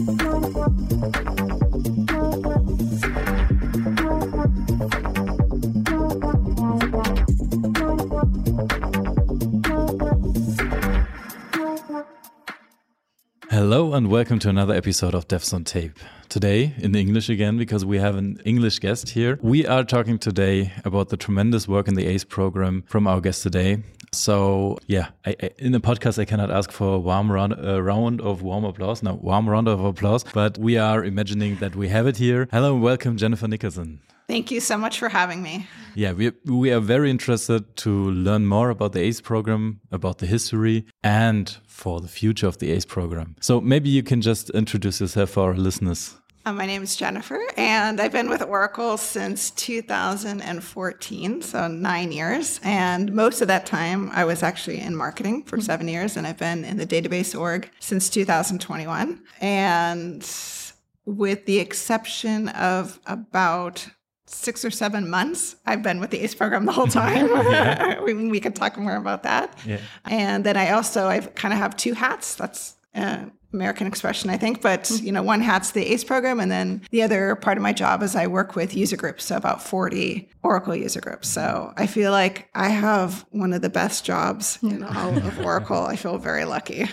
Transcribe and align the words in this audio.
Hello 0.00 0.32
and 13.92 14.08
welcome 14.08 14.38
to 14.38 14.48
another 14.48 14.72
episode 14.72 15.14
of 15.14 15.28
Devs 15.28 15.52
on 15.52 15.64
Tape. 15.64 15.98
Today, 16.30 16.72
in 16.78 16.94
English 16.94 17.28
again, 17.28 17.58
because 17.58 17.84
we 17.84 17.98
have 17.98 18.16
an 18.16 18.40
English 18.46 18.78
guest 18.78 19.10
here. 19.10 19.38
We 19.42 19.66
are 19.66 19.84
talking 19.84 20.18
today 20.18 20.72
about 20.86 21.10
the 21.10 21.18
tremendous 21.18 21.68
work 21.68 21.88
in 21.88 21.94
the 21.94 22.06
ACE 22.06 22.24
program 22.24 22.84
from 22.86 23.06
our 23.06 23.20
guest 23.20 23.42
today. 23.42 23.82
So, 24.12 24.76
yeah, 24.88 25.10
I, 25.24 25.36
I, 25.40 25.50
in 25.58 25.70
the 25.70 25.78
podcast, 25.78 26.18
I 26.18 26.24
cannot 26.24 26.50
ask 26.50 26.72
for 26.72 26.94
a 26.94 26.98
warm 26.98 27.30
round, 27.30 27.54
a 27.58 27.80
round 27.80 28.20
of 28.20 28.42
warm 28.42 28.64
applause. 28.64 29.04
No, 29.04 29.14
warm 29.14 29.48
round 29.48 29.68
of 29.68 29.84
applause, 29.84 30.24
but 30.24 30.58
we 30.58 30.76
are 30.76 31.04
imagining 31.04 31.56
that 31.56 31.76
we 31.76 31.88
have 31.88 32.08
it 32.08 32.16
here. 32.16 32.48
Hello 32.50 32.74
and 32.74 32.82
welcome, 32.82 33.16
Jennifer 33.16 33.46
Nicholson. 33.46 34.00
Thank 34.26 34.50
you 34.50 34.60
so 34.60 34.76
much 34.76 34.98
for 34.98 35.08
having 35.08 35.42
me. 35.42 35.66
Yeah, 35.94 36.12
we, 36.12 36.32
we 36.44 36.72
are 36.72 36.80
very 36.80 37.10
interested 37.10 37.76
to 37.78 38.10
learn 38.10 38.46
more 38.46 38.70
about 38.70 38.92
the 38.92 39.00
ACE 39.00 39.20
program, 39.20 39.80
about 39.92 40.18
the 40.18 40.26
history, 40.26 40.86
and 41.04 41.56
for 41.66 42.00
the 42.00 42.08
future 42.08 42.48
of 42.48 42.58
the 42.58 42.72
ACE 42.72 42.84
program. 42.84 43.36
So 43.40 43.60
maybe 43.60 43.90
you 43.90 44.02
can 44.02 44.22
just 44.22 44.50
introduce 44.50 45.00
yourself 45.00 45.30
for 45.30 45.50
our 45.50 45.56
listeners. 45.56 46.16
Uh, 46.46 46.52
my 46.54 46.64
name 46.64 46.82
is 46.82 46.96
Jennifer, 46.96 47.38
and 47.58 48.00
I've 48.00 48.12
been 48.12 48.30
with 48.30 48.40
Oracle 48.40 48.96
since 48.96 49.50
2014, 49.50 51.42
so 51.42 51.68
nine 51.68 52.12
years. 52.12 52.58
And 52.62 53.12
most 53.12 53.42
of 53.42 53.48
that 53.48 53.66
time, 53.66 54.08
I 54.12 54.24
was 54.24 54.42
actually 54.42 54.80
in 54.80 54.96
marketing 54.96 55.42
for 55.42 55.60
seven 55.60 55.86
years, 55.86 56.16
and 56.16 56.26
I've 56.26 56.38
been 56.38 56.64
in 56.64 56.78
the 56.78 56.86
database 56.86 57.38
org 57.38 57.70
since 57.78 58.08
2021. 58.08 59.20
And 59.42 60.22
with 61.04 61.44
the 61.44 61.58
exception 61.58 62.48
of 62.48 62.98
about 63.04 63.86
six 64.24 64.64
or 64.64 64.70
seven 64.70 65.10
months. 65.10 65.56
I've 65.66 65.82
been 65.82 65.98
with 65.98 66.10
the 66.10 66.20
ACE 66.20 66.36
program 66.36 66.64
the 66.64 66.72
whole 66.72 66.86
time. 67.02 68.04
we, 68.04 68.14
we 68.14 68.40
could 68.40 68.54
talk 68.54 68.78
more 68.78 68.96
about 68.96 69.24
that. 69.24 69.58
Yeah. 69.66 69.80
And 70.04 70.44
then 70.44 70.56
I 70.56 70.70
also 70.70 71.08
I 71.08 71.20
kind 71.20 71.52
of 71.52 71.58
have 71.58 71.76
two 71.76 71.94
hats. 71.94 72.36
That's 72.36 72.76
uh, 72.94 73.26
American 73.52 73.86
expression, 73.86 74.30
I 74.30 74.36
think. 74.36 74.60
But 74.60 74.84
mm-hmm. 74.84 75.06
you 75.06 75.12
know, 75.12 75.22
one 75.22 75.40
hat's 75.40 75.72
the 75.72 75.92
ACE 75.92 76.04
program, 76.04 76.40
and 76.40 76.50
then 76.50 76.82
the 76.90 77.02
other 77.02 77.34
part 77.36 77.56
of 77.56 77.62
my 77.62 77.72
job 77.72 78.02
is 78.02 78.14
I 78.16 78.26
work 78.26 78.56
with 78.56 78.74
user 78.74 78.96
groups, 78.96 79.24
so 79.24 79.36
about 79.36 79.62
forty 79.62 80.28
Oracle 80.42 80.74
user 80.74 81.00
groups. 81.00 81.28
So 81.28 81.72
I 81.76 81.86
feel 81.86 82.12
like 82.12 82.48
I 82.54 82.68
have 82.68 83.24
one 83.30 83.52
of 83.52 83.62
the 83.62 83.70
best 83.70 84.04
jobs 84.04 84.58
in 84.62 84.82
all 84.82 85.16
of 85.16 85.40
Oracle. 85.44 85.84
I 85.84 85.96
feel 85.96 86.18
very 86.18 86.44
lucky. 86.44 86.88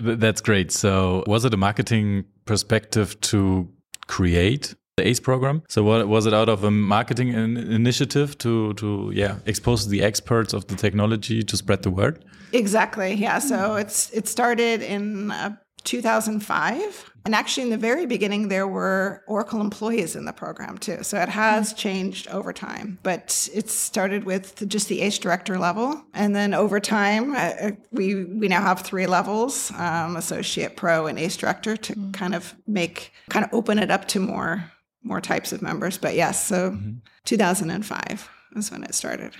That's 0.00 0.40
great. 0.40 0.72
So 0.72 1.24
was 1.26 1.44
it 1.44 1.54
a 1.54 1.56
marketing 1.56 2.24
perspective 2.44 3.20
to 3.20 3.68
create 4.06 4.74
the 4.98 5.08
ACE 5.08 5.20
program. 5.20 5.62
So 5.68 5.82
what 5.82 6.08
was 6.08 6.26
it 6.26 6.34
out 6.34 6.48
of 6.48 6.64
a 6.64 6.70
marketing 6.70 7.28
initiative 7.28 8.36
to 8.38 8.74
to 8.74 9.10
yeah 9.14 9.36
expose 9.46 9.88
the 9.88 10.02
experts 10.02 10.52
of 10.52 10.66
the 10.66 10.76
technology 10.76 11.42
to 11.42 11.56
spread 11.56 11.82
the 11.82 11.90
word? 11.90 12.24
Exactly. 12.52 13.14
Yeah. 13.14 13.38
So 13.38 13.76
it's 13.76 14.10
it 14.10 14.28
started 14.28 14.82
in 14.82 15.30
uh, 15.30 15.56
2005. 15.84 17.10
And 17.24 17.34
actually, 17.34 17.64
in 17.64 17.70
the 17.70 17.76
very 17.76 18.06
beginning, 18.06 18.48
there 18.48 18.66
were 18.66 19.22
Oracle 19.26 19.60
employees 19.60 20.16
in 20.16 20.24
the 20.24 20.32
program 20.32 20.78
too. 20.78 21.02
So 21.02 21.20
it 21.20 21.28
has 21.28 21.72
changed 21.74 22.28
over 22.28 22.52
time, 22.52 22.98
but 23.02 23.48
it 23.52 23.68
started 23.68 24.24
with 24.24 24.66
just 24.68 24.88
the 24.88 25.02
ACE 25.02 25.18
director 25.18 25.58
level. 25.58 26.02
And 26.14 26.34
then 26.34 26.54
over 26.54 26.80
time, 26.80 27.34
uh, 27.34 27.38
uh, 27.38 27.70
we, 27.90 28.24
we 28.24 28.48
now 28.48 28.62
have 28.62 28.80
three 28.80 29.06
levels 29.06 29.70
um, 29.72 30.16
associate, 30.16 30.76
pro, 30.76 31.06
and 31.06 31.18
ACE 31.18 31.36
director 31.36 31.76
to 31.76 31.94
mm. 31.94 32.14
kind 32.14 32.34
of 32.34 32.54
make, 32.66 33.12
kind 33.28 33.44
of 33.44 33.52
open 33.52 33.78
it 33.78 33.90
up 33.90 34.08
to 34.08 34.20
more 34.20 34.72
more 35.04 35.20
types 35.20 35.52
of 35.52 35.62
members. 35.62 35.96
But 35.96 36.14
yes, 36.14 36.46
so 36.46 36.72
mm-hmm. 36.72 36.98
2005 37.24 38.28
was 38.54 38.70
when 38.70 38.84
it 38.84 38.94
started. 38.94 39.32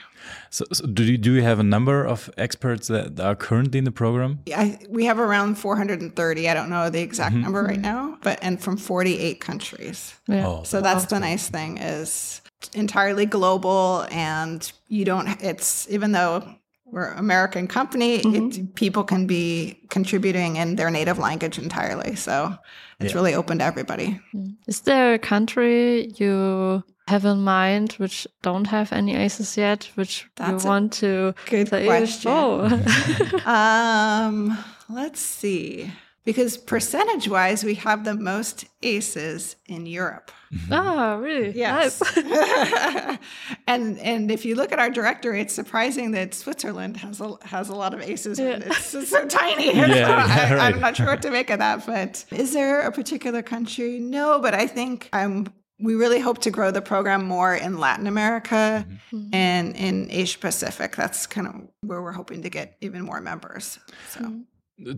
So, 0.51 0.64
so, 0.73 0.86
do 0.86 1.05
you 1.05 1.19
do 1.19 1.35
you 1.35 1.42
have 1.42 1.58
a 1.58 1.63
number 1.63 2.05
of 2.05 2.30
experts 2.36 2.89
that 2.89 3.19
are 3.20 3.35
currently 3.35 3.79
in 3.79 3.85
the 3.85 3.92
program? 3.92 4.41
I, 4.55 4.79
we 4.89 5.07
have 5.07 5.19
around 5.19 5.57
430. 5.57 6.48
I 6.48 6.55
don't 6.55 6.70
know 6.70 6.91
the 6.91 7.01
exact 7.01 7.35
mm-hmm. 7.35 7.42
number 7.42 7.63
right 7.63 7.80
now, 7.80 8.18
but 8.23 8.39
and 8.42 8.63
from 8.63 8.77
48 8.77 9.41
countries. 9.41 10.14
Yeah. 10.27 10.47
Oh, 10.47 10.63
so 10.64 10.80
that's 10.80 11.05
awesome. 11.05 11.20
the 11.20 11.27
nice 11.27 11.48
thing 11.48 11.79
is 11.79 12.41
entirely 12.74 13.27
global, 13.27 14.07
and 14.11 14.70
you 14.89 15.05
don't. 15.05 15.29
It's 15.42 15.89
even 15.91 16.13
though 16.13 16.58
we're 16.90 17.10
an 17.12 17.18
American 17.18 17.66
company, 17.66 18.20
mm-hmm. 18.20 18.60
it, 18.60 18.74
people 18.74 19.04
can 19.04 19.26
be 19.26 19.80
contributing 19.88 20.56
in 20.56 20.76
their 20.76 20.90
native 20.90 21.18
language 21.18 21.58
entirely. 21.58 22.16
So 22.16 22.56
it's 23.00 23.12
yeah. 23.12 23.18
really 23.18 23.34
open 23.34 23.58
to 23.58 23.64
everybody. 23.64 24.20
Mm. 24.34 24.56
Is 24.66 24.80
there 24.82 25.14
a 25.14 25.18
country 25.18 26.08
you 26.16 26.82
have 27.08 27.24
in 27.24 27.42
mind 27.42 27.92
which 27.92 28.26
don't 28.42 28.66
have 28.66 28.92
any 28.92 29.16
aces 29.16 29.56
yet, 29.56 29.90
which 29.94 30.26
That's 30.36 30.64
you 30.64 30.70
want 30.70 30.92
to 30.94 31.34
good 31.46 31.68
say, 31.68 31.86
question. 31.86 32.30
Oh. 32.34 33.40
um, 33.46 34.58
let's 34.88 35.20
see 35.20 35.92
because 36.28 36.58
percentage 36.58 37.27
wise, 37.27 37.64
we 37.64 37.74
have 37.77 38.05
the 38.05 38.14
most 38.14 38.66
aces 38.83 39.56
in 39.64 39.86
Europe. 39.86 40.30
Mm-hmm. 40.52 40.72
Oh, 40.74 41.16
really? 41.20 41.56
Yes. 41.56 42.02
and 43.66 43.98
and 43.98 44.30
if 44.30 44.44
you 44.44 44.55
look 44.55 44.70
at 44.70 44.78
our 44.78 44.90
directory, 44.90 45.40
it's 45.40 45.55
surprising 45.55 46.11
that 46.11 46.34
Switzerland 46.34 46.98
has 46.98 47.22
a 47.22 47.34
has 47.44 47.70
a 47.70 47.74
lot 47.74 47.94
of 47.94 48.02
aces. 48.02 48.38
Yeah. 48.38 48.58
It's, 48.61 48.94
it's, 48.94 49.08
so 49.08 49.27
tiny. 49.27 49.68
Yeah, 49.74 49.86
so 49.86 49.94
yeah, 49.94 50.62
I, 50.64 50.68
am 50.68 50.80
not 50.80 50.96
sure 50.96 51.06
what 51.06 51.22
to 51.22 51.30
make 51.30 51.48
of 51.48 51.61
that. 51.61 51.86
But 51.86 52.27
is 52.30 52.52
there 52.52 52.83
a 52.83 52.92
particular 52.92 53.40
country? 53.40 53.98
No, 53.98 54.38
but 54.38 54.52
I 54.52 54.67
think 54.67 55.08
I'm 55.14 55.46
we 55.80 55.94
really 55.94 56.20
hope 56.20 56.42
to 56.42 56.50
grow 56.50 56.70
the 56.70 56.83
program 56.83 57.24
more 57.24 57.55
in 57.55 57.78
Latin 57.78 58.06
America 58.06 58.86
mm-hmm. 58.86 59.30
and 59.33 59.74
in 59.77 60.11
Asia 60.11 60.38
Pacific. 60.38 60.94
That's 60.94 61.27
kind 61.27 61.46
of 61.46 61.55
where 61.80 62.02
we're 62.02 62.12
hoping 62.12 62.42
to 62.42 62.50
get 62.50 62.77
even 62.83 63.00
more 63.00 63.22
members. 63.22 63.78
So. 64.11 64.20
Mm-hmm. 64.20 64.40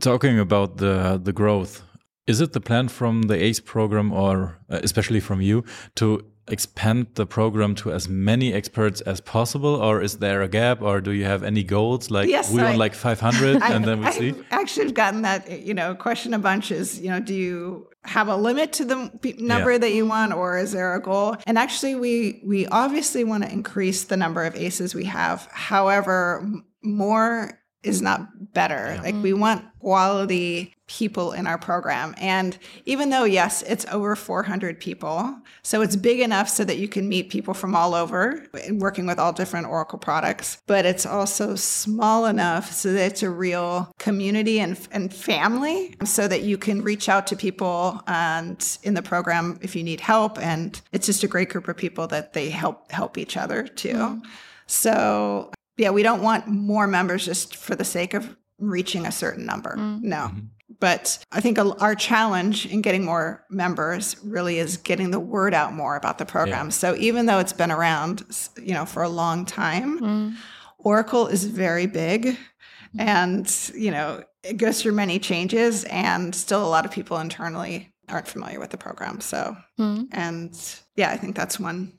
Talking 0.01 0.39
about 0.39 0.77
the 0.77 1.21
the 1.23 1.33
growth, 1.33 1.83
is 2.27 2.41
it 2.41 2.53
the 2.53 2.61
plan 2.61 2.89
from 2.89 3.23
the 3.23 3.43
ACE 3.43 3.61
program, 3.61 4.13
or 4.13 4.59
uh, 4.69 4.81
especially 4.83 5.21
from 5.21 5.41
you, 5.41 5.65
to 5.97 6.25
expand 6.49 7.07
the 7.15 7.27
program 7.27 7.75
to 7.77 7.93
as 7.93 8.09
many 8.09 8.53
experts 8.53 9.01
as 9.03 9.21
possible, 9.21 9.75
or 9.75 10.03
is 10.03 10.19
there 10.19 10.43
a 10.43 10.49
gap, 10.49 10.83
or 10.83 11.01
do 11.01 11.13
you 11.13 11.25
have 11.25 11.43
any 11.43 11.63
goals? 11.63 12.11
Like 12.11 12.29
yes, 12.29 12.53
we 12.53 12.61
I, 12.61 12.65
want 12.65 12.79
like 12.79 12.95
500, 12.95 13.63
and 13.63 13.85
then 13.85 14.01
we 14.01 14.07
I've 14.07 14.15
see. 14.15 14.35
Actually, 14.51 14.93
gotten 14.93 15.23
that 15.23 15.61
you 15.61 15.75
know 15.75 15.95
question 15.95 16.35
a 16.35 16.39
bunch. 16.39 16.71
Is 16.71 17.01
you 17.01 17.11
know, 17.11 17.21
do 17.21 17.35
you 17.35 17.89
have 18.05 18.29
a 18.29 18.37
limit 18.37 18.73
to 18.75 18.85
the 18.85 19.11
number 19.39 19.73
yeah. 19.73 19.79
that 19.79 19.93
you 19.93 20.07
want, 20.07 20.33
or 20.33 20.59
is 20.59 20.73
there 20.73 20.95
a 20.95 21.01
goal? 21.01 21.37
And 21.47 21.59
actually, 21.59 21.95
we 21.95 22.43
we 22.45 22.67
obviously 22.67 23.25
want 23.25 23.45
to 23.45 23.53
increase 23.53 24.05
the 24.05 24.17
number 24.17 24.45
of 24.45 24.55
ACEs 24.57 24.95
we 24.95 25.05
have. 25.05 25.49
However, 25.53 26.47
more 26.83 27.60
is 27.83 28.03
not 28.03 28.53
better. 28.53 28.95
Yeah. 28.95 29.03
Like 29.03 29.15
we 29.23 29.33
want 29.33 29.65
quality 29.81 30.75
people 30.87 31.33
in 31.33 31.47
our 31.47 31.57
program. 31.57 32.15
And 32.19 32.59
even 32.85 33.11
though 33.11 33.25
yes, 33.25 33.63
it's 33.63 33.87
over 33.87 34.17
400 34.17 34.81
people, 34.81 35.39
so 35.63 35.81
it's 35.81 35.97
big 35.97 36.21
enough 36.21 36.49
so 36.49 36.65
that 36.65 36.79
you 36.79 36.89
can 36.89 37.09
meet 37.09 37.31
people 37.31 37.55
from 37.55 37.75
all 37.75 37.95
over 37.95 38.45
and 38.67 38.81
working 38.81 39.07
with 39.07 39.19
all 39.19 39.33
different 39.33 39.69
Oracle 39.69 39.99
products, 39.99 40.61
but 40.67 40.85
it's 40.85 41.07
also 41.07 41.55
small 41.55 42.27
enough 42.27 42.73
so 42.73 42.93
that 42.93 43.13
it's 43.13 43.23
a 43.23 43.31
real 43.31 43.93
community 43.99 44.59
and, 44.59 44.79
and 44.91 45.15
family 45.15 45.95
so 46.05 46.27
that 46.27 46.43
you 46.43 46.59
can 46.59 46.83
reach 46.83 47.09
out 47.09 47.27
to 47.29 47.37
people 47.37 48.03
and 48.09 48.79
in 48.83 48.95
the 48.95 49.03
program 49.03 49.59
if 49.63 49.77
you 49.77 49.83
need 49.83 50.01
help 50.01 50.39
and 50.39 50.83
it's 50.93 51.07
just 51.07 51.23
a 51.23 51.29
great 51.29 51.49
group 51.51 51.69
of 51.69 51.77
people 51.77 52.07
that 52.09 52.33
they 52.33 52.51
help 52.51 52.91
help 52.91 53.17
each 53.17 53.37
other 53.37 53.67
too. 53.67 53.95
Mm. 53.95 54.23
So 54.67 55.51
yeah, 55.81 55.91
we 55.91 56.03
don't 56.03 56.23
want 56.23 56.47
more 56.47 56.87
members 56.87 57.25
just 57.25 57.57
for 57.57 57.75
the 57.75 57.85
sake 57.85 58.15
of 58.15 58.37
reaching 58.59 59.07
a 59.07 59.13
certain 59.13 59.47
number. 59.47 59.77
Mm. 59.77 60.03
No. 60.03 60.17
Mm-hmm. 60.17 60.41
But 60.79 61.19
I 61.33 61.41
think 61.41 61.59
our 61.59 61.95
challenge 61.95 62.65
in 62.67 62.81
getting 62.81 63.05
more 63.05 63.45
members 63.51 64.17
really 64.25 64.59
is 64.59 64.79
getting 64.79 65.11
the 65.11 65.21
word 65.21 65.53
out 65.53 65.75
more 65.75 65.97
about 65.97 66.19
the 66.19 66.25
program. 66.25 66.67
Yeah. 66.67 66.71
So 66.73 66.97
even 66.97 67.27
though 67.27 67.39
it's 67.39 67.53
been 67.53 67.71
around, 67.71 68.25
you 68.63 68.73
know, 68.73 68.87
for 68.87 69.03
a 69.03 69.09
long 69.09 69.45
time, 69.45 70.01
mm. 70.01 70.37
Oracle 70.79 71.27
is 71.27 71.45
very 71.45 71.87
big 71.87 72.25
mm. 72.25 72.37
and, 72.99 73.71
you 73.75 73.91
know, 73.91 74.25
it 74.43 74.57
goes 74.57 74.81
through 74.81 74.93
many 74.93 75.19
changes 75.19 75.85
and 75.85 76.35
still 76.35 76.65
a 76.65 76.69
lot 76.69 76.87
of 76.87 76.93
people 76.93 77.19
internally 77.19 77.93
aren't 78.09 78.29
familiar 78.29 78.59
with 78.59 78.71
the 78.71 78.79
program. 78.79 79.21
So, 79.21 79.57
mm. 79.79 80.07
and 80.13 80.57
yeah, 80.97 81.11
I 81.11 81.19
think 81.19 81.37
that's 81.37 81.61
one 81.61 81.99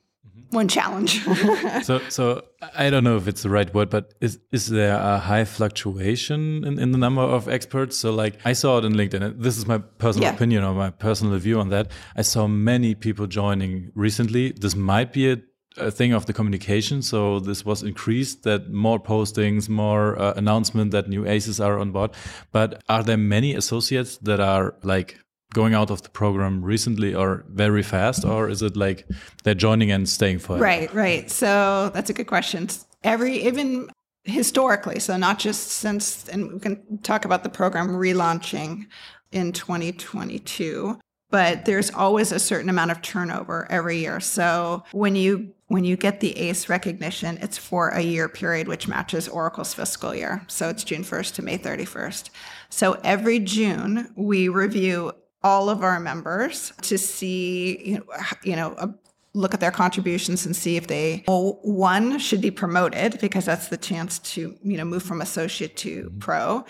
one 0.52 0.68
challenge. 0.68 1.24
so, 1.82 2.00
so 2.08 2.44
I 2.76 2.90
don't 2.90 3.04
know 3.04 3.16
if 3.16 3.26
it's 3.26 3.42
the 3.42 3.50
right 3.50 3.72
word, 3.74 3.90
but 3.90 4.14
is 4.20 4.38
is 4.52 4.68
there 4.68 4.96
a 4.96 5.18
high 5.18 5.44
fluctuation 5.44 6.64
in, 6.64 6.78
in 6.78 6.92
the 6.92 6.98
number 6.98 7.22
of 7.22 7.48
experts? 7.48 7.96
So, 7.96 8.12
like 8.12 8.38
I 8.44 8.52
saw 8.52 8.78
it 8.78 8.84
in 8.84 8.92
LinkedIn. 8.94 9.40
This 9.40 9.58
is 9.58 9.66
my 9.66 9.78
personal 9.78 10.28
yeah. 10.28 10.34
opinion 10.34 10.64
or 10.64 10.74
my 10.74 10.90
personal 10.90 11.38
view 11.38 11.58
on 11.58 11.70
that. 11.70 11.90
I 12.16 12.22
saw 12.22 12.46
many 12.46 12.94
people 12.94 13.26
joining 13.26 13.90
recently. 13.94 14.52
This 14.52 14.76
might 14.76 15.12
be 15.12 15.32
a 15.32 15.38
a 15.78 15.90
thing 15.90 16.12
of 16.12 16.26
the 16.26 16.32
communication. 16.32 17.02
So 17.02 17.40
this 17.40 17.64
was 17.64 17.82
increased 17.82 18.42
that 18.42 18.70
more 18.70 19.00
postings, 19.00 19.68
more 19.68 20.20
uh, 20.20 20.34
announcement 20.36 20.90
that 20.90 21.08
new 21.08 21.26
aces 21.26 21.60
are 21.60 21.78
on 21.78 21.92
board. 21.92 22.10
But 22.52 22.82
are 22.88 23.02
there 23.02 23.16
many 23.16 23.54
associates 23.54 24.18
that 24.18 24.40
are 24.40 24.74
like 24.82 25.18
going 25.52 25.74
out 25.74 25.90
of 25.90 26.02
the 26.02 26.08
program 26.08 26.62
recently 26.62 27.14
or 27.14 27.44
very 27.48 27.82
fast, 27.82 28.24
or 28.24 28.48
is 28.48 28.62
it 28.62 28.76
like 28.76 29.06
they're 29.44 29.54
joining 29.54 29.90
and 29.90 30.08
staying 30.08 30.38
forever? 30.38 30.62
Right, 30.62 30.92
right. 30.94 31.30
So 31.30 31.90
that's 31.94 32.10
a 32.10 32.12
good 32.12 32.26
question. 32.26 32.68
Every 33.02 33.36
even 33.46 33.90
historically, 34.24 35.00
so 35.00 35.16
not 35.16 35.38
just 35.38 35.68
since, 35.68 36.28
and 36.28 36.52
we 36.52 36.60
can 36.60 36.98
talk 36.98 37.24
about 37.24 37.42
the 37.42 37.48
program 37.48 37.88
relaunching 37.88 38.86
in 39.32 39.52
2022 39.52 40.98
but 41.32 41.64
there's 41.64 41.90
always 41.90 42.30
a 42.30 42.38
certain 42.38 42.68
amount 42.68 42.90
of 42.90 43.00
turnover 43.00 43.66
every 43.70 43.96
year. 43.96 44.20
So 44.20 44.84
when 44.92 45.16
you 45.16 45.54
when 45.68 45.82
you 45.82 45.96
get 45.96 46.20
the 46.20 46.36
ACE 46.36 46.68
recognition, 46.68 47.38
it's 47.40 47.56
for 47.56 47.88
a 47.88 48.02
year 48.02 48.28
period, 48.28 48.68
which 48.68 48.86
matches 48.86 49.26
Oracle's 49.26 49.72
fiscal 49.72 50.14
year. 50.14 50.44
So 50.46 50.68
it's 50.68 50.84
June 50.84 51.02
1st 51.02 51.36
to 51.36 51.42
May 51.42 51.56
31st. 51.56 52.28
So 52.68 53.00
every 53.02 53.38
June, 53.38 54.12
we 54.14 54.50
review 54.50 55.12
all 55.44 55.68
of 55.68 55.82
our 55.82 55.98
members 55.98 56.72
to 56.82 56.98
see, 56.98 57.82
you 57.84 57.94
know, 57.98 58.04
you 58.44 58.56
know 58.56 58.74
a, 58.78 58.94
look 59.34 59.54
at 59.54 59.60
their 59.60 59.70
contributions 59.70 60.44
and 60.44 60.54
see 60.54 60.76
if 60.76 60.88
they 60.88 61.24
well, 61.26 61.58
one 61.62 62.18
should 62.18 62.42
be 62.42 62.50
promoted 62.50 63.18
because 63.20 63.46
that's 63.46 63.68
the 63.68 63.78
chance 63.78 64.18
to 64.18 64.54
you 64.62 64.76
know 64.76 64.84
move 64.84 65.02
from 65.02 65.22
associate 65.22 65.74
to 65.74 66.04
mm-hmm. 66.04 66.18
pro 66.18 66.64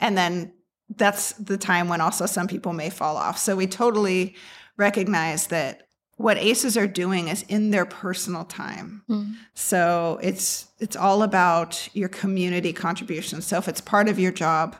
and 0.00 0.16
then 0.16 0.52
that's 0.96 1.32
the 1.32 1.58
time 1.58 1.88
when 1.88 2.00
also 2.00 2.26
some 2.26 2.46
people 2.46 2.72
may 2.72 2.90
fall 2.90 3.16
off. 3.16 3.38
So 3.38 3.56
we 3.56 3.66
totally 3.66 4.36
recognize 4.76 5.48
that 5.48 5.88
what 6.16 6.38
aces 6.38 6.76
are 6.76 6.86
doing 6.86 7.28
is 7.28 7.42
in 7.48 7.70
their 7.70 7.84
personal 7.84 8.44
time. 8.44 9.02
Mm. 9.08 9.34
So 9.54 10.18
it's 10.22 10.68
it's 10.78 10.96
all 10.96 11.22
about 11.22 11.88
your 11.94 12.08
community 12.08 12.72
contribution. 12.72 13.42
So 13.42 13.58
if 13.58 13.68
it's 13.68 13.80
part 13.80 14.08
of 14.08 14.18
your 14.18 14.32
job, 14.32 14.76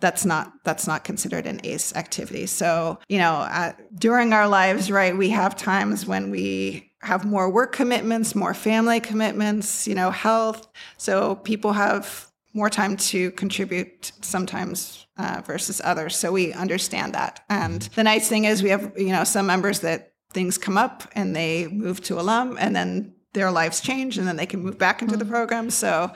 that's 0.00 0.24
not 0.24 0.52
that's 0.64 0.86
not 0.86 1.04
considered 1.04 1.46
an 1.46 1.60
ace 1.64 1.94
activity. 1.96 2.46
So, 2.46 2.98
you 3.08 3.18
know, 3.18 3.32
uh, 3.32 3.72
during 3.94 4.32
our 4.32 4.48
lives, 4.48 4.90
right, 4.90 5.16
we 5.16 5.30
have 5.30 5.56
times 5.56 6.06
when 6.06 6.30
we 6.30 6.92
have 7.02 7.24
more 7.24 7.50
work 7.50 7.72
commitments, 7.72 8.34
more 8.34 8.54
family 8.54 9.00
commitments, 9.00 9.86
you 9.86 9.94
know, 9.94 10.10
health. 10.10 10.68
So 10.98 11.36
people 11.36 11.72
have 11.72 12.30
more 12.52 12.70
time 12.70 12.96
to 12.96 13.30
contribute 13.32 14.12
sometimes 14.22 15.06
uh, 15.18 15.42
versus 15.44 15.80
others. 15.84 16.16
So 16.16 16.32
we 16.32 16.52
understand 16.52 17.14
that. 17.14 17.44
And 17.48 17.82
the 17.94 18.02
nice 18.02 18.28
thing 18.28 18.44
is 18.44 18.62
we 18.62 18.70
have, 18.70 18.92
you 18.96 19.12
know, 19.12 19.24
some 19.24 19.46
members 19.46 19.80
that 19.80 20.14
things 20.32 20.58
come 20.58 20.76
up 20.76 21.04
and 21.14 21.36
they 21.36 21.68
move 21.68 22.02
to 22.02 22.18
alum 22.18 22.56
and 22.58 22.74
then 22.74 23.14
their 23.36 23.50
lives 23.50 23.80
change 23.80 24.18
and 24.18 24.26
then 24.26 24.36
they 24.36 24.46
can 24.46 24.60
move 24.60 24.78
back 24.78 25.02
into 25.02 25.16
the 25.16 25.24
mm-hmm. 25.24 25.34
program. 25.34 25.70
So 25.70 26.10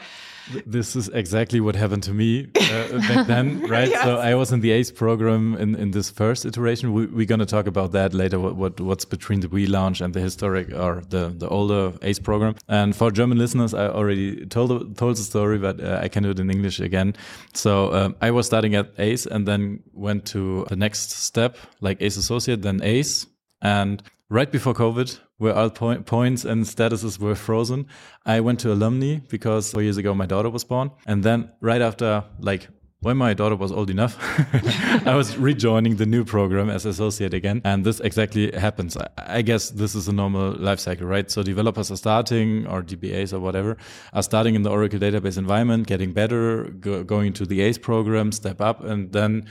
this 0.66 0.96
is 0.96 1.08
exactly 1.10 1.60
what 1.60 1.76
happened 1.76 2.02
to 2.04 2.12
me 2.12 2.48
uh, 2.56 2.98
back 3.08 3.26
then, 3.26 3.60
right? 3.68 3.88
yes. 3.88 4.02
So 4.02 4.16
I 4.16 4.34
was 4.34 4.52
in 4.52 4.60
the 4.60 4.70
ACE 4.72 4.90
program 4.90 5.56
in, 5.56 5.74
in 5.74 5.90
this 5.92 6.10
first 6.10 6.44
iteration. 6.44 6.92
We, 6.92 7.22
are 7.22 7.26
going 7.26 7.40
to 7.40 7.46
talk 7.46 7.66
about 7.66 7.92
that 7.92 8.14
later. 8.14 8.38
What, 8.40 8.56
what, 8.56 8.80
what's 8.80 9.04
between 9.04 9.40
the 9.40 9.48
relaunch 9.48 10.00
and 10.00 10.12
the 10.12 10.20
historic 10.20 10.72
or 10.72 11.02
the 11.08 11.28
the 11.28 11.48
older 11.48 11.92
ACE 12.02 12.18
program? 12.18 12.54
And 12.68 12.96
for 12.96 13.10
German 13.10 13.38
listeners, 13.38 13.74
I 13.74 13.88
already 13.88 14.46
told 14.46 14.96
told 14.96 15.16
the 15.16 15.22
story, 15.22 15.58
but 15.58 15.80
uh, 15.80 16.00
I 16.02 16.08
can 16.08 16.22
do 16.22 16.30
it 16.30 16.40
in 16.40 16.50
English 16.50 16.80
again. 16.80 17.14
So 17.54 17.92
um, 17.94 18.16
I 18.20 18.30
was 18.30 18.46
starting 18.46 18.74
at 18.74 18.90
ACE 18.98 19.26
and 19.26 19.46
then 19.46 19.82
went 19.92 20.24
to 20.26 20.66
the 20.68 20.76
next 20.76 21.10
step, 21.10 21.56
like 21.80 22.02
ACE 22.02 22.16
associate, 22.16 22.62
then 22.62 22.80
ACE, 22.82 23.26
and 23.62 24.02
right 24.28 24.50
before 24.50 24.74
COVID, 24.74 25.18
where 25.40 25.56
all 25.56 25.70
po 25.70 25.96
points 26.02 26.44
and 26.44 26.64
statuses 26.64 27.18
were 27.18 27.34
frozen, 27.34 27.86
I 28.26 28.40
went 28.40 28.60
to 28.60 28.72
alumni 28.72 29.20
because 29.28 29.72
four 29.72 29.82
years 29.82 29.96
ago 29.96 30.14
my 30.14 30.26
daughter 30.26 30.50
was 30.50 30.64
born. 30.64 30.90
And 31.06 31.24
then 31.24 31.50
right 31.60 31.80
after, 31.80 32.24
like, 32.38 32.68
when 33.00 33.16
my 33.16 33.32
daughter 33.32 33.56
was 33.56 33.72
old 33.72 33.88
enough, 33.88 34.18
I 35.06 35.14
was 35.14 35.38
rejoining 35.38 35.96
the 35.96 36.04
new 36.04 36.26
program 36.26 36.68
as 36.68 36.84
associate 36.84 37.32
again. 37.32 37.62
And 37.64 37.84
this 37.84 38.00
exactly 38.00 38.52
happens. 38.52 38.98
I 39.16 39.40
guess 39.40 39.70
this 39.70 39.94
is 39.94 40.08
a 40.08 40.12
normal 40.12 40.52
life 40.52 40.78
cycle, 40.78 41.06
right? 41.06 41.30
So 41.30 41.42
developers 41.42 41.90
are 41.90 41.96
starting, 41.96 42.66
or 42.66 42.82
DBAs 42.82 43.32
or 43.32 43.40
whatever, 43.40 43.78
are 44.12 44.22
starting 44.22 44.54
in 44.54 44.62
the 44.62 44.70
Oracle 44.70 44.98
database 44.98 45.38
environment, 45.38 45.86
getting 45.86 46.12
better, 46.12 46.64
go 46.64 47.02
going 47.02 47.32
to 47.32 47.46
the 47.46 47.62
ACE 47.62 47.78
program, 47.78 48.30
step 48.32 48.60
up, 48.60 48.84
and 48.84 49.10
then 49.12 49.46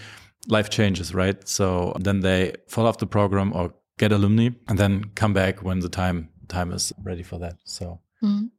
life 0.47 0.69
changes, 0.69 1.15
right? 1.15 1.47
So 1.47 1.94
then 2.00 2.19
they 2.19 2.53
fall 2.68 2.85
off 2.85 3.00
the 3.00 3.07
program 3.07 3.51
or 3.56 3.74
get 3.99 4.11
alumni 4.11 4.49
and 4.67 4.79
then 4.79 5.03
come 5.13 5.33
back 5.33 5.61
when 5.63 5.79
the 5.81 5.89
time 5.89 6.29
time 6.47 6.71
is 6.73 6.91
ready 7.03 7.23
for 7.23 7.37
that. 7.39 7.57
So. 7.65 7.99
Mm. 8.23 8.49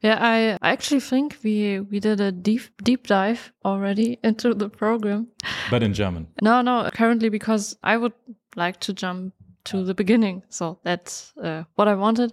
Yeah, 0.00 0.18
I 0.18 0.56
actually 0.62 1.00
think 1.00 1.36
we 1.44 1.80
we 1.80 2.00
did 2.00 2.20
a 2.20 2.32
deep 2.32 2.62
deep 2.82 3.06
dive 3.06 3.52
already 3.64 4.18
into 4.24 4.54
the 4.54 4.70
program. 4.70 5.28
But 5.70 5.82
in 5.82 5.92
German. 5.92 6.28
No, 6.40 6.62
no, 6.62 6.88
currently 6.94 7.28
because 7.28 7.76
I 7.82 7.96
would 7.98 8.14
like 8.56 8.80
to 8.80 8.94
jump 8.94 9.34
to 9.64 9.84
the 9.84 9.94
beginning. 9.94 10.42
So 10.48 10.78
that's 10.82 11.32
uh, 11.42 11.64
what 11.74 11.88
I 11.88 11.94
wanted. 11.94 12.32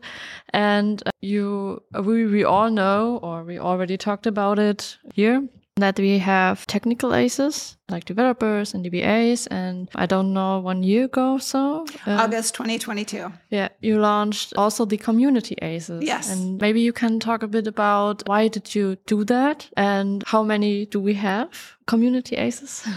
And 0.53 1.01
uh, 1.05 1.11
you, 1.21 1.83
we, 2.03 2.25
we 2.25 2.43
all 2.43 2.71
know, 2.71 3.19
or 3.21 3.43
we 3.43 3.59
already 3.59 3.97
talked 3.97 4.27
about 4.27 4.59
it 4.59 4.97
here, 5.13 5.47
that 5.79 5.99
we 5.99 6.19
have 6.19 6.65
technical 6.67 7.13
aces 7.13 7.77
like 7.89 8.05
developers 8.05 8.73
and 8.73 8.85
DBAs. 8.85 9.47
And 9.51 9.89
I 9.95 10.05
don't 10.05 10.33
know, 10.33 10.59
one 10.59 10.83
year 10.83 11.05
ago 11.05 11.37
so. 11.37 11.85
Uh, 12.05 12.11
August 12.23 12.55
2022. 12.55 13.31
Yeah, 13.49 13.69
you 13.81 13.99
launched 13.99 14.53
also 14.57 14.85
the 14.85 14.97
community 14.97 15.55
aces. 15.61 16.03
Yes. 16.03 16.31
And 16.31 16.59
maybe 16.61 16.81
you 16.81 16.93
can 16.93 17.19
talk 17.19 17.43
a 17.43 17.47
bit 17.47 17.67
about 17.67 18.27
why 18.27 18.47
did 18.47 18.75
you 18.75 18.97
do 19.05 19.23
that 19.25 19.69
and 19.75 20.23
how 20.27 20.43
many 20.43 20.85
do 20.85 20.99
we 20.99 21.15
have 21.15 21.77
community 21.87 22.35
aces? 22.35 22.87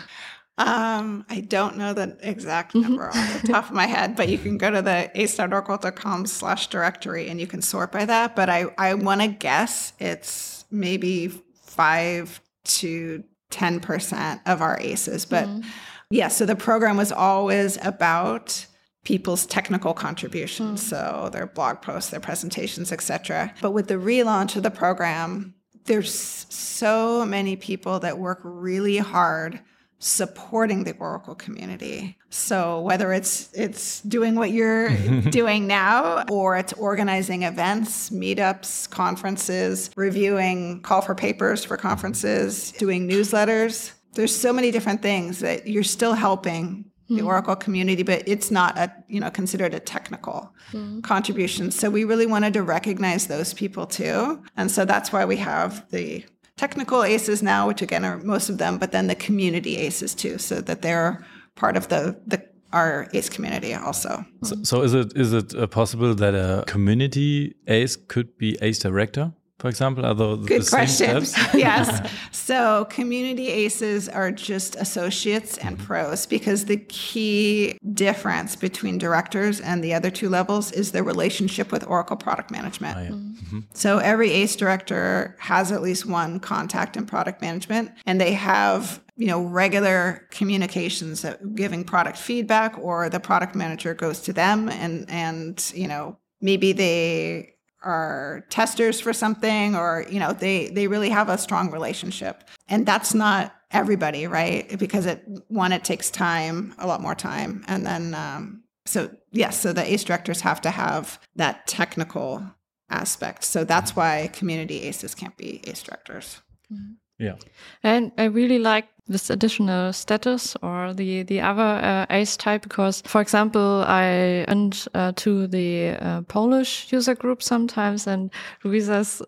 Um, 0.59 1.25
I 1.31 1.41
don't 1.41 1.77
know 1.77 1.95
the 1.95 2.17
exact 2.21 2.75
mm-hmm. 2.75 2.83
number 2.83 3.09
off 3.09 3.43
the 3.43 3.49
top 3.49 3.65
of 3.65 3.73
my 3.73 3.87
head, 3.87 4.15
but 4.15 4.29
you 4.29 4.37
can 4.39 4.59
go 4.59 4.71
to 4.71 4.83
the 4.83 5.11
ace.oracle.com 5.15 6.27
slash 6.27 6.67
directory 6.69 7.29
and 7.29 7.41
you 7.41 7.47
can 7.47 7.63
sort 7.63 7.91
by 7.91 8.05
that. 8.05 8.37
But 8.37 8.51
I, 8.51 8.67
I 8.77 8.95
want 8.95 9.23
to 9.23 9.29
guess 9.29 9.95
it's 9.99 10.67
maybe 10.71 11.29
five 11.55 12.41
to 12.65 13.25
10% 13.51 14.41
of 14.47 14.63
our 14.63 14.79
ACEs. 14.81 15.25
But 15.25 15.47
mm. 15.47 15.65
yeah, 16.11 16.29
so 16.29 16.47
the 16.47 16.57
program 16.57 16.97
was 16.97 17.13
always 17.13 17.79
about 17.85 18.67
people's 19.05 19.47
technical 19.47 19.95
contributions, 19.95 20.83
mm. 20.83 20.89
so 20.89 21.29
their 21.33 21.47
blog 21.47 21.83
posts, 21.83 22.11
their 22.11 22.21
presentations, 22.21 22.93
etc. 22.93 23.53
But 23.61 23.73
with 23.73 23.89
the 23.89 23.95
relaunch 23.95 24.57
of 24.57 24.63
the 24.63 24.71
program, 24.71 25.55
there's 25.85 26.13
so 26.15 27.25
many 27.27 27.57
people 27.57 27.99
that 28.01 28.19
work 28.19 28.41
really 28.43 28.99
hard 28.99 29.61
supporting 30.03 30.83
the 30.83 30.97
Oracle 30.97 31.35
community. 31.37 32.19
So 32.29 32.81
whether 32.81 33.13
it's 33.13 33.53
it's 33.53 34.01
doing 34.03 34.35
what 34.35 34.51
you're 34.51 34.91
doing 35.31 35.69
now 35.69 36.25
or 36.29 36.57
it's 36.57 36.73
organizing 36.73 37.45
events, 37.45 38.11
meetups, 38.11 38.91
conferences, 38.91 39.91
reviewing 39.95 40.83
call 40.83 41.03
for 41.03 41.15
papers 41.15 41.65
for 41.65 41.77
conferences, 41.77 42.73
doing 42.73 43.09
newsletters, 43.09 43.93
there's 44.15 44.35
so 44.35 44.53
many 44.53 44.73
different 44.73 45.03
things 45.03 45.39
that 45.39 45.69
you're 45.69 45.85
still 45.85 46.15
helping 46.15 46.85
the 47.09 47.17
mm-hmm. 47.17 47.27
Oracle 47.27 47.57
community, 47.57 48.03
but 48.03 48.23
it's 48.27 48.51
not 48.51 48.77
a 48.79 48.93
you 49.07 49.21
know 49.21 49.31
considered 49.31 49.75
a 49.75 49.81
technical 49.81 50.53
mm. 50.73 51.03
contribution. 51.03 51.71
So 51.71 51.91
we 51.91 52.05
really 52.05 52.27
wanted 52.27 52.55
to 52.55 52.63
recognize 52.63 53.27
those 53.27 53.55
people 53.55 53.87
too, 53.87 54.43
and 54.57 54.71
so 54.71 54.85
that's 54.85 55.13
why 55.13 55.25
we 55.25 55.37
have 55.37 55.89
the 55.91 56.25
technical 56.57 57.03
aces 57.03 57.43
now, 57.43 57.67
which 57.67 57.83
again 57.83 58.05
are 58.05 58.19
most 58.19 58.49
of 58.49 58.59
them, 58.59 58.79
but 58.79 58.93
then 58.93 59.07
the 59.07 59.15
community 59.15 59.77
aces 59.77 60.15
too, 60.15 60.39
so 60.39 60.61
that 60.61 60.83
they're 60.83 61.25
part 61.55 61.77
of 61.77 61.89
the 61.89 62.21
the 62.27 62.43
our 62.73 63.09
ACE 63.13 63.29
community 63.29 63.75
also. 63.75 64.25
So, 64.45 64.57
so 64.63 64.83
is 64.83 64.95
it 64.95 65.13
is 65.17 65.33
it 65.33 65.55
uh, 65.55 65.67
possible 65.67 66.15
that 66.15 66.35
a 66.35 66.65
community 66.67 67.55
ACE 67.67 67.97
could 67.97 68.37
be 68.39 68.57
ACE 68.63 68.79
director? 68.79 69.33
For 69.63 69.69
example? 69.69 70.05
Are 70.05 70.13
those 70.13 70.45
Good 70.45 70.69
question. 70.69 71.23
yes. 71.55 72.11
So 72.33 72.85
community 72.87 73.47
ACEs 73.47 74.09
are 74.09 74.33
just 74.33 74.75
associates 74.75 75.57
and 75.59 75.77
mm-hmm. 75.77 75.87
pros 75.87 76.27
because 76.27 76.65
the 76.65 76.79
key 76.89 77.79
difference 77.93 78.57
between 78.57 78.99
directors 78.99 79.61
and 79.61 79.85
the 79.85 79.95
other 79.95 80.11
two 80.11 80.29
levels 80.29 80.73
is 80.73 80.91
their 80.91 81.05
relationship 81.05 81.71
with 81.71 81.87
Oracle 81.87 82.17
product 82.17 82.51
management. 82.51 82.97
Oh, 82.99 83.03
yeah. 83.03 83.11
mm-hmm. 83.11 83.61
So 83.73 83.99
every 83.99 84.33
ACE 84.33 84.57
director 84.57 85.37
has 85.39 85.71
at 85.71 85.81
least 85.81 86.07
one 86.07 86.41
contact 86.41 86.97
in 86.97 87.07
product 87.07 87.41
management 87.41 87.93
and 88.05 88.21
they 88.21 88.33
have 88.33 89.01
you 89.17 89.29
know 89.29 89.45
regular 89.45 90.27
communications 90.33 91.25
giving 91.55 91.85
product 91.85 92.19
feedback 92.19 92.77
or 92.81 93.09
the 93.09 93.21
product 93.21 93.55
manager 93.55 93.95
goes 93.95 94.19
to 94.23 94.33
them 94.33 94.69
and 94.69 95.09
and 95.09 95.71
you 95.77 95.87
know 95.87 96.19
maybe 96.41 96.73
they 96.73 97.53
are 97.85 98.45
testers 98.51 99.01
for 99.01 99.13
something 99.13 99.75
or 99.75 100.05
you 100.09 100.19
know 100.19 100.33
they 100.33 100.69
they 100.69 100.87
really 100.87 101.11
have 101.11 101.29
a 101.29 101.39
strong 101.39 101.71
relationship. 101.71 102.45
And 102.69 102.87
that's 102.87 103.15
not 103.15 103.55
everybody 103.71 104.27
right? 104.27 104.79
Because 104.79 105.07
it 105.07 105.25
one 105.49 105.73
it 105.73 105.85
takes 105.85 106.11
time 106.11 106.75
a 106.79 106.87
lot 106.87 107.01
more 107.01 107.15
time. 107.15 107.65
And 107.69 107.87
then 107.87 108.15
um, 108.15 108.65
so 108.87 109.11
yes 109.31 109.61
so 109.61 109.73
the 109.73 109.91
ace 109.91 110.05
directors 110.05 110.41
have 110.43 110.61
to 110.63 110.71
have 110.71 111.21
that 111.37 111.67
technical 111.67 112.45
aspect. 112.91 113.45
So 113.45 113.65
that's 113.65 113.97
why 113.97 114.31
community 114.33 114.83
aces 114.83 115.15
can't 115.15 115.37
be 115.37 115.61
ace 115.65 115.83
directors. 115.83 116.41
Mm-hmm. 116.73 116.93
Yeah. 117.23 117.37
And 117.85 118.11
I 118.19 118.25
really 118.25 118.59
like 118.59 118.89
this 119.09 119.31
additional 119.31 119.93
status 119.93 120.57
or 120.63 120.93
the 120.95 121.23
the 121.25 121.41
other 121.41 121.63
uh, 121.63 122.07
ace 122.11 122.37
type 122.37 122.63
because 122.63 123.03
for 123.03 123.21
example 123.21 123.85
i 123.87 124.45
went 124.49 124.87
uh, 124.95 125.13
to 125.17 125.47
the 125.49 125.91
uh, 125.91 126.23
polish 126.23 126.93
user 126.93 127.15
group 127.15 127.43
sometimes 127.43 128.07
and 128.07 128.31
luiza's 128.65 129.21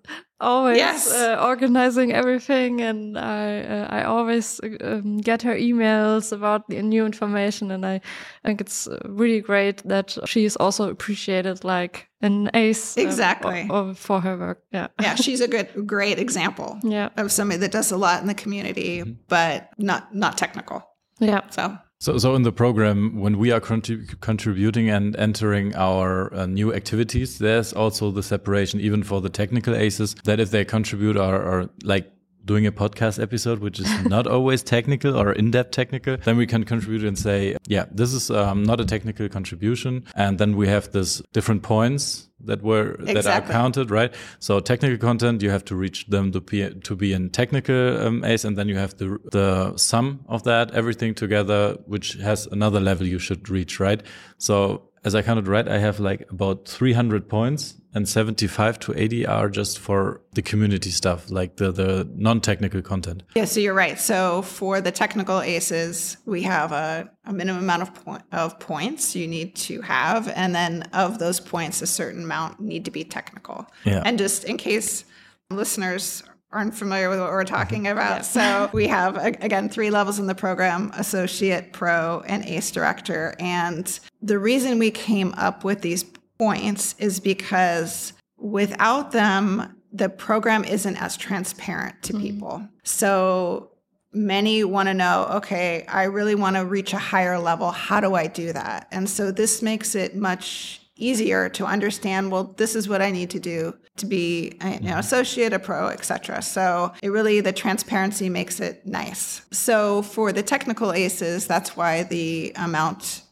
always 0.45 0.77
Yes. 0.79 1.11
uh, 1.13 1.37
organizing 1.51 2.13
everything 2.13 2.81
and 2.83 3.17
i 3.19 3.61
uh, 3.75 3.87
i 3.99 4.05
always 4.05 4.61
um, 4.85 5.19
get 5.23 5.43
her 5.43 5.57
emails 5.57 6.33
about 6.33 6.69
the 6.69 6.83
new 6.83 7.05
information 7.07 7.71
and 7.71 7.85
i 7.85 8.01
think 8.47 8.61
it's 8.61 8.87
uh, 8.87 8.99
really 9.21 9.41
great 9.41 9.83
that 9.89 10.17
she 10.27 10.45
is 10.45 10.57
also 10.61 10.91
appreciated 10.91 11.65
like 11.65 12.09
an 12.23 12.49
ace 12.55 12.97
uh, 12.99 13.03
Exactly. 13.03 13.67
o- 13.71 13.77
o- 13.91 13.95
for 13.95 14.21
her 14.21 14.37
work 14.39 14.59
yeah 14.73 14.87
Yeah, 15.03 15.15
she's 15.25 15.41
a 15.41 15.49
good, 15.49 15.69
great 15.87 16.19
example 16.19 16.79
yeah 16.83 17.09
of 17.17 17.31
somebody 17.31 17.59
that 17.61 17.73
does 17.73 17.93
a 17.93 17.97
lot 17.97 18.21
in 18.23 18.27
the 18.29 18.35
community, 18.43 19.03
but 19.29 19.69
not 19.79 20.03
not 20.15 20.37
technical. 20.39 20.79
yeah 21.21 21.41
So 21.51 21.77
So, 22.05 22.19
so 22.19 22.35
in 22.35 22.43
the 22.43 22.53
program, 22.53 23.19
when 23.19 23.39
we 23.39 23.51
are 23.51 23.63
contrib- 23.63 24.21
contributing 24.21 24.91
and 24.91 25.17
entering 25.17 25.75
our 25.75 26.35
uh, 26.35 26.45
new 26.45 26.71
activities, 26.75 27.39
there's 27.39 27.73
also 27.73 28.11
the 28.11 28.23
separation, 28.23 28.79
even 28.79 29.03
for 29.03 29.23
the 29.23 29.31
technical 29.31 29.75
aces, 29.75 30.15
that 30.25 30.39
if 30.39 30.51
they 30.51 30.67
contribute 30.67 31.17
or, 31.17 31.35
or 31.35 31.71
like 31.83 32.13
doing 32.45 32.67
a 32.67 32.73
podcast 32.73 33.23
episode, 33.23 33.61
which 33.61 33.81
is 33.81 34.05
not 34.05 34.27
always 34.27 34.63
technical 34.63 35.17
or 35.19 35.33
in-depth 35.33 35.71
technical, 35.71 36.17
then 36.19 36.37
we 36.37 36.47
can 36.47 36.65
contribute 36.65 37.05
and 37.05 37.19
say, 37.19 37.57
yeah, 37.67 37.87
this 37.91 38.13
is 38.13 38.31
um, 38.31 38.63
not 38.63 38.81
a 38.81 38.85
technical 38.85 39.29
contribution, 39.29 40.05
and 40.15 40.39
then 40.39 40.57
we 40.57 40.69
have 40.69 40.91
this 40.93 41.23
different 41.33 41.63
points 41.63 42.29
that 42.41 42.63
were 42.63 42.97
that 43.01 43.27
are 43.27 43.41
counted, 43.41 43.91
right? 43.91 44.15
So 44.39 44.61
technical 44.61 44.99
content, 44.99 45.43
you 45.43 45.51
have 45.51 45.65
to 45.67 45.77
reach 45.77 46.07
them 46.07 46.33
to 46.33 46.41
be 46.41 46.69
to 46.69 46.97
be 46.97 47.13
in 47.13 47.31
technical 47.31 48.07
um, 48.07 48.25
ace, 48.25 48.45
and 48.45 48.57
then 48.59 48.69
you 48.69 48.77
have 48.77 48.97
the 48.99 49.19
the 49.33 49.77
sum 49.77 50.25
of 50.29 50.43
that 50.45 50.71
everything 50.73 51.15
together, 51.15 51.77
which 51.87 52.15
has 52.15 52.47
another 52.47 52.81
level 52.81 53.07
you 53.07 53.19
should 53.19 53.49
reach, 53.49 53.81
right? 53.81 54.03
So 54.39 54.91
as 55.05 55.15
I 55.15 55.23
counted 55.23 55.47
right, 55.47 55.69
I 55.69 55.79
have 55.79 56.01
like 56.01 56.27
about 56.31 56.67
300 56.67 57.29
points, 57.29 57.75
and 57.95 58.09
75 58.09 58.81
to 58.81 58.99
80 58.99 59.27
are 59.27 59.49
just 59.49 59.79
for 59.79 60.23
the 60.33 60.43
community 60.43 60.91
stuff, 60.91 61.31
like 61.31 61.57
the 61.57 61.71
the 61.71 62.09
non-technical 62.17 62.83
content. 62.83 63.23
Yeah, 63.37 63.45
so 63.45 63.61
you're 63.61 63.75
right. 63.75 64.01
So 64.01 64.43
for 64.43 64.81
the 64.81 64.91
technical 64.91 65.41
aces, 65.41 66.17
we 66.25 66.43
have 66.43 66.73
a, 66.73 67.11
a 67.25 67.33
minimum 67.33 67.63
amount 67.63 67.83
of 67.83 67.95
point, 67.95 68.23
of 68.33 68.59
points 68.59 69.15
you 69.15 69.29
need 69.29 69.55
to 69.57 69.83
have, 69.83 70.29
and 70.29 70.55
then 70.55 70.83
of 70.93 71.19
those 71.19 71.39
points, 71.39 71.83
a 71.83 71.87
certain 71.87 72.25
amount 72.25 72.61
need 72.61 72.85
to 72.87 72.91
be 72.91 73.05
technical. 73.05 73.67
Yeah. 73.85 74.03
And 74.05 74.19
just 74.19 74.45
in 74.45 74.57
case 74.57 75.05
listeners 75.51 76.25
aren't 76.55 76.75
familiar 76.75 77.11
with 77.11 77.19
what 77.19 77.31
we're 77.31 77.45
mm-hmm. 77.45 77.55
talking 77.55 77.87
about, 77.89 78.25
so 78.25 78.71
we 78.73 78.87
have 78.87 79.17
again 79.17 79.69
three 79.69 79.91
levels 79.91 80.19
in 80.19 80.27
the 80.27 80.35
program: 80.35 80.91
associate, 80.95 81.73
pro, 81.73 82.23
and 82.27 82.45
ace 82.47 82.71
director. 82.71 83.35
And 83.39 83.99
the 84.23 84.39
reason 84.39 84.79
we 84.79 84.91
came 84.91 85.35
up 85.37 85.65
with 85.65 85.83
these 85.83 86.05
points 86.39 86.95
is 86.99 87.21
because 87.21 88.13
without 88.39 89.13
them, 89.13 89.77
the 89.93 90.09
program 90.09 90.65
isn't 90.65 90.97
as 90.97 91.17
transparent 91.17 92.03
to 92.05 92.13
mm-hmm. 92.13 92.23
people. 92.23 92.69
So 92.85 93.71
many 94.13 94.63
want 94.63 94.89
to 94.89 94.95
know 94.95 95.27
okay, 95.33 95.85
I 95.89 96.05
really 96.05 96.37
want 96.37 96.57
to 96.57 96.65
reach 96.65 96.93
a 96.93 96.99
higher 96.99 97.39
level. 97.39 97.73
How 97.73 98.01
do 98.01 98.15
I 98.15 98.29
do 98.29 98.53
that? 98.53 98.87
And 98.93 99.11
so 99.11 99.33
this 99.33 99.61
makes 99.61 99.95
it 99.95 100.15
much 100.15 100.81
easier 100.97 101.49
to 101.49 101.67
understand 101.67 102.31
well 102.31 102.55
this 102.57 102.77
is 102.77 102.89
what 102.89 103.03
i 103.03 103.11
need 103.11 103.31
to 103.31 103.41
do 103.41 103.75
to 103.97 104.07
be 104.07 104.57
a, 104.61 104.75
you 104.75 104.81
know, 104.81 104.91
mm-hmm. 104.91 104.99
associate 104.99 105.53
a 105.53 105.59
pro 105.59 105.89
etc 105.89 106.41
so 106.41 106.93
it 107.03 107.09
really 107.09 107.41
the 107.41 107.53
transparency 107.53 108.29
makes 108.29 108.61
it 108.61 108.87
nice 108.87 109.43
so 109.51 110.03
for 110.03 110.33
the 110.33 110.43
technical 110.43 110.93
aces 110.93 111.47
that's 111.47 111.77
why 111.77 112.05
the 112.05 112.53
amount 112.57 113.23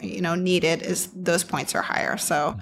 you 0.00 0.20
know 0.20 0.34
needed 0.34 0.82
is 0.82 1.08
those 1.14 1.44
points 1.44 1.74
are 1.74 1.82
higher 1.82 2.16
so 2.16 2.56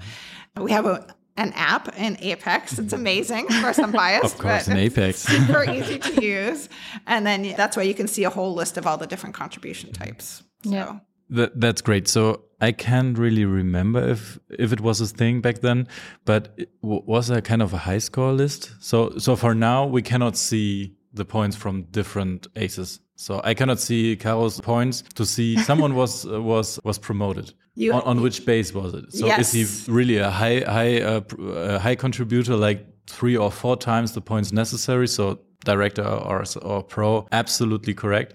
mm-hmm. 0.55 0.63
we 0.63 0.71
have 0.71 0.85
a 0.85 1.15
an 1.37 1.51
app 1.53 1.97
in 1.97 2.17
Apex. 2.21 2.79
It's 2.79 2.93
mm-hmm. 2.93 2.95
amazing. 2.95 3.45
Of 3.47 3.61
course, 3.61 3.79
I'm 3.79 3.91
biased. 3.91 4.35
Of 4.35 4.39
course, 4.39 4.67
but 4.67 4.71
in 4.71 4.77
Apex. 4.77 5.19
super 5.19 5.69
easy 5.69 5.99
to 5.99 6.23
use. 6.23 6.69
And 7.07 7.25
then 7.25 7.53
that's 7.57 7.75
why 7.75 7.83
you 7.83 7.93
can 7.93 8.07
see 8.07 8.23
a 8.23 8.29
whole 8.29 8.53
list 8.53 8.77
of 8.77 8.87
all 8.87 8.97
the 8.97 9.07
different 9.07 9.35
contribution 9.35 9.91
types. 9.91 10.43
So, 10.63 10.69
Yeah. 10.69 10.99
That, 11.29 11.59
that's 11.59 11.81
great. 11.81 12.07
So 12.07 12.43
I 12.61 12.71
can't 12.71 13.17
really 13.17 13.45
remember 13.45 13.99
if 14.09 14.39
if 14.49 14.71
it 14.71 14.79
was 14.81 15.01
a 15.01 15.07
thing 15.07 15.41
back 15.41 15.59
then, 15.61 15.87
but 16.25 16.53
it 16.57 16.69
w- 16.81 17.03
was 17.05 17.27
there 17.27 17.41
kind 17.41 17.61
of 17.61 17.73
a 17.73 17.77
high 17.77 17.99
score 17.99 18.31
list? 18.33 18.73
So 18.79 19.17
so 19.17 19.35
for 19.35 19.55
now 19.55 19.85
we 19.85 20.01
cannot 20.01 20.37
see 20.37 20.93
the 21.13 21.25
points 21.25 21.55
from 21.57 21.83
different 21.91 22.47
aces. 22.55 22.99
So 23.15 23.41
I 23.43 23.53
cannot 23.53 23.79
see 23.79 24.15
Caro's 24.17 24.59
points 24.61 25.03
to 25.15 25.25
see 25.25 25.57
someone 25.63 25.95
was 25.95 26.25
uh, 26.25 26.41
was 26.41 26.79
was 26.83 26.99
promoted. 26.99 27.53
You- 27.77 27.93
on, 27.93 28.01
on 28.03 28.21
which 28.21 28.45
base 28.45 28.73
was 28.73 28.93
it? 28.93 29.11
So 29.13 29.27
is 29.39 29.51
he 29.51 29.91
really 29.91 30.17
a 30.17 30.29
high 30.29 30.59
high 30.59 31.01
uh, 31.01 31.21
uh, 31.41 31.79
high 31.79 31.95
contributor 31.95 32.55
like 32.55 32.85
three 33.07 33.35
or 33.37 33.51
four 33.51 33.75
times 33.77 34.11
the 34.13 34.21
points 34.21 34.51
necessary? 34.51 35.07
So 35.07 35.39
director 35.65 36.03
or 36.07 36.43
or 36.61 36.83
pro 36.83 37.27
absolutely 37.31 37.93
correct. 37.93 38.33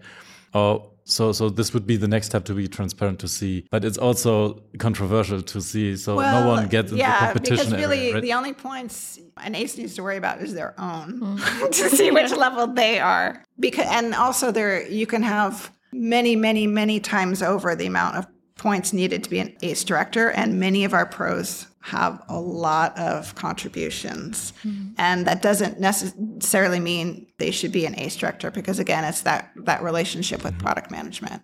Or 0.53 0.90
so 1.05 1.33
so 1.33 1.49
this 1.49 1.75
would 1.75 1.87
be 1.87 1.97
the 1.97 2.09
next 2.09 2.27
step 2.27 2.45
to 2.47 2.55
be 2.55 2.69
transparent 2.69 3.19
to 3.21 3.29
see, 3.29 3.67
but 3.71 3.85
it's 3.85 3.99
also 3.99 4.63
controversial 4.79 5.43
to 5.43 5.61
see. 5.61 5.97
So 5.97 6.17
no 6.17 6.47
one 6.47 6.69
gets 6.69 6.91
into 6.91 7.03
yeah, 7.03 7.33
competition. 7.33 7.57
because 7.57 7.73
really 7.73 7.99
area, 7.99 8.15
right? 8.15 8.23
the 8.23 8.33
only 8.33 8.53
points 8.53 9.19
an 9.39 9.55
ace 9.55 9.77
needs 9.77 9.95
to 9.97 10.03
worry 10.03 10.17
about 10.17 10.41
is 10.41 10.55
their 10.55 10.79
own 10.79 11.21
mm. 11.21 11.71
to 11.73 11.91
see 11.91 12.11
which 12.11 12.31
level 12.33 12.67
they 12.67 12.99
are. 12.99 13.43
Because 13.59 13.87
and 13.89 14.15
also 14.15 14.53
there 14.53 14.87
you 14.89 15.07
can 15.07 15.23
have 15.23 15.73
many, 15.93 16.37
many, 16.37 16.67
many 16.67 17.01
times 17.01 17.43
over 17.43 17.75
the 17.75 17.87
amount 17.87 18.17
of 18.17 18.27
points 18.57 18.93
needed 18.93 19.25
to 19.25 19.31
be 19.31 19.41
an 19.41 19.57
ace 19.63 19.83
director, 19.85 20.31
and 20.31 20.61
many 20.61 20.85
of 20.85 20.93
our 20.93 21.07
pros 21.07 21.67
have 21.83 22.23
a 22.29 22.39
lot 22.39 22.97
of 22.99 23.35
contributions. 23.35 24.53
And 24.99 25.27
that 25.27 25.41
doesn't 25.41 25.81
necessarily 25.81 26.79
mean 26.79 27.27
they 27.39 27.51
should 27.51 27.73
be 27.73 27.87
an 27.87 27.99
ace 27.99 28.17
director 28.17 28.51
because 28.51 28.79
again 28.79 29.03
it's 29.05 29.23
that 29.23 29.51
that 29.57 29.83
relationship 29.83 30.45
with 30.45 30.59
product 30.59 30.91
management. 30.91 31.43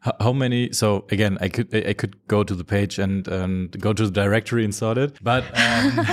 How, 0.00 0.12
how 0.20 0.32
many? 0.32 0.72
So 0.72 1.06
again, 1.10 1.38
I 1.40 1.48
could 1.48 1.74
I 1.74 1.90
I 1.90 1.92
could 1.94 2.16
go 2.26 2.42
to 2.42 2.54
the 2.54 2.64
page 2.64 2.98
and 2.98 3.26
and 3.28 3.80
go 3.80 3.92
to 3.92 4.04
the 4.04 4.10
directory 4.10 4.64
and 4.64 4.74
sort 4.74 4.98
it. 4.98 5.18
But 5.22 5.44
um, 5.56 6.06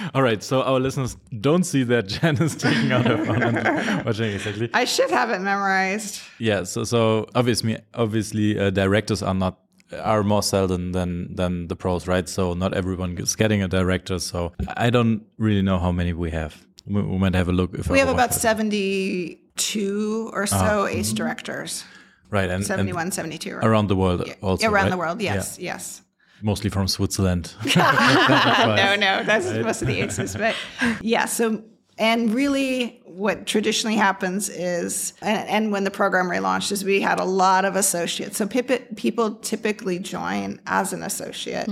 all 0.14 0.22
right, 0.22 0.42
so 0.42 0.62
our 0.62 0.80
listeners 0.80 1.16
don't 1.40 1.64
see 1.64 1.84
that 1.84 2.08
Jen 2.14 2.40
is 2.42 2.56
taking 2.56 2.92
out 2.92 3.06
her 3.06 3.24
phone 3.24 3.42
and 3.42 4.04
watching 4.06 4.32
exactly. 4.32 4.70
I 4.72 4.84
should 4.84 5.10
have 5.10 5.30
it 5.30 5.40
memorized. 5.40 6.20
Yeah, 6.38 6.64
so 6.64 6.84
so 6.84 7.26
obviously 7.34 7.78
obviously 7.94 8.58
uh, 8.58 8.70
directors 8.70 9.22
are 9.22 9.34
not 9.34 9.58
are 9.92 10.22
more 10.22 10.42
seldom 10.42 10.92
than 10.92 11.34
than 11.34 11.68
the 11.68 11.76
pros, 11.76 12.06
right? 12.06 12.28
So 12.28 12.54
not 12.54 12.74
everyone 12.74 13.16
is 13.18 13.36
getting 13.36 13.62
a 13.62 13.68
director. 13.68 14.18
So 14.18 14.52
I 14.76 14.90
don't 14.90 15.22
really 15.38 15.62
know 15.62 15.78
how 15.78 15.92
many 15.92 16.12
we 16.12 16.30
have. 16.30 16.66
We, 16.86 17.02
we 17.02 17.18
might 17.18 17.34
have 17.34 17.48
a 17.48 17.52
look. 17.52 17.74
If 17.74 17.88
We 17.88 18.00
I 18.00 18.04
have 18.04 18.14
about 18.14 18.34
72 18.34 20.30
or 20.32 20.46
so 20.46 20.56
ah. 20.56 20.86
ace 20.86 21.08
mm-hmm. 21.08 21.16
directors. 21.16 21.84
right 22.30 22.44
and, 22.44 22.52
and 22.52 22.66
71, 22.66 23.12
72. 23.12 23.54
or- 23.54 23.60
around 23.60 23.88
the 23.88 23.96
world 23.96 24.22
also 24.42 24.66
around 24.68 24.84
right? 24.84 24.90
the 24.90 24.96
world, 24.96 25.20
Yeah, 25.20 25.34
yes, 25.34 25.58
yes. 25.58 26.02
mostly 26.42 26.70
from 26.70 26.88
Switzerland. 26.88 27.54
No, 27.74 28.96
no, 28.96 29.22
that's 29.24 29.46
most 29.64 29.82
of 29.82 29.88
the 29.88 30.00
aces. 30.02 30.36
But 30.36 30.54
yeah, 31.00 31.24
so, 31.26 31.62
and 31.98 32.32
really 32.32 33.00
what 33.04 33.46
traditionally 33.46 33.96
happens 33.96 34.48
is, 34.48 35.12
and, 35.20 35.48
and 35.48 35.72
when 35.72 35.84
the 35.84 35.90
program 35.90 36.26
relaunched, 36.26 36.70
is 36.72 36.84
we 36.84 37.00
had 37.00 37.18
a 37.18 37.24
lot 37.24 37.64
of 37.64 37.76
associates. 37.76 38.36
So 38.36 38.46
pip- 38.46 38.96
people 38.96 39.34
typically 39.36 39.98
join 39.98 40.60
as 40.66 40.92
an 40.92 41.02
associate, 41.02 41.68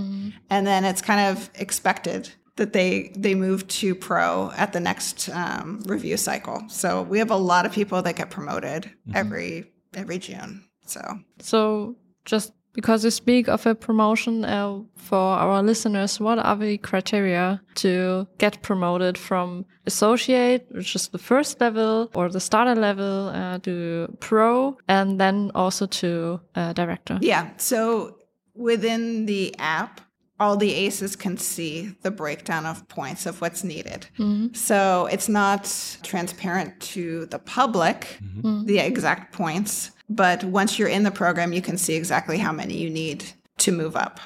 and 0.51 0.67
then 0.67 0.85
it's 0.85 1.01
kind 1.01 1.21
of 1.31 1.51
expected 1.55 2.31
that 2.57 2.73
they 2.73 3.13
they 3.17 3.35
move 3.35 3.69
to 3.69 3.95
pro 3.95 4.51
at 4.57 4.73
the 4.73 4.81
next 4.81 5.29
um, 5.29 5.83
review 5.87 6.17
cycle. 6.17 6.65
So 6.69 7.03
we 7.03 7.19
have 7.19 7.31
a 7.31 7.37
lot 7.37 7.67
of 7.67 7.73
people 7.73 8.03
that 8.03 8.17
get 8.17 8.31
promoted 8.31 8.91
every 9.15 9.71
every 9.95 10.19
June. 10.19 10.65
So 10.87 11.01
So, 11.41 11.97
just 12.25 12.53
because 12.77 13.05
you 13.05 13.11
speak 13.11 13.49
of 13.49 13.67
a 13.67 13.75
promotion 13.75 14.45
uh, 14.45 14.79
for 14.95 15.17
our 15.17 15.63
listeners, 15.63 16.21
what 16.21 16.39
are 16.39 16.57
the 16.57 16.77
criteria 16.79 17.61
to 17.77 18.27
get 18.39 18.63
promoted 18.63 19.17
from 19.17 19.65
associate, 19.87 20.67
which 20.71 20.95
is 20.95 21.09
the 21.09 21.19
first 21.19 21.61
level, 21.61 22.11
or 22.15 22.29
the 22.29 22.41
starter 22.41 22.75
level, 22.75 23.29
uh, 23.29 23.59
to 23.61 24.15
pro, 24.21 24.77
and 24.89 25.19
then 25.19 25.51
also 25.55 25.87
to 25.87 26.39
uh, 26.55 26.73
director? 26.75 27.19
Yeah. 27.23 27.51
So 27.57 28.19
within 28.55 29.27
the 29.27 29.55
app, 29.59 30.03
all 30.39 30.59
the 30.59 30.75
aces 30.75 31.17
can 31.17 31.39
see 31.39 31.97
the 32.03 32.11
breakdown 32.11 32.67
of 32.67 32.87
points 32.89 33.25
of 33.25 33.41
what's 33.41 33.65
needed. 33.65 34.07
So 34.53 35.09
it's 35.11 35.31
not 35.31 35.63
transparent 36.03 36.79
to 36.95 37.25
the 37.27 37.39
public, 37.39 38.19
the 38.43 38.79
exact 38.81 39.33
points, 39.33 39.93
but 40.09 40.45
once 40.45 40.79
you're 40.79 40.89
in 40.89 41.03
the 41.03 41.11
program, 41.11 41.53
you 41.53 41.63
can 41.63 41.79
see 41.79 41.95
exactly 41.95 42.39
how 42.39 42.53
many 42.53 42.77
you 42.77 42.91
need 42.91 43.25
to 43.59 43.73
move 43.73 43.97
up. 43.97 44.21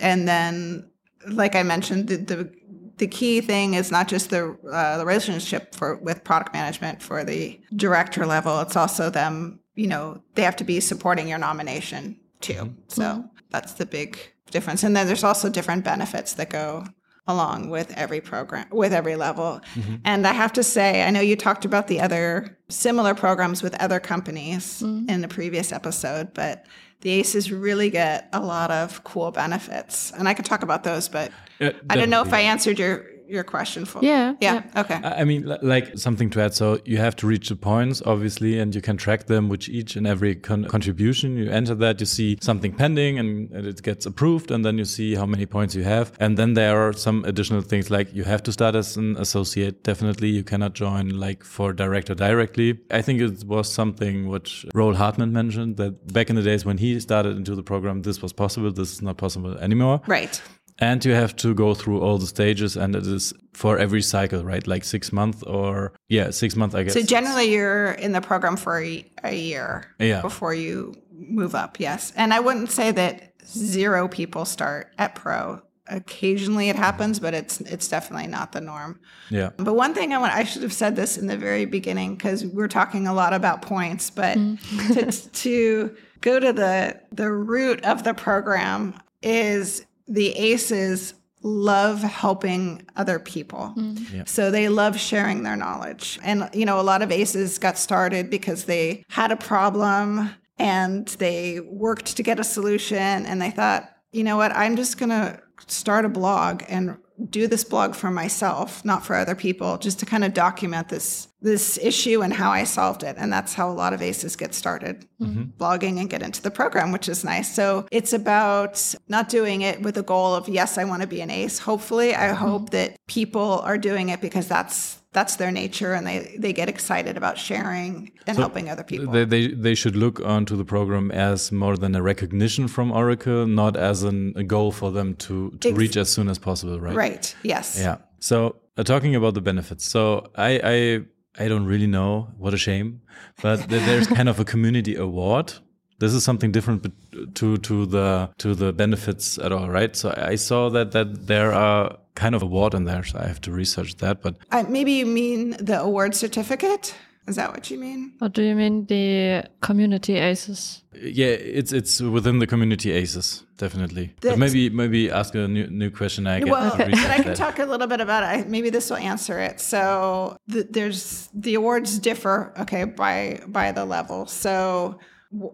And 0.00 0.28
then, 0.28 0.90
like 1.26 1.54
I 1.54 1.62
mentioned, 1.62 2.08
the, 2.08 2.16
the 2.16 2.52
the 2.98 3.06
key 3.06 3.40
thing 3.40 3.74
is 3.74 3.90
not 3.90 4.08
just 4.08 4.30
the 4.30 4.56
uh, 4.70 4.98
the 4.98 5.06
relationship 5.06 5.74
for 5.74 5.96
with 5.96 6.22
product 6.22 6.52
management 6.52 7.02
for 7.02 7.24
the 7.24 7.58
director 7.74 8.26
level. 8.26 8.60
It's 8.60 8.76
also 8.76 9.10
them. 9.10 9.60
You 9.74 9.86
know, 9.86 10.22
they 10.34 10.42
have 10.42 10.56
to 10.56 10.64
be 10.64 10.80
supporting 10.80 11.26
your 11.28 11.38
nomination 11.38 12.20
too. 12.40 12.52
Mm-hmm. 12.52 12.80
So 12.88 13.02
mm-hmm. 13.02 13.26
that's 13.50 13.74
the 13.74 13.86
big 13.86 14.18
difference. 14.50 14.82
And 14.82 14.94
then 14.94 15.06
there's 15.06 15.24
also 15.24 15.48
different 15.48 15.84
benefits 15.84 16.34
that 16.34 16.50
go 16.50 16.84
along 17.30 17.70
with 17.70 17.92
every 17.96 18.20
program 18.20 18.66
with 18.70 18.92
every 18.92 19.16
level 19.16 19.60
mm-hmm. 19.74 19.96
and 20.04 20.26
i 20.26 20.32
have 20.32 20.52
to 20.52 20.62
say 20.62 21.02
i 21.02 21.10
know 21.10 21.20
you 21.20 21.36
talked 21.36 21.64
about 21.64 21.86
the 21.86 22.00
other 22.00 22.56
similar 22.68 23.14
programs 23.14 23.62
with 23.62 23.74
other 23.80 24.00
companies 24.00 24.82
mm-hmm. 24.82 25.08
in 25.08 25.20
the 25.20 25.28
previous 25.28 25.72
episode 25.72 26.34
but 26.34 26.66
the 27.00 27.10
aces 27.10 27.50
really 27.50 27.88
get 27.88 28.28
a 28.32 28.40
lot 28.40 28.70
of 28.70 29.02
cool 29.04 29.30
benefits 29.30 30.12
and 30.12 30.28
i 30.28 30.34
could 30.34 30.44
talk 30.44 30.62
about 30.62 30.82
those 30.84 31.08
but 31.08 31.30
uh, 31.60 31.70
i 31.88 31.96
don't 31.96 32.10
know 32.10 32.22
if 32.22 32.32
i 32.32 32.40
answered 32.40 32.78
your 32.78 33.06
your 33.30 33.44
question 33.44 33.84
for. 33.84 34.00
Yeah 34.02 34.20
yeah, 34.40 34.62
yeah. 34.74 34.80
okay. 34.80 35.00
I 35.02 35.24
mean 35.24 35.42
like 35.62 35.98
something 35.98 36.30
to 36.30 36.42
add. 36.42 36.54
So 36.54 36.78
you 36.84 36.98
have 36.98 37.16
to 37.16 37.26
reach 37.26 37.48
the 37.48 37.56
points 37.56 38.02
obviously 38.04 38.58
and 38.58 38.74
you 38.74 38.80
can 38.80 38.96
track 38.96 39.26
them 39.26 39.48
which 39.48 39.68
each 39.68 39.96
and 39.96 40.06
every 40.06 40.34
con 40.34 40.64
contribution. 40.64 41.36
You 41.36 41.50
enter 41.50 41.74
that 41.76 42.00
you 42.00 42.06
see 42.06 42.38
something 42.40 42.72
pending 42.72 43.18
and, 43.18 43.50
and, 43.52 43.66
it 43.66 43.82
gets 43.82 44.06
approved 44.06 44.50
and 44.50 44.64
then 44.64 44.78
you 44.78 44.84
see 44.84 45.14
how 45.14 45.26
many 45.26 45.46
points 45.46 45.74
you 45.74 45.84
have. 45.84 46.12
And 46.18 46.36
then 46.36 46.54
there 46.54 46.76
are 46.86 46.92
some 46.92 47.24
additional 47.24 47.62
things 47.62 47.90
like 47.90 48.12
you 48.14 48.24
have 48.24 48.42
to 48.44 48.52
start 48.52 48.74
as 48.74 48.96
an 48.96 49.16
associate. 49.16 49.84
Definitely 49.84 50.28
you 50.28 50.44
cannot 50.44 50.74
join 50.74 51.10
like 51.10 51.44
for 51.44 51.72
director 51.72 52.14
directly. 52.14 52.78
I 52.90 53.02
think 53.02 53.20
it 53.20 53.44
was 53.44 53.72
something 53.72 54.28
which 54.28 54.66
Roel 54.74 54.94
Hartman 54.94 55.32
mentioned 55.32 55.76
that 55.76 56.12
back 56.12 56.30
in 56.30 56.36
the 56.36 56.42
days 56.42 56.64
when 56.64 56.78
he 56.78 56.98
started 57.00 57.36
into 57.36 57.54
the 57.54 57.62
program 57.62 58.02
this 58.02 58.20
was 58.22 58.32
possible 58.32 58.70
this 58.72 58.92
is 58.92 59.02
not 59.02 59.16
possible 59.16 59.56
anymore. 59.58 60.00
Right 60.06 60.40
and 60.80 61.04
you 61.04 61.12
have 61.12 61.36
to 61.36 61.54
go 61.54 61.74
through 61.74 62.00
all 62.00 62.18
the 62.18 62.26
stages 62.26 62.76
and 62.76 62.96
it 62.96 63.06
is 63.06 63.32
for 63.52 63.78
every 63.78 64.02
cycle 64.02 64.42
right? 64.42 64.66
Like 64.66 64.84
six 64.84 65.12
months 65.12 65.42
or 65.42 65.92
yeah 66.08 66.30
six 66.30 66.56
months 66.56 66.74
i 66.74 66.82
guess. 66.82 66.94
So 66.94 67.02
generally 67.02 67.52
you're 67.52 67.92
in 67.92 68.12
the 68.12 68.20
program 68.20 68.56
for 68.56 68.80
a, 68.80 69.04
a 69.22 69.34
year 69.34 69.86
yeah. 69.98 70.22
before 70.22 70.54
you 70.54 70.94
move 71.12 71.54
up 71.54 71.78
yes. 71.78 72.12
And 72.16 72.32
i 72.32 72.40
wouldn't 72.40 72.70
say 72.70 72.90
that 72.92 73.34
zero 73.46 74.08
people 74.08 74.44
start 74.44 74.92
at 74.98 75.14
pro. 75.14 75.60
Occasionally 75.88 76.70
it 76.70 76.76
happens 76.76 77.20
but 77.20 77.34
it's 77.34 77.60
it's 77.62 77.88
definitely 77.88 78.28
not 78.28 78.52
the 78.52 78.60
norm. 78.60 78.98
Yeah. 79.28 79.50
But 79.56 79.74
one 79.74 79.92
thing 79.94 80.12
i 80.12 80.18
want 80.18 80.32
i 80.34 80.44
should 80.44 80.62
have 80.62 80.72
said 80.72 80.96
this 80.96 81.18
in 81.18 81.26
the 81.26 81.36
very 81.36 81.66
beginning 81.66 82.16
because 82.16 82.46
we're 82.46 82.68
talking 82.68 83.06
a 83.06 83.12
lot 83.14 83.34
about 83.34 83.62
points 83.62 84.10
but 84.10 84.38
mm. 84.38 84.94
to, 84.94 85.30
to 85.30 85.96
go 86.20 86.40
to 86.40 86.52
the 86.52 87.00
the 87.12 87.30
root 87.30 87.84
of 87.84 88.04
the 88.04 88.14
program 88.14 88.94
is 89.22 89.84
the 90.10 90.36
aces 90.36 91.14
love 91.42 92.02
helping 92.02 92.86
other 92.96 93.18
people. 93.18 93.72
Mm. 93.76 94.12
Yeah. 94.12 94.24
So 94.26 94.50
they 94.50 94.68
love 94.68 94.98
sharing 94.98 95.42
their 95.42 95.56
knowledge. 95.56 96.18
And, 96.22 96.50
you 96.52 96.66
know, 96.66 96.78
a 96.78 96.82
lot 96.82 97.00
of 97.00 97.10
aces 97.10 97.58
got 97.58 97.78
started 97.78 98.28
because 98.28 98.64
they 98.64 99.04
had 99.08 99.32
a 99.32 99.36
problem 99.36 100.30
and 100.58 101.08
they 101.08 101.60
worked 101.60 102.16
to 102.16 102.22
get 102.22 102.38
a 102.38 102.44
solution 102.44 102.98
and 102.98 103.40
they 103.40 103.50
thought, 103.50 103.90
you 104.12 104.24
know 104.24 104.36
what, 104.36 104.54
I'm 104.54 104.76
just 104.76 104.98
going 104.98 105.10
to 105.10 105.40
start 105.66 106.04
a 106.04 106.08
blog 106.08 106.62
and 106.68 106.98
do 107.28 107.46
this 107.46 107.64
blog 107.64 107.94
for 107.94 108.10
myself, 108.10 108.84
not 108.84 109.04
for 109.04 109.14
other 109.14 109.34
people, 109.34 109.78
just 109.78 109.98
to 110.00 110.06
kind 110.06 110.24
of 110.24 110.34
document 110.34 110.88
this 110.88 111.28
this 111.42 111.78
issue 111.78 112.20
and 112.20 112.34
how 112.34 112.50
I 112.50 112.64
solved 112.64 113.02
it. 113.02 113.16
And 113.18 113.32
that's 113.32 113.54
how 113.54 113.70
a 113.70 113.72
lot 113.72 113.94
of 113.94 114.02
ACEs 114.02 114.36
get 114.36 114.52
started, 114.52 115.06
mm-hmm. 115.20 115.44
blogging 115.58 115.98
and 115.98 116.10
get 116.10 116.22
into 116.22 116.42
the 116.42 116.50
program, 116.50 116.92
which 116.92 117.08
is 117.08 117.24
nice. 117.24 117.54
So 117.54 117.86
it's 117.90 118.12
about 118.12 118.94
not 119.08 119.30
doing 119.30 119.62
it 119.62 119.80
with 119.80 119.94
the 119.94 120.02
goal 120.02 120.34
of 120.34 120.48
yes, 120.48 120.76
I 120.76 120.84
want 120.84 121.00
to 121.00 121.08
be 121.08 121.22
an 121.22 121.30
ACE. 121.30 121.58
Hopefully, 121.58 122.14
I 122.14 122.28
mm-hmm. 122.28 122.36
hope 122.36 122.70
that 122.70 122.96
people 123.06 123.60
are 123.60 123.78
doing 123.78 124.10
it 124.10 124.20
because 124.20 124.48
that's 124.48 124.99
that's 125.12 125.36
their 125.36 125.50
nature 125.50 125.92
and 125.92 126.06
they, 126.06 126.36
they 126.38 126.52
get 126.52 126.68
excited 126.68 127.16
about 127.16 127.36
sharing 127.36 128.12
and 128.26 128.36
so 128.36 128.42
helping 128.42 128.70
other 128.70 128.84
people. 128.84 129.12
They, 129.12 129.24
they, 129.24 129.48
they 129.48 129.74
should 129.74 129.96
look 129.96 130.20
onto 130.20 130.56
the 130.56 130.64
program 130.64 131.10
as 131.10 131.50
more 131.50 131.76
than 131.76 131.94
a 131.96 132.02
recognition 132.02 132.68
from 132.68 132.92
Oracle, 132.92 133.46
not 133.46 133.76
as 133.76 134.02
an, 134.04 134.32
a 134.36 134.44
goal 134.44 134.70
for 134.70 134.92
them 134.92 135.16
to, 135.16 135.50
to 135.60 135.74
reach 135.74 135.96
as 135.96 136.12
soon 136.12 136.28
as 136.28 136.38
possible, 136.38 136.78
right? 136.80 136.94
Right, 136.94 137.34
yes. 137.42 137.76
Yeah. 137.78 137.96
So 138.20 138.56
uh, 138.76 138.84
talking 138.84 139.16
about 139.16 139.34
the 139.34 139.40
benefits. 139.40 139.84
So 139.84 140.30
I, 140.36 140.60
I, 140.62 141.44
I 141.44 141.48
don't 141.48 141.66
really 141.66 141.88
know, 141.88 142.28
what 142.38 142.54
a 142.54 142.58
shame, 142.58 143.02
but 143.42 143.68
there's 143.68 144.06
kind 144.06 144.28
of 144.28 144.38
a 144.38 144.44
community 144.44 144.94
award 144.94 145.54
this 146.00 146.12
is 146.12 146.24
something 146.24 146.50
different 146.50 146.92
to 147.34 147.56
to 147.58 147.86
the 147.86 148.28
to 148.38 148.54
the 148.54 148.72
benefits 148.72 149.38
at 149.38 149.52
all 149.52 149.68
right 149.68 149.96
so 149.96 150.12
i 150.16 150.34
saw 150.34 150.68
that 150.68 150.92
that 150.92 151.26
there 151.26 151.52
are 151.52 151.96
kind 152.20 152.34
of 152.34 152.42
award 152.42 152.74
in 152.74 152.84
there, 152.84 153.02
so 153.04 153.18
I 153.18 153.26
have 153.26 153.40
to 153.42 153.52
research 153.52 153.96
that. 153.96 154.22
But 154.22 154.36
uh, 154.50 154.64
maybe 154.68 154.92
you 154.92 155.06
mean 155.06 155.56
the 155.58 155.80
award 155.80 156.14
certificate. 156.14 156.94
Is 157.26 157.36
that 157.36 157.52
what 157.52 157.70
you 157.70 157.78
mean? 157.78 158.14
Or 158.20 158.28
do 158.28 158.42
you 158.42 158.54
mean 158.54 158.86
the 158.86 159.44
community 159.60 160.16
ACES? 160.16 160.82
Yeah, 160.94 161.26
it's 161.58 161.72
it's 161.72 162.00
within 162.00 162.38
the 162.40 162.46
community 162.46 162.90
ACES, 162.90 163.44
definitely. 163.56 164.14
but 164.20 164.38
maybe 164.38 164.68
maybe 164.70 165.10
ask 165.10 165.34
a 165.34 165.46
new 165.46 165.66
new 165.68 165.90
question. 165.90 166.26
I 166.26 166.42
well, 166.44 166.76
but 166.76 166.94
I 166.94 167.22
can 167.22 167.34
talk 167.34 167.58
a 167.58 167.66
little 167.66 167.86
bit 167.86 168.00
about 168.00 168.22
it. 168.34 168.48
Maybe 168.48 168.70
this 168.70 168.90
will 168.90 168.96
answer 168.96 169.38
it. 169.38 169.60
So 169.60 170.36
the, 170.48 170.66
there's 170.68 171.28
the 171.34 171.54
awards 171.54 171.98
differ, 171.98 172.52
okay, 172.62 172.84
by 172.84 173.40
by 173.46 173.70
the 173.72 173.84
level. 173.84 174.26
So 174.26 174.98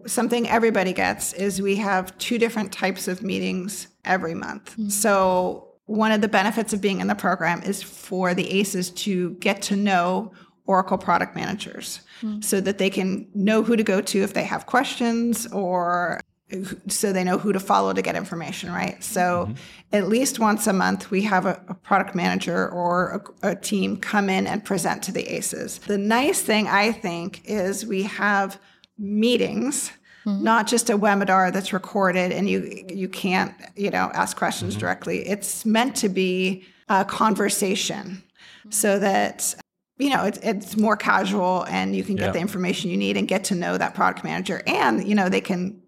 something 0.05 0.47
everybody 0.49 0.93
gets 0.93 1.33
is 1.33 1.61
we 1.61 1.75
have 1.75 2.17
two 2.17 2.37
different 2.37 2.71
types 2.71 3.07
of 3.07 3.21
meetings 3.21 3.87
every 4.03 4.33
month. 4.33 4.77
Mm 4.77 4.85
-hmm. 4.85 4.91
So 4.91 5.67
one 5.85 6.11
of 6.15 6.21
the 6.21 6.27
benefits 6.27 6.73
of 6.73 6.81
being 6.81 6.99
in 7.01 7.07
the 7.07 7.15
program 7.15 7.61
is 7.63 7.83
for 7.83 8.33
the 8.33 8.59
ACEs 8.59 8.89
to 8.91 9.35
get 9.39 9.61
to 9.61 9.75
know 9.75 10.31
Oracle 10.65 10.97
product 10.97 11.35
managers 11.35 12.01
mm. 12.21 12.43
so 12.43 12.61
that 12.61 12.77
they 12.77 12.89
can 12.89 13.27
know 13.33 13.63
who 13.63 13.75
to 13.75 13.83
go 13.83 14.01
to 14.01 14.17
if 14.19 14.33
they 14.33 14.43
have 14.43 14.65
questions 14.65 15.47
or 15.51 16.19
so 16.87 17.11
they 17.11 17.25
know 17.25 17.37
who 17.37 17.51
to 17.51 17.59
follow 17.59 17.93
to 17.93 18.01
get 18.01 18.15
information, 18.15 18.71
right? 18.71 19.03
So 19.03 19.47
mm-hmm. 19.49 19.53
at 19.91 20.07
least 20.07 20.39
once 20.39 20.65
a 20.65 20.73
month, 20.73 21.11
we 21.11 21.23
have 21.23 21.45
a, 21.45 21.61
a 21.67 21.73
product 21.73 22.15
manager 22.15 22.69
or 22.69 23.21
a, 23.43 23.49
a, 23.49 23.55
team 23.55 23.97
come 23.97 24.29
in 24.29 24.47
and 24.47 24.63
present 24.63 25.03
to 25.03 25.11
the 25.11 25.27
ACEs. 25.27 25.79
The 25.79 25.97
nice 25.97 26.41
thing, 26.41 26.67
I 26.67 26.93
think, 26.93 27.41
is 27.43 27.85
we 27.85 28.03
have 28.03 28.59
meetings 28.97 29.91
mm-hmm. 30.27 30.43
not 30.43 30.67
just 30.67 30.89
a 30.89 30.97
webinar 30.97 31.51
that's 31.51 31.73
recorded 31.73 32.31
and 32.31 32.49
you 32.49 32.85
you 32.89 33.07
can't 33.07 33.53
you 33.75 33.89
know 33.89 34.11
ask 34.13 34.37
questions 34.37 34.73
mm-hmm. 34.73 34.81
directly. 34.81 35.27
It's 35.27 35.65
meant 35.65 35.95
to 35.97 36.09
be 36.09 36.65
a 36.89 37.05
conversation 37.05 38.23
so 38.69 38.99
that 38.99 39.55
you 39.97 40.09
know 40.09 40.25
it's, 40.25 40.39
it's 40.39 40.77
more 40.77 40.97
casual 40.97 41.65
and 41.69 41.95
you 41.95 42.03
can 42.03 42.15
get 42.15 42.27
yeah. 42.27 42.31
the 42.31 42.39
information 42.39 42.89
you 42.89 42.97
need 42.97 43.17
and 43.17 43.27
get 43.27 43.45
to 43.45 43.55
know 43.55 43.77
that 43.77 43.95
product 43.95 44.23
manager 44.23 44.61
and 44.67 45.07
you 45.07 45.15
know 45.15 45.29
they 45.29 45.41
can 45.41 45.81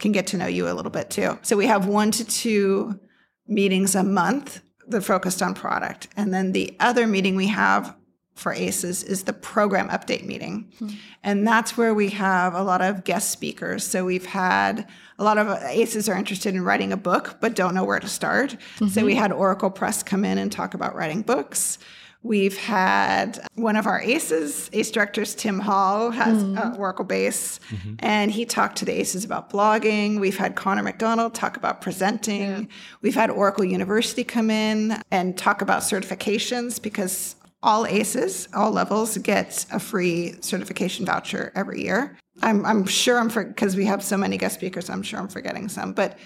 can 0.00 0.12
get 0.12 0.26
to 0.28 0.36
know 0.36 0.46
you 0.46 0.68
a 0.68 0.74
little 0.74 0.90
bit 0.90 1.10
too. 1.10 1.38
So 1.42 1.56
we 1.56 1.66
have 1.66 1.86
one 1.86 2.10
to 2.12 2.24
two 2.24 2.98
meetings 3.46 3.94
a 3.94 4.02
month 4.02 4.62
that 4.88 5.02
focused 5.02 5.42
on 5.42 5.54
product. 5.54 6.08
And 6.16 6.34
then 6.34 6.52
the 6.52 6.74
other 6.80 7.06
meeting 7.06 7.36
we 7.36 7.46
have 7.48 7.94
for 8.34 8.52
ACES 8.52 9.02
is 9.02 9.24
the 9.24 9.32
program 9.32 9.88
update 9.88 10.24
meeting. 10.24 10.70
Mm-hmm. 10.76 10.96
And 11.22 11.46
that's 11.46 11.76
where 11.76 11.94
we 11.94 12.08
have 12.10 12.54
a 12.54 12.62
lot 12.62 12.80
of 12.80 13.04
guest 13.04 13.30
speakers. 13.30 13.84
So 13.84 14.04
we've 14.04 14.26
had 14.26 14.86
a 15.18 15.24
lot 15.24 15.38
of 15.38 15.48
ACES 15.62 16.08
are 16.08 16.16
interested 16.16 16.54
in 16.54 16.64
writing 16.64 16.92
a 16.92 16.96
book, 16.96 17.38
but 17.40 17.54
don't 17.54 17.74
know 17.74 17.84
where 17.84 18.00
to 18.00 18.08
start. 18.08 18.50
Mm-hmm. 18.50 18.88
So 18.88 19.04
we 19.04 19.14
had 19.14 19.32
Oracle 19.32 19.70
Press 19.70 20.02
come 20.02 20.24
in 20.24 20.38
and 20.38 20.50
talk 20.50 20.74
about 20.74 20.94
writing 20.94 21.22
books. 21.22 21.78
We've 22.24 22.56
had 22.56 23.44
one 23.56 23.74
of 23.74 23.86
our 23.86 24.00
ACEs, 24.00 24.70
ACE 24.72 24.92
directors, 24.92 25.34
Tim 25.34 25.58
Hall, 25.58 26.12
has 26.12 26.44
mm. 26.44 26.78
Oracle 26.78 27.04
base, 27.04 27.58
mm-hmm. 27.68 27.94
and 27.98 28.30
he 28.30 28.44
talked 28.44 28.76
to 28.78 28.84
the 28.84 28.92
ACEs 28.92 29.24
about 29.24 29.50
blogging. 29.50 30.20
We've 30.20 30.36
had 30.36 30.54
Connor 30.54 30.84
McDonald 30.84 31.34
talk 31.34 31.56
about 31.56 31.80
presenting. 31.80 32.40
Yeah. 32.42 32.62
We've 33.00 33.16
had 33.16 33.28
Oracle 33.30 33.64
University 33.64 34.22
come 34.22 34.50
in 34.50 35.02
and 35.10 35.36
talk 35.36 35.62
about 35.62 35.82
certifications 35.82 36.80
because 36.80 37.34
all 37.62 37.86
ACEs, 37.86 38.48
all 38.54 38.72
levels, 38.72 39.16
get 39.18 39.66
a 39.70 39.78
free 39.78 40.34
certification 40.40 41.06
voucher 41.06 41.52
every 41.54 41.82
year. 41.82 42.16
I'm, 42.42 42.64
I'm 42.64 42.86
sure 42.86 43.18
I'm 43.18 43.28
for 43.28 43.44
because 43.44 43.76
we 43.76 43.84
have 43.86 44.02
so 44.02 44.16
many 44.16 44.36
guest 44.36 44.54
speakers. 44.54 44.90
I'm 44.90 45.02
sure 45.02 45.20
I'm 45.20 45.28
forgetting 45.28 45.68
some, 45.68 45.92
but 45.92 46.18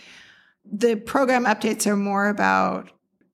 the 0.64 0.96
program 0.96 1.44
updates 1.44 1.86
are 1.86 1.96
more 1.96 2.28
about, 2.28 2.90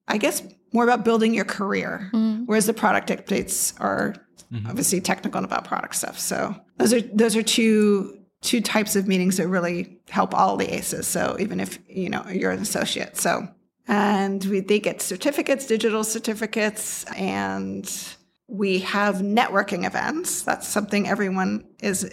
I 0.09 0.19
guess, 0.19 0.43
more 0.73 0.85
about 0.85 1.05
building 1.05 1.35
your 1.35 1.45
career, 1.45 2.11
mm. 2.12 2.45
whereas 2.47 2.67
the 2.67 2.75
product 2.75 3.09
updates 3.11 3.79
are 3.81 4.15
mm-hmm. 4.53 4.67
obviously 4.67 5.01
technical 5.01 5.38
and 5.38 5.47
about 5.47 5.65
product 5.65 5.95
stuff. 5.95 6.19
So 6.19 6.55
those 6.79 6.93
are 6.93 7.01
those 7.01 7.37
are 7.37 7.43
two 7.43 8.19
two 8.41 8.61
types 8.61 8.97
of 8.97 9.07
meetings 9.07 9.37
that 9.37 9.49
really 9.49 10.01
help 10.09 10.35
all 10.35 10.57
the 10.57 10.75
ACEs. 10.75 11.07
So 11.07 11.37
even 11.38 11.61
if 11.61 11.79
you 11.88 12.09
know 12.09 12.27
you're 12.29 12.51
an 12.51 12.61
associate, 12.61 13.17
so 13.17 13.49
and 13.88 14.45
we, 14.45 14.61
they 14.61 14.79
get 14.79 15.03
certificates, 15.03 15.66
digital 15.66 16.05
certificates, 16.05 17.05
and 17.16 18.16
we 18.49 18.81
have 18.81 19.16
networking 19.16 19.87
events. 19.87 20.42
That's 20.42 20.68
something 20.68 21.09
everyone 21.09 21.64
is 21.81 22.05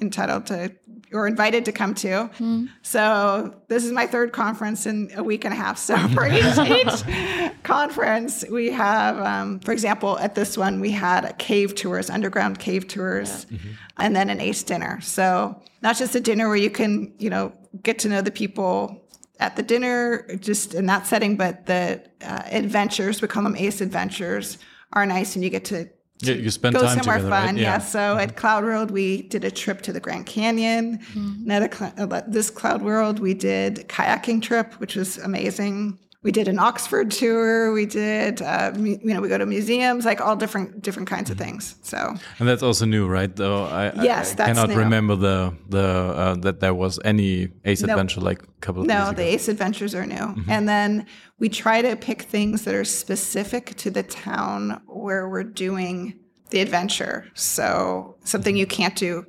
entitled 0.00 0.46
to 0.46 0.72
or 1.12 1.26
invited 1.26 1.64
to 1.64 1.72
come 1.72 1.94
to. 1.94 2.30
Mm. 2.38 2.68
So 2.82 3.54
this 3.68 3.84
is 3.84 3.92
my 3.92 4.06
third 4.06 4.32
conference 4.32 4.86
in 4.86 5.10
a 5.16 5.22
week 5.22 5.44
and 5.44 5.54
a 5.54 5.56
half. 5.56 5.78
So 5.78 5.96
for 6.14 6.26
each, 6.26 6.58
each 6.58 7.62
conference, 7.62 8.44
we 8.50 8.70
have, 8.70 9.18
um, 9.18 9.60
for 9.60 9.72
example, 9.72 10.18
at 10.18 10.34
this 10.34 10.56
one, 10.56 10.80
we 10.80 10.90
had 10.90 11.24
a 11.24 11.32
cave 11.34 11.74
tours, 11.74 12.10
underground 12.10 12.58
cave 12.58 12.86
tours, 12.86 13.46
yeah. 13.48 13.56
mm-hmm. 13.56 13.68
and 13.96 14.14
then 14.14 14.30
an 14.30 14.40
ACE 14.40 14.62
dinner. 14.62 15.00
So 15.00 15.60
not 15.82 15.96
just 15.96 16.14
a 16.14 16.20
dinner 16.20 16.48
where 16.48 16.56
you 16.56 16.70
can, 16.70 17.14
you 17.18 17.30
know, 17.30 17.52
get 17.82 17.98
to 18.00 18.08
know 18.08 18.20
the 18.20 18.30
people 18.30 19.07
at 19.38 19.56
the 19.56 19.62
dinner, 19.62 20.26
just 20.36 20.74
in 20.74 20.86
that 20.86 21.06
setting, 21.06 21.36
but 21.36 21.66
the 21.66 22.02
uh, 22.22 22.42
adventures, 22.46 23.22
we 23.22 23.28
call 23.28 23.42
them 23.42 23.56
ACE 23.56 23.80
adventures, 23.80 24.58
are 24.92 25.06
nice 25.06 25.34
and 25.34 25.44
you 25.44 25.50
get 25.50 25.64
to 25.66 25.88
yeah, 26.20 26.34
you 26.34 26.50
spend 26.50 26.74
go 26.74 26.82
time 26.82 26.98
somewhere 26.98 27.18
together, 27.18 27.30
fun. 27.30 27.54
Right? 27.54 27.56
Yeah. 27.56 27.72
yeah. 27.74 27.78
So 27.78 27.98
mm-hmm. 27.98 28.20
at 28.20 28.36
Cloud 28.36 28.64
World, 28.64 28.90
we 28.90 29.22
did 29.22 29.44
a 29.44 29.50
trip 29.50 29.82
to 29.82 29.92
the 29.92 30.00
Grand 30.00 30.26
Canyon. 30.26 30.98
Mm-hmm. 30.98 31.50
Another 31.50 31.92
uh, 31.96 32.22
this 32.26 32.50
Cloud 32.50 32.82
World, 32.82 33.20
we 33.20 33.34
did 33.34 33.88
kayaking 33.88 34.42
trip, 34.42 34.74
which 34.74 34.96
was 34.96 35.18
amazing. 35.18 35.98
We 36.22 36.32
did 36.32 36.48
an 36.48 36.58
Oxford 36.58 37.12
tour. 37.12 37.72
We 37.72 37.86
did, 37.86 38.42
uh, 38.42 38.72
you 38.76 38.98
know, 39.04 39.20
we 39.20 39.28
go 39.28 39.38
to 39.38 39.46
museums, 39.46 40.04
like 40.04 40.20
all 40.20 40.34
different 40.34 40.82
different 40.82 41.08
kinds 41.08 41.30
of 41.30 41.36
mm-hmm. 41.36 41.50
things. 41.50 41.76
So, 41.82 42.14
and 42.40 42.48
that's 42.48 42.62
also 42.62 42.86
new, 42.86 43.06
right? 43.06 43.34
Though 43.34 43.64
I, 43.64 43.92
yes, 44.02 44.34
I, 44.38 44.44
I 44.44 44.46
cannot 44.48 44.70
new. 44.70 44.76
remember 44.76 45.14
the 45.14 45.54
the 45.68 45.84
uh, 45.84 46.34
that 46.36 46.58
there 46.58 46.74
was 46.74 46.98
any 47.04 47.50
Ace 47.64 47.82
nope. 47.82 47.90
Adventure 47.90 48.20
like 48.20 48.42
a 48.42 48.46
couple 48.60 48.82
of 48.82 48.88
no, 48.88 49.12
the 49.12 49.22
Ace 49.22 49.46
Adventures 49.46 49.94
are 49.94 50.06
new, 50.06 50.16
mm-hmm. 50.16 50.50
and 50.50 50.68
then 50.68 51.06
we 51.38 51.48
try 51.48 51.82
to 51.82 51.94
pick 51.94 52.22
things 52.22 52.64
that 52.64 52.74
are 52.74 52.84
specific 52.84 53.76
to 53.76 53.90
the 53.90 54.02
town 54.02 54.82
where 54.86 55.28
we're 55.28 55.44
doing 55.44 56.18
the 56.50 56.60
adventure. 56.60 57.26
So 57.34 58.16
something 58.24 58.56
you 58.56 58.66
can't 58.66 58.96
do 58.96 59.24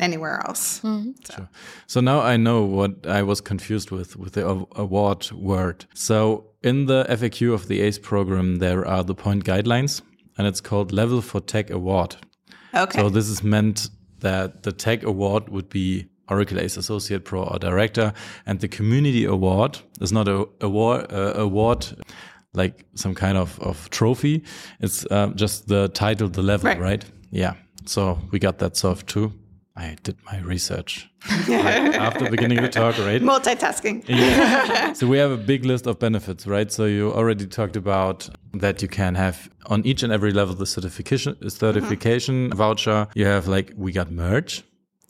anywhere 0.00 0.42
else. 0.46 0.80
Mm-hmm. 0.80 1.10
So. 1.24 1.34
Sure. 1.34 1.48
so 1.86 2.00
now 2.00 2.20
I 2.20 2.36
know 2.36 2.64
what 2.64 3.06
I 3.06 3.22
was 3.22 3.40
confused 3.40 3.90
with 3.90 4.16
with 4.16 4.32
the 4.32 4.46
award 4.76 5.30
word. 5.32 5.86
So 5.94 6.46
in 6.62 6.86
the 6.86 7.04
FAQ 7.08 7.54
of 7.54 7.68
the 7.68 7.80
ACE 7.80 7.98
program, 7.98 8.56
there 8.56 8.86
are 8.86 9.04
the 9.04 9.14
point 9.14 9.44
guidelines, 9.44 10.02
and 10.36 10.46
it's 10.46 10.60
called 10.60 10.92
Level 10.92 11.20
for 11.20 11.40
Tech 11.40 11.70
Award. 11.70 12.16
Okay. 12.74 13.00
So 13.00 13.08
this 13.08 13.28
is 13.28 13.42
meant 13.42 13.90
that 14.20 14.62
the 14.62 14.72
Tech 14.72 15.02
Award 15.02 15.48
would 15.48 15.68
be 15.68 16.06
Oracle 16.28 16.60
Ace 16.60 16.76
Associate 16.76 17.24
Pro 17.24 17.42
or 17.42 17.58
Director, 17.58 18.12
and 18.46 18.60
the 18.60 18.68
Community 18.68 19.24
Award 19.24 19.78
is 20.00 20.12
not 20.12 20.28
a 20.28 20.48
award. 20.60 21.12
Uh, 21.12 21.32
award 21.36 21.86
like 22.54 22.84
some 22.94 23.14
kind 23.14 23.38
of, 23.38 23.58
of 23.60 23.88
trophy. 23.90 24.42
It's 24.80 25.06
uh, 25.10 25.28
just 25.34 25.68
the 25.68 25.88
title, 25.88 26.28
the 26.28 26.42
level, 26.42 26.68
right. 26.68 26.80
right? 26.80 27.04
Yeah. 27.30 27.54
So 27.86 28.18
we 28.30 28.38
got 28.38 28.58
that 28.58 28.76
solved 28.76 29.08
too. 29.08 29.32
I 29.76 29.96
did 30.02 30.16
my 30.24 30.40
research 30.40 31.08
right 31.48 31.94
after 31.94 32.28
beginning 32.28 32.60
the 32.60 32.68
talk, 32.68 32.98
right? 32.98 33.22
Multitasking. 33.22 34.04
Yeah. 34.08 34.92
so 34.92 35.06
we 35.06 35.18
have 35.18 35.30
a 35.30 35.36
big 35.36 35.64
list 35.64 35.86
of 35.86 35.98
benefits, 35.98 36.46
right? 36.46 36.70
So 36.70 36.84
you 36.84 37.12
already 37.12 37.46
talked 37.46 37.76
about 37.76 38.28
that 38.54 38.82
you 38.82 38.88
can 38.88 39.14
have 39.14 39.48
on 39.66 39.84
each 39.86 40.02
and 40.02 40.12
every 40.12 40.32
level 40.32 40.54
the 40.54 40.66
certification 40.66 41.36
certification 41.48 42.34
mm 42.34 42.50
-hmm. 42.50 42.56
voucher. 42.56 43.06
You 43.14 43.26
have 43.26 43.56
like 43.56 43.72
we 43.76 43.92
got 43.92 44.10
merch, 44.10 44.64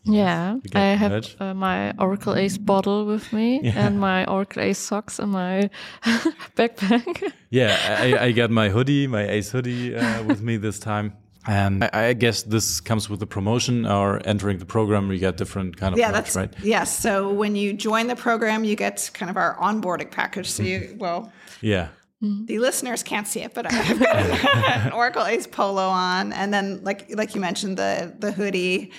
yeah, 0.05 0.57
I 0.75 0.81
have 0.81 1.37
uh, 1.41 1.53
my 1.53 1.93
Oracle 1.99 2.35
Ace 2.35 2.57
bottle 2.57 3.05
with 3.05 3.33
me 3.33 3.61
yeah. 3.63 3.87
and 3.87 4.01
my 4.01 4.25
Oracle 4.25 4.63
Ace 4.63 4.79
socks 4.79 5.19
in 5.19 5.29
my 5.29 5.69
backpack. 6.57 7.33
yeah, 7.51 7.99
I, 8.01 8.27
I, 8.27 8.33
got 8.33 8.51
my 8.51 8.71
hoodie, 8.71 9.07
my 9.07 9.29
Ace 9.29 9.51
hoodie 9.51 9.95
uh, 9.95 10.23
with 10.25 10.41
me 10.41 10.57
this 10.57 10.79
time. 10.79 11.13
And 11.47 11.85
I, 11.85 11.91
I, 11.93 12.13
guess 12.13 12.43
this 12.43 12.81
comes 12.81 13.09
with 13.09 13.21
the 13.21 13.27
promotion 13.27 13.87
or 13.87 14.21
entering 14.27 14.59
the 14.59 14.67
program. 14.67 15.09
We 15.09 15.19
get 15.19 15.39
different 15.39 15.77
kind 15.77 15.95
of 15.95 15.99
yeah, 15.99 16.13
that's 16.13 16.37
right. 16.37 16.53
Yes. 16.63 16.99
So 16.99 17.33
when 17.33 17.57
you 17.57 17.73
join 17.73 18.09
the 18.09 18.17
program, 18.17 18.63
you 18.65 18.77
get 18.77 19.11
kind 19.15 19.31
of 19.31 19.39
our 19.39 19.57
onboarding 19.57 20.11
package. 20.11 20.51
So 20.51 20.63
you 20.63 20.81
mm-hmm. 20.81 20.99
well, 20.99 21.33
yeah. 21.63 21.89
Mm-hmm. 22.23 22.45
The 22.45 22.59
listeners 22.59 23.03
can't 23.03 23.27
see 23.27 23.41
it, 23.41 23.55
but 23.55 23.73
I've 23.73 23.99
got 23.99 24.17
an 24.17 24.93
Oracle 24.93 25.25
Ace 25.25 25.47
polo 25.47 25.89
on, 25.89 26.35
and 26.35 26.53
then 26.53 26.85
like 26.85 27.11
like 27.17 27.35
you 27.35 27.41
mentioned 27.41 27.79
the 27.79 28.15
the 28.19 28.33
hoodie 28.33 28.93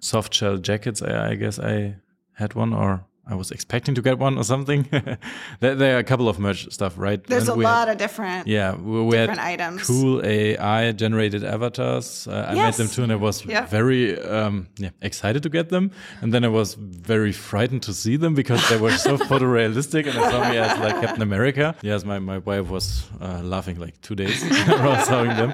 soft 0.00 0.34
shell 0.34 0.58
jackets. 0.58 1.00
I, 1.00 1.30
I, 1.30 1.34
guess 1.36 1.58
I 1.58 1.96
had 2.34 2.54
one, 2.54 2.74
or 2.74 3.06
I 3.28 3.34
was 3.34 3.50
expecting 3.50 3.96
to 3.96 4.02
get 4.02 4.18
one 4.18 4.38
or 4.38 4.44
something. 4.44 4.88
there, 5.60 5.74
there, 5.74 5.96
are 5.96 5.98
a 5.98 6.04
couple 6.04 6.28
of 6.28 6.38
merch 6.38 6.70
stuff, 6.72 6.96
right? 6.96 7.22
There's 7.24 7.48
and 7.48 7.60
a 7.60 7.64
lot 7.64 7.88
had, 7.88 7.94
of 7.94 7.98
different 7.98 8.46
yeah, 8.46 8.76
we, 8.76 9.02
we 9.02 9.16
different 9.16 9.40
items. 9.40 9.84
Cool 9.84 10.24
AI 10.24 10.92
generated 10.92 11.42
avatars. 11.42 12.28
Uh, 12.28 12.46
I 12.48 12.54
yes. 12.54 12.56
met 12.56 12.74
them 12.76 12.88
too, 12.88 13.02
and 13.02 13.10
I 13.10 13.16
was 13.16 13.44
yeah. 13.44 13.66
very 13.66 14.20
um, 14.22 14.68
yeah, 14.78 14.90
excited 15.02 15.42
to 15.42 15.48
get 15.48 15.70
them. 15.70 15.90
And 16.20 16.32
then 16.32 16.44
I 16.44 16.48
was 16.48 16.74
very 16.74 17.32
frightened 17.32 17.82
to 17.84 17.92
see 17.92 18.16
them 18.16 18.34
because 18.34 18.66
they 18.68 18.78
were 18.78 18.92
so 18.92 19.16
photorealistic, 19.30 20.06
and 20.06 20.16
I 20.18 20.30
saw 20.30 20.48
me 20.48 20.58
as 20.58 20.78
like 20.78 21.00
Captain 21.00 21.22
America. 21.22 21.74
Yes, 21.82 22.04
my 22.04 22.20
my 22.20 22.38
wife 22.38 22.68
was 22.68 23.08
uh, 23.20 23.40
laughing 23.42 23.80
like 23.80 24.00
two 24.02 24.14
days 24.14 24.40
around 24.68 25.04
showing 25.06 25.30
them. 25.30 25.52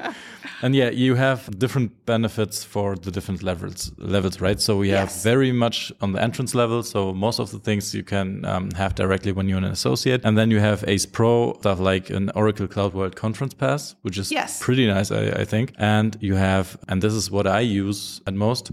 And 0.63 0.77
yeah, 0.77 0.91
you 0.91 1.17
have 1.17 1.59
different 1.59 2.07
benefits 2.07 2.63
for 2.63 2.95
the 2.95 3.11
different 3.11 3.43
levels, 3.43 3.91
levels, 3.99 4.41
right? 4.41 4.61
So 4.61 4.77
we 4.77 4.91
have 4.91 5.13
very 5.23 5.51
much 5.51 5.93
on 6.01 6.13
the 6.13 6.23
entrance 6.23 6.55
level. 6.55 6.85
So 6.85 7.13
most 7.13 7.41
of 7.41 7.51
the 7.51 7.59
things 7.59 7.93
you 7.93 8.05
can 8.05 8.45
um, 8.45 8.71
have 8.77 8.95
directly 8.95 9.33
when 9.33 9.49
you're 9.49 9.59
an 9.59 9.65
associate, 9.65 10.21
and 10.25 10.39
then 10.39 10.53
you 10.53 10.61
have 10.61 10.85
Ace 10.87 11.05
Pro 11.05 11.55
stuff 11.59 11.81
like 11.81 12.11
an 12.11 12.31
Oracle 12.37 12.69
Cloud 12.69 12.95
World 12.95 13.17
Conference 13.17 13.55
Pass, 13.55 13.97
which 14.03 14.17
is 14.19 14.31
yes. 14.31 14.63
pretty 14.63 14.87
nice, 14.87 15.11
I, 15.11 15.43
I 15.43 15.45
think. 15.45 15.75
And 15.79 16.17
you 16.21 16.37
have, 16.37 16.79
and 16.87 17.03
this 17.03 17.13
is 17.13 17.29
what 17.29 17.49
I 17.49 17.61
use 17.61 18.21
at 18.29 18.35
most, 18.35 18.71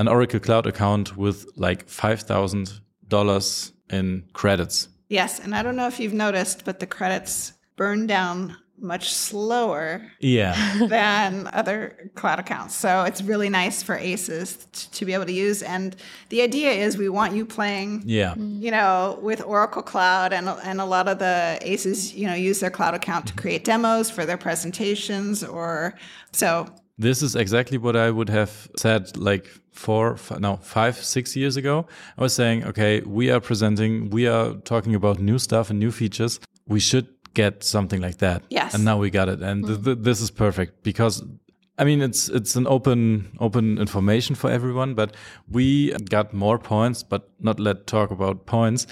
an 0.00 0.08
Oracle 0.08 0.40
Cloud 0.40 0.66
account 0.66 1.16
with 1.16 1.46
like 1.56 1.88
five 1.88 2.22
thousand 2.22 2.80
dollars 3.06 3.72
in 3.88 4.24
credits. 4.32 4.88
Yes, 5.08 5.38
and 5.38 5.54
I 5.54 5.62
don't 5.62 5.76
know 5.76 5.86
if 5.86 6.00
you've 6.00 6.12
noticed, 6.12 6.64
but 6.64 6.80
the 6.80 6.86
credits 6.86 7.52
burn 7.76 8.06
down 8.08 8.56
much 8.80 9.12
slower 9.12 10.02
yeah. 10.20 10.78
than 10.86 11.48
other 11.52 12.10
cloud 12.14 12.38
accounts. 12.38 12.74
So 12.74 13.04
it's 13.04 13.22
really 13.22 13.48
nice 13.48 13.82
for 13.82 13.94
aces 13.96 14.66
to 14.72 15.04
be 15.04 15.12
able 15.14 15.26
to 15.26 15.32
use. 15.32 15.62
And 15.62 15.96
the 16.28 16.42
idea 16.42 16.72
is 16.72 16.96
we 16.96 17.08
want 17.08 17.34
you 17.34 17.44
playing, 17.44 18.02
yeah. 18.06 18.34
you 18.36 18.70
know, 18.70 19.18
with 19.22 19.42
Oracle 19.42 19.82
Cloud 19.82 20.32
and, 20.32 20.48
and 20.48 20.80
a 20.80 20.84
lot 20.84 21.08
of 21.08 21.18
the 21.18 21.58
aces, 21.62 22.14
you 22.14 22.26
know, 22.26 22.34
use 22.34 22.60
their 22.60 22.70
cloud 22.70 22.94
account 22.94 23.26
to 23.28 23.34
create 23.34 23.64
demos 23.64 24.10
for 24.10 24.24
their 24.24 24.38
presentations 24.38 25.44
or 25.44 25.94
so. 26.32 26.66
This 26.98 27.22
is 27.22 27.34
exactly 27.34 27.78
what 27.78 27.96
I 27.96 28.10
would 28.10 28.28
have 28.28 28.68
said 28.76 29.16
like 29.16 29.46
four, 29.72 30.16
five, 30.16 30.40
no, 30.40 30.56
five, 30.56 30.96
six 30.96 31.34
years 31.34 31.56
ago. 31.56 31.86
I 32.18 32.22
was 32.22 32.34
saying, 32.34 32.64
okay, 32.64 33.00
we 33.00 33.30
are 33.30 33.40
presenting, 33.40 34.10
we 34.10 34.26
are 34.26 34.54
talking 34.64 34.94
about 34.94 35.18
new 35.18 35.38
stuff 35.38 35.70
and 35.70 35.78
new 35.78 35.90
features. 35.90 36.40
We 36.66 36.78
should 36.78 37.08
get 37.34 37.64
something 37.64 38.00
like 38.00 38.18
that. 38.18 38.42
Yes. 38.50 38.74
And 38.74 38.84
now 38.84 38.98
we 38.98 39.10
got 39.10 39.28
it, 39.28 39.40
and 39.42 39.64
mm. 39.64 39.68
th 39.68 39.84
th 39.84 39.98
this 40.00 40.20
is 40.20 40.30
perfect 40.30 40.82
because. 40.82 41.24
I 41.78 41.84
mean, 41.84 42.02
it's 42.02 42.28
it's 42.28 42.56
an 42.56 42.66
open 42.66 43.02
open 43.38 43.78
information 43.78 44.36
for 44.36 44.50
everyone, 44.50 44.94
but 44.94 45.16
we 45.48 45.92
got 46.10 46.34
more 46.34 46.58
points, 46.58 47.02
but 47.02 47.22
not 47.38 47.58
let 47.58 47.86
talk 47.86 48.10
about 48.10 48.44
points 48.44 48.86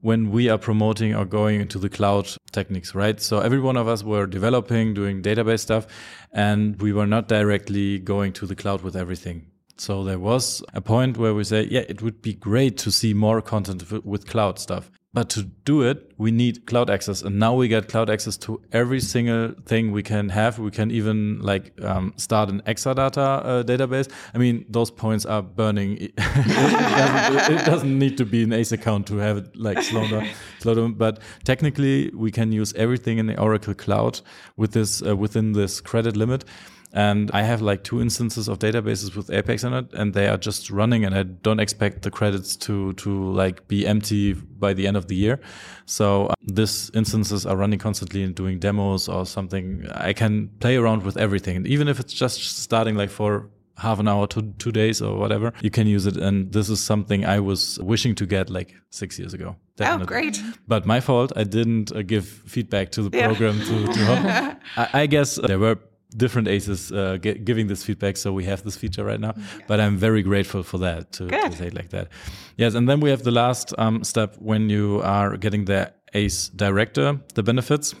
when 0.00 0.30
we 0.30 0.48
are 0.48 0.58
promoting 0.58 1.14
or 1.14 1.24
going 1.24 1.60
into 1.60 1.78
the 1.78 1.88
cloud 1.88 2.28
techniques, 2.52 2.94
right? 2.94 3.20
So 3.20 3.40
every 3.40 3.60
one 3.60 3.76
of 3.76 3.88
us 3.88 4.04
were 4.04 4.26
developing, 4.26 4.94
doing 4.94 5.22
database 5.22 5.60
stuff, 5.60 5.86
and 6.32 6.80
we 6.80 6.92
were 6.92 7.06
not 7.06 7.28
directly 7.28 7.98
going 7.98 8.32
to 8.34 8.46
the 8.46 8.54
cloud 8.54 8.82
with 8.82 8.96
everything. 8.96 9.46
So 9.76 10.04
there 10.04 10.18
was 10.18 10.62
a 10.74 10.80
point 10.80 11.18
where 11.18 11.34
we 11.34 11.44
say, 11.44 11.66
yeah, 11.70 11.84
it 11.88 12.02
would 12.02 12.20
be 12.20 12.34
great 12.34 12.76
to 12.78 12.90
see 12.90 13.14
more 13.14 13.40
content 13.40 14.04
with 14.04 14.26
cloud 14.26 14.58
stuff. 14.58 14.90
But 15.18 15.30
to 15.30 15.42
do 15.64 15.82
it, 15.82 16.12
we 16.16 16.30
need 16.30 16.64
cloud 16.66 16.88
access. 16.88 17.22
And 17.22 17.40
now 17.40 17.52
we 17.52 17.66
get 17.66 17.88
cloud 17.88 18.08
access 18.08 18.36
to 18.36 18.60
every 18.70 19.00
single 19.00 19.52
thing 19.66 19.90
we 19.90 20.00
can 20.00 20.28
have. 20.28 20.60
We 20.60 20.70
can 20.70 20.92
even 20.92 21.40
like 21.40 21.72
um, 21.82 22.14
start 22.16 22.50
an 22.50 22.62
Exadata 22.68 23.18
uh, 23.18 23.62
database. 23.64 24.08
I 24.32 24.38
mean, 24.38 24.64
those 24.68 24.92
points 24.92 25.26
are 25.26 25.42
burning. 25.42 25.98
it, 26.00 26.14
doesn't, 26.16 27.52
it, 27.52 27.66
doesn't, 27.66 27.98
need 27.98 28.16
to 28.18 28.24
be 28.24 28.44
an 28.44 28.52
ACE 28.52 28.70
account 28.70 29.08
to 29.08 29.16
have 29.16 29.38
it 29.38 29.56
like 29.56 29.82
slow 29.82 30.06
down, 30.06 30.28
slow 30.60 30.76
down. 30.76 30.92
But 30.92 31.18
technically, 31.42 32.12
we 32.14 32.30
can 32.30 32.52
use 32.52 32.72
everything 32.74 33.18
in 33.18 33.26
the 33.26 33.40
Oracle 33.40 33.74
Cloud 33.74 34.20
with 34.56 34.70
this 34.70 35.02
uh, 35.04 35.16
within 35.16 35.50
this 35.50 35.80
credit 35.80 36.16
limit. 36.16 36.44
And 36.92 37.30
I 37.32 37.42
have 37.42 37.60
like 37.60 37.84
two 37.84 38.00
instances 38.00 38.48
of 38.48 38.58
databases 38.58 39.14
with 39.14 39.30
Apex 39.30 39.62
in 39.62 39.72
it, 39.74 39.92
and 39.92 40.14
they 40.14 40.26
are 40.26 40.38
just 40.38 40.70
running, 40.70 41.04
and 41.04 41.14
I 41.14 41.22
don't 41.22 41.60
expect 41.60 42.02
the 42.02 42.10
credits 42.10 42.56
to 42.56 42.94
to 42.94 43.32
like 43.32 43.68
be 43.68 43.86
empty 43.86 44.32
by 44.32 44.72
the 44.72 44.86
end 44.86 44.96
of 44.96 45.08
the 45.08 45.14
year. 45.14 45.38
So 45.84 46.28
um, 46.28 46.34
these 46.42 46.90
instances 46.94 47.44
are 47.44 47.56
running 47.56 47.78
constantly 47.78 48.22
and 48.22 48.34
doing 48.34 48.58
demos 48.58 49.08
or 49.08 49.26
something. 49.26 49.86
I 49.94 50.12
can 50.14 50.48
play 50.60 50.76
around 50.76 51.02
with 51.02 51.18
everything, 51.18 51.56
and 51.56 51.66
even 51.66 51.88
if 51.88 52.00
it's 52.00 52.14
just 52.14 52.62
starting 52.62 52.96
like 52.96 53.10
for 53.10 53.50
half 53.78 53.98
an 53.98 54.08
hour 54.08 54.26
to 54.26 54.42
two 54.58 54.72
days 54.72 55.00
or 55.00 55.16
whatever, 55.16 55.52
you 55.62 55.70
can 55.70 55.86
use 55.86 56.06
it. 56.06 56.16
And 56.16 56.52
this 56.52 56.68
is 56.68 56.82
something 56.82 57.24
I 57.24 57.40
was 57.40 57.78
wishing 57.80 58.14
to 58.16 58.26
get 58.26 58.50
like 58.50 58.74
six 58.90 59.18
years 59.18 59.34
ago. 59.34 59.56
Oh, 59.56 59.62
Definitely. 59.76 60.02
Oh, 60.02 60.06
great. 60.06 60.42
But 60.66 60.86
my 60.86 61.00
fault. 61.00 61.32
I 61.36 61.44
didn't 61.44 61.92
uh, 61.92 62.02
give 62.02 62.26
feedback 62.26 62.90
to 62.92 63.02
the 63.02 63.10
program 63.10 63.58
yeah. 63.58 63.64
to, 63.64 63.92
to 63.92 64.58
I, 64.76 65.02
I, 65.02 65.06
guess 65.06 65.36
there 65.36 65.58
were 65.58 65.78
different 66.16 66.48
aces 66.48 66.90
uh, 66.90 67.18
giving 67.20 67.66
this 67.66 67.84
feedback 67.84 68.16
so 68.16 68.32
we 68.32 68.44
have 68.44 68.62
this 68.62 68.76
feature 68.76 69.04
right 69.04 69.20
now. 69.20 69.34
But 69.66 69.80
i'm 69.80 69.96
very 69.96 70.22
grateful 70.22 70.62
for 70.62 70.78
that 70.78 71.12
to, 71.12 71.28
to, 71.28 71.52
say 71.52 71.66
it 71.68 71.74
like 71.74 71.90
that. 71.90 72.08
Yes 72.56 72.74
and 72.74 72.88
then 72.88 73.00
we 73.00 73.10
have 73.10 73.22
the 73.22 73.30
last 73.30 73.74
um, 73.78 74.04
step 74.04 74.36
when 74.38 74.70
you 74.70 75.00
are 75.02 75.36
getting 75.36 75.66
the 75.66 75.92
ace 76.14 76.48
director 76.48 77.20
the 77.34 77.42
benefits 77.42 77.94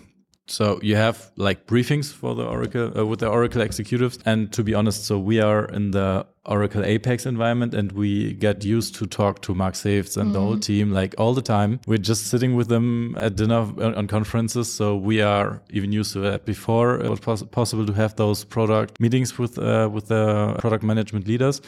so 0.50 0.80
you 0.82 0.96
have 0.96 1.30
like 1.36 1.66
briefings 1.66 2.12
for 2.12 2.34
the 2.34 2.44
Oracle 2.44 2.98
uh, 2.98 3.04
with 3.04 3.20
the 3.20 3.28
Oracle 3.28 3.60
executives, 3.60 4.18
and 4.24 4.52
to 4.52 4.62
be 4.62 4.74
honest, 4.74 5.04
so 5.04 5.18
we 5.18 5.40
are 5.40 5.66
in 5.66 5.90
the 5.90 6.26
Oracle 6.46 6.84
Apex 6.84 7.26
environment, 7.26 7.74
and 7.74 7.92
we 7.92 8.32
get 8.32 8.64
used 8.64 8.94
to 8.96 9.06
talk 9.06 9.42
to 9.42 9.54
Marc 9.54 9.74
Sewtz 9.74 10.16
and 10.16 10.30
mm. 10.30 10.32
the 10.32 10.40
whole 10.40 10.56
mm. 10.56 10.62
team 10.62 10.90
like 10.92 11.14
all 11.18 11.34
the 11.34 11.42
time. 11.42 11.80
We're 11.86 11.98
just 11.98 12.28
sitting 12.28 12.56
with 12.56 12.68
them 12.68 13.16
at 13.20 13.36
dinner 13.36 13.66
on 13.82 14.06
conferences, 14.06 14.72
so 14.72 14.96
we 14.96 15.20
are 15.20 15.60
even 15.70 15.92
used 15.92 16.12
to 16.14 16.20
that. 16.20 16.46
Before 16.46 16.98
it 16.98 17.10
was 17.10 17.20
pos 17.20 17.42
possible 17.42 17.86
to 17.86 17.92
have 17.92 18.16
those 18.16 18.44
product 18.44 18.98
meetings 19.00 19.38
with 19.38 19.58
uh, 19.58 19.88
with 19.92 20.08
the 20.08 20.54
product 20.58 20.82
management 20.82 21.26
leaders. 21.28 21.60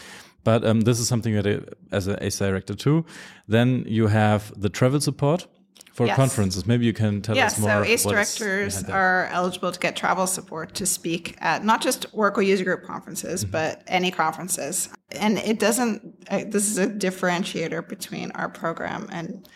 But 0.43 0.65
um, 0.65 0.81
this 0.81 0.99
is 0.99 1.07
something 1.07 1.35
that, 1.35 1.47
it, 1.47 1.77
as 1.93 2.07
an 2.07 2.17
ACE 2.23 2.39
director 2.39 2.75
too. 2.75 3.05
Then 3.47 3.85
you 3.87 4.07
have 4.07 4.53
the 4.59 4.71
travel 4.71 4.99
support 4.99 5.47
for 6.01 6.07
yes. 6.07 6.17
conferences. 6.17 6.67
Maybe 6.67 6.87
you 6.87 6.95
can 6.95 7.21
tell 7.21 7.37
yes, 7.37 7.53
us 7.53 7.59
more. 7.59 7.69
Yes, 7.69 7.85
so 7.85 7.93
ACE 7.93 8.05
directors 8.05 8.85
are 8.85 9.29
eligible 9.33 9.71
to 9.71 9.79
get 9.79 9.97
travel 9.97 10.27
support 10.27 10.75
to 10.77 10.87
speak 10.87 11.37
at 11.43 11.63
not 11.63 11.83
just 11.83 12.07
Oracle 12.15 12.43
user 12.43 12.65
group 12.65 12.85
conferences, 12.85 13.43
mm-hmm. 13.43 13.53
but 13.53 13.83
any 13.87 14.11
conferences. 14.11 14.89
And 15.11 15.37
it 15.37 15.59
doesn't, 15.59 16.27
uh, 16.31 16.45
this 16.47 16.71
is 16.71 16.79
a 16.79 16.87
differentiator 16.87 17.87
between 17.87 18.31
our 18.31 18.49
program 18.49 19.09
and 19.13 19.47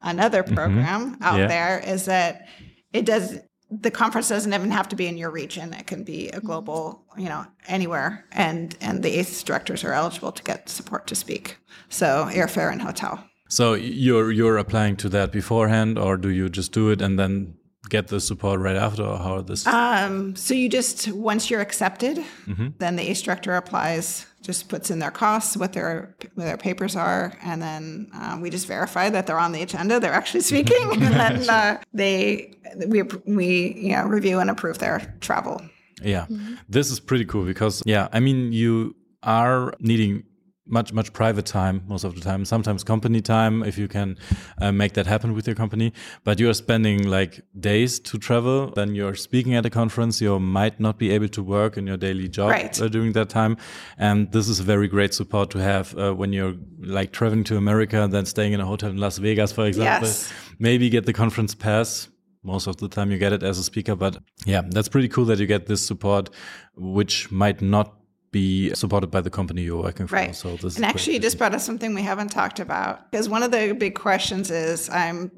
another 0.00 0.42
mm-hmm. 0.42 0.54
program 0.54 1.12
mm-hmm. 1.16 1.22
out 1.22 1.38
yeah. 1.38 1.46
there 1.48 1.80
is 1.80 2.06
that 2.06 2.48
it 2.94 3.04
does, 3.04 3.38
the 3.70 3.90
conference 3.90 4.30
doesn't 4.30 4.54
even 4.54 4.70
have 4.70 4.88
to 4.88 4.96
be 4.96 5.06
in 5.06 5.18
your 5.18 5.30
region. 5.30 5.74
It 5.74 5.86
can 5.86 6.02
be 6.02 6.30
a 6.30 6.40
global, 6.40 7.04
you 7.18 7.28
know, 7.28 7.44
anywhere. 7.68 8.24
And, 8.32 8.74
and 8.80 9.02
the 9.02 9.18
ACE 9.18 9.42
directors 9.42 9.84
are 9.84 9.92
eligible 9.92 10.32
to 10.32 10.42
get 10.42 10.70
support 10.70 11.06
to 11.08 11.14
speak. 11.14 11.58
So 11.90 12.26
airfare 12.30 12.72
and 12.72 12.80
hotel. 12.80 13.22
So 13.50 13.74
you're 13.74 14.30
you're 14.30 14.58
applying 14.58 14.96
to 14.96 15.08
that 15.10 15.32
beforehand, 15.32 15.98
or 15.98 16.16
do 16.16 16.30
you 16.30 16.48
just 16.48 16.72
do 16.72 16.90
it 16.90 17.02
and 17.02 17.18
then 17.18 17.56
get 17.88 18.06
the 18.06 18.20
support 18.20 18.60
right 18.60 18.76
after, 18.76 19.02
or 19.02 19.18
how 19.18 19.42
this? 19.42 19.66
Um, 19.66 20.36
so 20.36 20.54
you 20.54 20.68
just 20.68 21.08
once 21.12 21.50
you're 21.50 21.60
accepted, 21.60 22.18
mm-hmm. 22.46 22.68
then 22.78 22.94
the 22.94 23.10
ACE 23.10 23.22
director 23.22 23.54
applies, 23.54 24.24
just 24.40 24.68
puts 24.68 24.88
in 24.88 25.00
their 25.00 25.10
costs, 25.10 25.56
what 25.56 25.72
their 25.72 26.14
what 26.34 26.44
their 26.44 26.56
papers 26.56 26.94
are, 26.94 27.36
and 27.42 27.60
then 27.60 28.08
um, 28.14 28.40
we 28.40 28.50
just 28.50 28.68
verify 28.68 29.10
that 29.10 29.26
they're 29.26 29.38
on 29.38 29.50
the 29.50 29.62
agenda, 29.62 29.98
they're 29.98 30.12
actually 30.12 30.42
speaking, 30.42 30.88
and 30.92 31.14
then 31.14 31.50
uh, 31.50 31.80
they 31.92 32.54
we 32.86 33.02
we 33.26 33.74
you 33.74 33.96
know 33.96 34.04
review 34.04 34.38
and 34.38 34.48
approve 34.48 34.78
their 34.78 35.12
travel. 35.20 35.60
Yeah, 36.02 36.26
mm-hmm. 36.30 36.54
this 36.68 36.88
is 36.92 37.00
pretty 37.00 37.24
cool 37.24 37.44
because 37.44 37.82
yeah, 37.84 38.06
I 38.12 38.20
mean 38.20 38.52
you 38.52 38.94
are 39.24 39.74
needing 39.80 40.22
much 40.70 40.92
much 40.92 41.12
private 41.12 41.46
time 41.46 41.82
most 41.88 42.04
of 42.04 42.14
the 42.14 42.20
time 42.20 42.44
sometimes 42.44 42.84
company 42.84 43.20
time 43.20 43.62
if 43.62 43.76
you 43.76 43.88
can 43.88 44.16
uh, 44.60 44.72
make 44.72 44.92
that 44.94 45.06
happen 45.06 45.34
with 45.34 45.46
your 45.46 45.56
company 45.56 45.92
but 46.24 46.38
you 46.38 46.48
are 46.48 46.54
spending 46.54 47.08
like 47.08 47.40
days 47.58 47.98
to 47.98 48.18
travel 48.18 48.70
then 48.76 48.94
you're 48.94 49.14
speaking 49.14 49.54
at 49.54 49.66
a 49.66 49.70
conference 49.70 50.20
you 50.20 50.38
might 50.38 50.78
not 50.78 50.98
be 50.98 51.10
able 51.10 51.28
to 51.28 51.42
work 51.42 51.76
in 51.76 51.86
your 51.86 51.96
daily 51.96 52.28
job 52.28 52.50
right. 52.50 52.80
uh, 52.80 52.88
during 52.88 53.12
that 53.12 53.28
time 53.28 53.56
and 53.98 54.32
this 54.32 54.48
is 54.48 54.60
a 54.60 54.62
very 54.62 54.88
great 54.88 55.12
support 55.12 55.50
to 55.50 55.58
have 55.58 55.96
uh, 55.98 56.12
when 56.12 56.32
you're 56.32 56.54
like 56.80 57.12
traveling 57.12 57.44
to 57.44 57.56
america 57.56 58.02
and 58.02 58.12
then 58.12 58.24
staying 58.24 58.52
in 58.52 58.60
a 58.60 58.66
hotel 58.66 58.90
in 58.90 58.96
las 58.96 59.18
vegas 59.18 59.52
for 59.52 59.66
example 59.66 60.08
yes. 60.08 60.32
maybe 60.58 60.88
get 60.88 61.06
the 61.06 61.12
conference 61.12 61.54
pass 61.54 62.08
most 62.42 62.66
of 62.66 62.76
the 62.78 62.88
time 62.88 63.10
you 63.10 63.18
get 63.18 63.32
it 63.32 63.42
as 63.42 63.58
a 63.58 63.64
speaker 63.64 63.94
but 63.94 64.18
yeah 64.46 64.62
that's 64.70 64.88
pretty 64.88 65.08
cool 65.08 65.24
that 65.24 65.38
you 65.38 65.46
get 65.46 65.66
this 65.66 65.84
support 65.84 66.30
which 66.76 67.30
might 67.30 67.60
not 67.60 67.99
be 68.32 68.72
supported 68.74 69.10
by 69.10 69.20
the 69.20 69.30
company 69.30 69.62
you're 69.62 69.82
working 69.82 70.06
for. 70.06 70.14
Right. 70.14 70.34
So 70.34 70.56
this 70.56 70.76
and 70.76 70.84
actually, 70.84 71.14
you 71.14 71.20
just 71.20 71.38
brought 71.38 71.54
up 71.54 71.60
something 71.60 71.94
we 71.94 72.02
haven't 72.02 72.28
talked 72.28 72.60
about 72.60 73.10
because 73.10 73.28
one 73.28 73.42
of 73.42 73.50
the 73.50 73.74
big 73.78 73.94
questions 73.94 74.50
is 74.50 74.88
I'm 74.90 75.32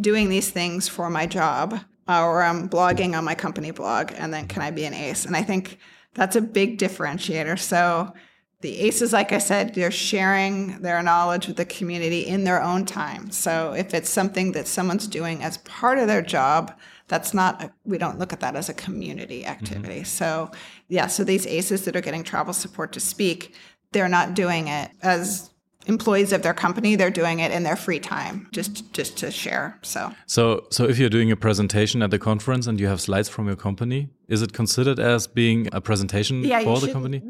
doing 0.00 0.28
these 0.28 0.50
things 0.50 0.88
for 0.88 1.10
my 1.10 1.26
job 1.26 1.80
uh, 2.08 2.24
or 2.24 2.42
I'm 2.42 2.68
blogging 2.68 3.16
on 3.16 3.24
my 3.24 3.34
company 3.34 3.70
blog, 3.70 4.12
and 4.16 4.32
then 4.32 4.48
can 4.48 4.62
I 4.62 4.70
be 4.70 4.84
an 4.84 4.94
ace? 4.94 5.24
And 5.24 5.36
I 5.36 5.42
think 5.42 5.78
that's 6.14 6.34
a 6.34 6.40
big 6.40 6.78
differentiator. 6.78 7.58
So 7.58 8.12
the 8.62 8.78
aces, 8.80 9.12
like 9.12 9.32
I 9.32 9.38
said, 9.38 9.74
they're 9.74 9.90
sharing 9.90 10.82
their 10.82 11.02
knowledge 11.02 11.46
with 11.46 11.56
the 11.56 11.64
community 11.64 12.26
in 12.26 12.44
their 12.44 12.62
own 12.62 12.84
time. 12.84 13.30
So 13.30 13.72
if 13.72 13.94
it's 13.94 14.10
something 14.10 14.52
that 14.52 14.66
someone's 14.66 15.06
doing 15.06 15.42
as 15.42 15.58
part 15.58 15.98
of 15.98 16.08
their 16.08 16.20
job, 16.20 16.76
that's 17.10 17.34
not 17.34 17.60
a, 17.60 17.72
we 17.84 17.98
don't 17.98 18.18
look 18.20 18.32
at 18.32 18.40
that 18.40 18.54
as 18.54 18.68
a 18.68 18.74
community 18.74 19.44
activity 19.44 19.96
mm-hmm. 19.96 20.04
so 20.04 20.50
yeah 20.88 21.08
so 21.08 21.24
these 21.24 21.46
aces 21.46 21.84
that 21.84 21.96
are 21.96 22.00
getting 22.00 22.22
travel 22.22 22.54
support 22.54 22.92
to 22.92 23.00
speak 23.00 23.54
they're 23.92 24.08
not 24.08 24.34
doing 24.34 24.68
it 24.68 24.90
as 25.02 25.49
employees 25.86 26.32
of 26.32 26.42
their 26.42 26.54
company 26.54 26.94
they're 26.94 27.10
doing 27.10 27.40
it 27.40 27.50
in 27.50 27.62
their 27.62 27.76
free 27.76 27.98
time 27.98 28.46
just 28.52 28.92
just 28.92 29.16
to 29.16 29.30
share 29.30 29.78
so 29.82 30.12
so 30.26 30.66
so 30.70 30.84
if 30.84 30.98
you're 30.98 31.08
doing 31.08 31.32
a 31.32 31.36
presentation 31.36 32.02
at 32.02 32.10
the 32.10 32.18
conference 32.18 32.66
and 32.66 32.78
you 32.78 32.86
have 32.86 33.00
slides 33.00 33.28
from 33.28 33.46
your 33.46 33.56
company 33.56 34.10
is 34.28 34.42
it 34.42 34.52
considered 34.52 35.00
as 35.00 35.26
being 35.26 35.68
a 35.72 35.80
presentation 35.80 36.44
yeah, 36.44 36.62
for 36.62 36.78
the 36.80 36.92
company 36.92 37.22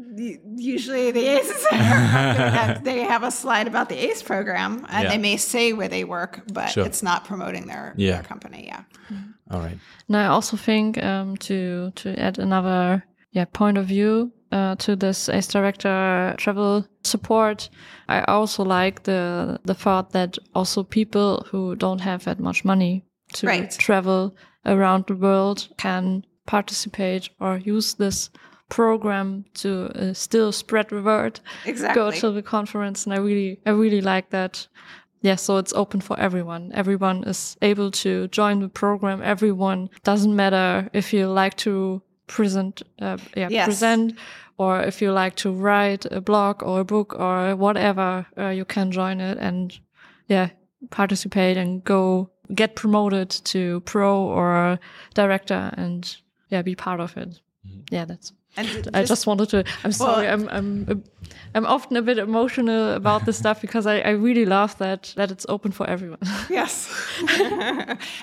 usually 0.57 1.11
the 1.11 1.25
aces 1.25 1.65
they 2.83 2.99
have 2.99 3.23
a 3.23 3.31
slide 3.31 3.67
about 3.67 3.87
the 3.87 3.95
ace 3.95 4.21
program 4.21 4.85
and 4.89 5.03
yeah. 5.03 5.09
they 5.09 5.17
may 5.17 5.37
say 5.37 5.71
where 5.71 5.87
they 5.87 6.03
work 6.03 6.41
but 6.51 6.67
sure. 6.67 6.85
it's 6.85 7.01
not 7.01 7.23
promoting 7.23 7.67
their, 7.67 7.93
yeah. 7.97 8.15
their 8.15 8.23
company 8.23 8.65
yeah. 8.67 8.83
All 9.51 9.59
right. 9.59 9.77
And 10.07 10.17
I 10.17 10.27
also 10.27 10.57
think 10.57 11.01
um, 11.03 11.37
to 11.37 11.91
to 11.95 12.17
add 12.17 12.39
another 12.39 13.03
yeah 13.31 13.45
point 13.45 13.77
of 13.77 13.85
view 13.85 14.31
uh, 14.51 14.75
to 14.75 14.95
this 14.95 15.29
ACE 15.29 15.47
Director 15.47 16.35
travel 16.37 16.85
support, 17.03 17.69
I 18.07 18.21
also 18.23 18.63
like 18.63 19.03
the 19.03 19.59
the 19.65 19.73
thought 19.73 20.11
that 20.11 20.37
also 20.53 20.83
people 20.83 21.45
who 21.49 21.75
don't 21.75 22.01
have 22.01 22.25
that 22.25 22.39
much 22.39 22.65
money 22.65 23.03
to 23.33 23.47
right. 23.47 23.71
travel 23.71 24.35
around 24.65 25.05
the 25.07 25.15
world 25.15 25.67
can 25.77 26.25
participate 26.45 27.29
or 27.39 27.57
use 27.57 27.93
this 27.93 28.29
program 28.69 29.45
to 29.53 29.85
uh, 29.95 30.13
still 30.13 30.51
spread 30.51 30.87
the 30.89 31.01
word 31.01 31.39
exactly 31.65 32.01
go 32.01 32.09
to 32.09 32.31
the 32.31 32.41
conference 32.41 33.05
and 33.05 33.13
i 33.13 33.17
really 33.17 33.59
i 33.65 33.69
really 33.69 33.99
like 33.99 34.29
that 34.29 34.67
yeah, 35.21 35.35
so 35.35 35.57
it's 35.57 35.73
open 35.73 36.01
for 36.01 36.19
everyone. 36.19 36.71
Everyone 36.73 37.23
is 37.25 37.55
able 37.61 37.91
to 37.91 38.27
join 38.29 38.59
the 38.59 38.69
program. 38.69 39.21
Everyone 39.21 39.89
doesn't 40.03 40.35
matter 40.35 40.89
if 40.93 41.13
you 41.13 41.27
like 41.27 41.55
to 41.57 42.01
present, 42.31 42.81
uh, 43.01 43.17
yeah, 43.35 43.49
yes. 43.49 43.65
present, 43.65 44.17
or 44.57 44.81
if 44.81 45.01
you 45.01 45.11
like 45.11 45.35
to 45.35 45.51
write 45.51 46.05
a 46.11 46.21
blog 46.21 46.63
or 46.63 46.79
a 46.79 46.83
book 46.83 47.13
or 47.19 47.55
whatever, 47.55 48.25
uh, 48.37 48.49
you 48.49 48.65
can 48.65 48.91
join 48.91 49.19
it 49.19 49.37
and 49.37 49.79
yeah, 50.27 50.49
participate 50.89 51.57
and 51.57 51.83
go 51.83 52.29
get 52.55 52.75
promoted 52.75 53.29
to 53.29 53.81
pro 53.81 54.21
or 54.23 54.79
director 55.13 55.71
and 55.77 56.17
yeah, 56.49 56.63
be 56.63 56.75
part 56.75 56.99
of 56.99 57.17
it. 57.17 57.41
Mm 57.63 57.71
-hmm. 57.71 57.83
Yeah, 57.91 58.07
that's 58.07 58.33
and 58.57 58.67
just, 58.83 58.89
I 58.93 59.03
just 59.03 59.27
wanted 59.27 59.49
to. 59.49 59.63
I'm 59.83 59.91
sorry. 59.91 60.25
Well, 60.25 60.33
I'm 60.33 60.49
I'm 60.49 61.03
I'm 61.53 61.65
often 61.65 61.97
a 61.97 62.01
bit 62.01 62.17
emotional 62.17 62.93
about 62.93 63.25
this 63.25 63.37
stuff 63.37 63.61
because 63.61 63.85
I, 63.85 63.99
I 63.99 64.09
really 64.11 64.45
love 64.45 64.77
that 64.77 65.13
that 65.15 65.31
it's 65.31 65.45
open 65.49 65.71
for 65.71 65.89
everyone. 65.89 66.19
yes, 66.49 66.89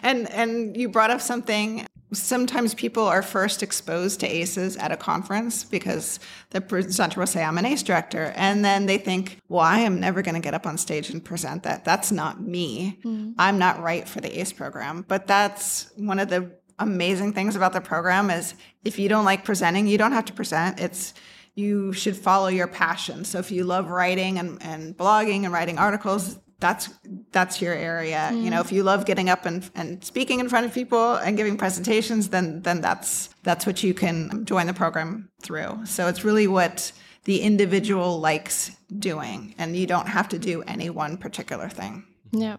and 0.03 0.31
and 0.31 0.77
you 0.77 0.89
brought 0.89 1.11
up 1.11 1.21
something. 1.21 1.87
Sometimes 2.13 2.75
people 2.75 3.05
are 3.05 3.23
first 3.23 3.63
exposed 3.63 4.21
to 4.21 4.27
ACEs 4.27 4.77
at 4.77 4.93
a 4.93 4.97
conference 4.97 5.65
because 5.65 6.19
the 6.51 6.61
presenter 6.61 7.21
will 7.21 7.27
say, 7.27 7.45
"I'm 7.45 7.59
an 7.59 7.67
ACE 7.67 7.83
director," 7.83 8.33
and 8.37 8.65
then 8.65 8.87
they 8.87 8.99
think, 8.99 9.39
"Well, 9.49 9.61
I 9.61 9.81
am 9.81 10.01
never 10.01 10.23
going 10.23 10.35
to 10.35 10.41
get 10.41 10.55
up 10.55 10.67
on 10.67 10.79
stage 10.79 11.11
and 11.11 11.23
present 11.23 11.65
that. 11.65 11.85
That's 11.85 12.11
not 12.11 12.41
me. 12.41 12.99
Mm. 13.05 13.35
I'm 13.39 13.59
not 13.59 13.83
right 13.83 14.09
for 14.09 14.21
the 14.21 14.41
ACE 14.41 14.53
program." 14.53 15.05
But 15.07 15.27
that's 15.27 15.91
one 15.97 16.19
of 16.19 16.29
the 16.29 16.51
amazing 16.79 17.33
things 17.33 17.57
about 17.57 17.73
the 17.73 17.81
program 17.81 18.31
is 18.31 18.55
if 18.85 18.99
you 18.99 19.09
don't 19.09 19.25
like 19.25 19.45
presenting, 19.45 19.87
you 19.87 19.99
don't 19.99 20.13
have 20.13 20.25
to 20.27 20.33
present. 20.33 20.81
It's 20.81 21.15
you 21.55 21.93
should 21.93 22.17
follow 22.17 22.47
your 22.47 22.69
passion. 22.69 23.25
So 23.25 23.41
if 23.41 23.51
you 23.51 23.65
love 23.65 23.91
writing 23.91 24.39
and, 24.39 24.63
and 24.63 24.97
blogging 24.97 25.43
and 25.43 25.53
writing 25.53 25.77
articles, 25.77 26.39
that's 26.61 26.91
that's 27.31 27.63
your 27.63 27.75
area. 27.75 28.31
Mm. 28.33 28.45
You 28.45 28.51
know, 28.51 28.61
if 28.61 28.73
you 28.73 28.83
love 28.83 29.05
getting 29.07 29.29
up 29.29 29.47
and, 29.47 29.69
and 29.75 30.03
speaking 30.05 30.41
in 30.41 30.49
front 30.49 30.67
of 30.67 30.75
people 30.75 31.15
and 31.15 31.37
giving 31.37 31.57
presentations, 31.57 32.29
then 32.29 32.63
then 32.63 32.81
that's 32.81 33.31
that's 33.45 33.67
what 33.67 33.83
you 33.83 33.95
can 33.95 34.45
join 34.45 34.67
the 34.67 34.75
program 34.75 35.31
through. 35.41 35.87
So 35.87 36.09
it's 36.09 36.25
really 36.25 36.47
what 36.47 36.93
the 37.25 37.41
individual 37.43 38.21
likes 38.21 38.73
doing, 38.99 39.55
and 39.59 39.77
you 39.77 39.87
don't 39.87 40.09
have 40.09 40.29
to 40.31 40.39
do 40.39 40.63
any 40.63 40.91
one 40.91 41.17
particular 41.17 41.69
thing. 41.69 42.05
Yeah. 42.33 42.57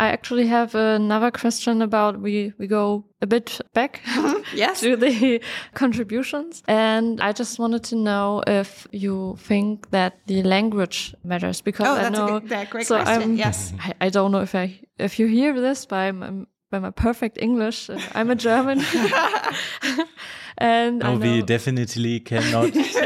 I 0.00 0.08
actually 0.08 0.46
have 0.46 0.74
another 0.74 1.30
question 1.30 1.82
about 1.82 2.20
we 2.20 2.54
we 2.58 2.66
go 2.66 3.04
a 3.20 3.26
bit 3.26 3.60
back 3.74 4.00
yes. 4.54 4.80
to 4.84 4.96
the 4.96 5.42
contributions, 5.74 6.62
and 6.66 7.20
I 7.20 7.32
just 7.32 7.58
wanted 7.58 7.84
to 7.84 7.96
know 7.96 8.42
if 8.46 8.86
you 8.92 9.36
think 9.38 9.90
that 9.90 10.14
the 10.26 10.42
language 10.42 11.14
matters 11.22 11.60
because 11.60 11.86
oh, 11.86 11.92
I 11.92 12.02
that's 12.02 12.16
know 12.16 12.36
a, 12.36 12.40
good, 12.40 12.70
great 12.70 12.86
so 12.86 12.96
question. 12.96 13.22
I'm, 13.22 13.36
yes, 13.36 13.74
I, 13.80 13.92
I, 14.06 14.08
don't 14.08 14.32
know 14.32 14.40
if 14.40 14.54
I 14.54 14.80
if 14.98 15.18
you 15.18 15.26
hear 15.26 15.60
this, 15.60 15.84
but 15.84 15.96
I'm, 15.96 16.22
I'm 16.22 16.46
by 16.70 16.78
my 16.78 16.90
perfect 16.90 17.36
English. 17.36 17.90
Uh, 17.90 17.98
I'm 18.14 18.30
a 18.30 18.34
German. 18.34 18.80
and 20.56 21.00
no, 21.00 21.16
we 21.16 21.42
definitely 21.42 22.20
cannot 22.20 22.72
this. 22.72 22.96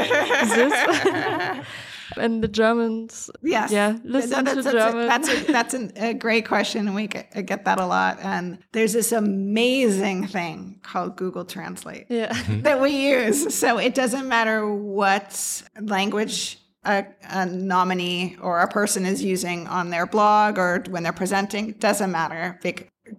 And 2.17 2.43
the 2.43 2.47
Germans, 2.47 3.29
yes, 3.41 3.71
yeah, 3.71 3.97
listen 4.03 4.43
that's, 4.43 4.55
to 4.55 4.61
that's 4.61 4.75
German. 4.75 5.03
A, 5.03 5.07
that's 5.07 5.29
a, 5.29 5.51
that's 5.51 5.73
an, 5.73 5.91
a 5.95 6.13
great 6.13 6.47
question, 6.47 6.87
and 6.87 6.95
we 6.95 7.07
get, 7.07 7.31
I 7.35 7.41
get 7.41 7.65
that 7.65 7.79
a 7.79 7.85
lot. 7.85 8.19
And 8.21 8.59
there's 8.71 8.93
this 8.93 9.11
amazing 9.11 10.27
thing 10.27 10.79
called 10.83 11.15
Google 11.15 11.45
Translate 11.45 12.05
yeah. 12.09 12.33
Mm-hmm. 12.33 12.61
that 12.61 12.81
we 12.81 12.91
use. 12.91 13.55
So 13.55 13.77
it 13.77 13.95
doesn't 13.95 14.27
matter 14.27 14.67
what 14.67 15.63
language 15.79 16.59
a, 16.85 17.05
a, 17.29 17.45
nominee 17.45 18.37
or 18.41 18.61
a 18.61 18.67
person 18.67 19.05
is 19.05 19.23
using 19.23 19.67
on 19.67 19.89
their 19.89 20.05
blog 20.05 20.57
or 20.57 20.83
when 20.89 21.03
they're 21.03 21.13
presenting 21.13 21.71
doesn't 21.73 22.11
matter 22.11 22.59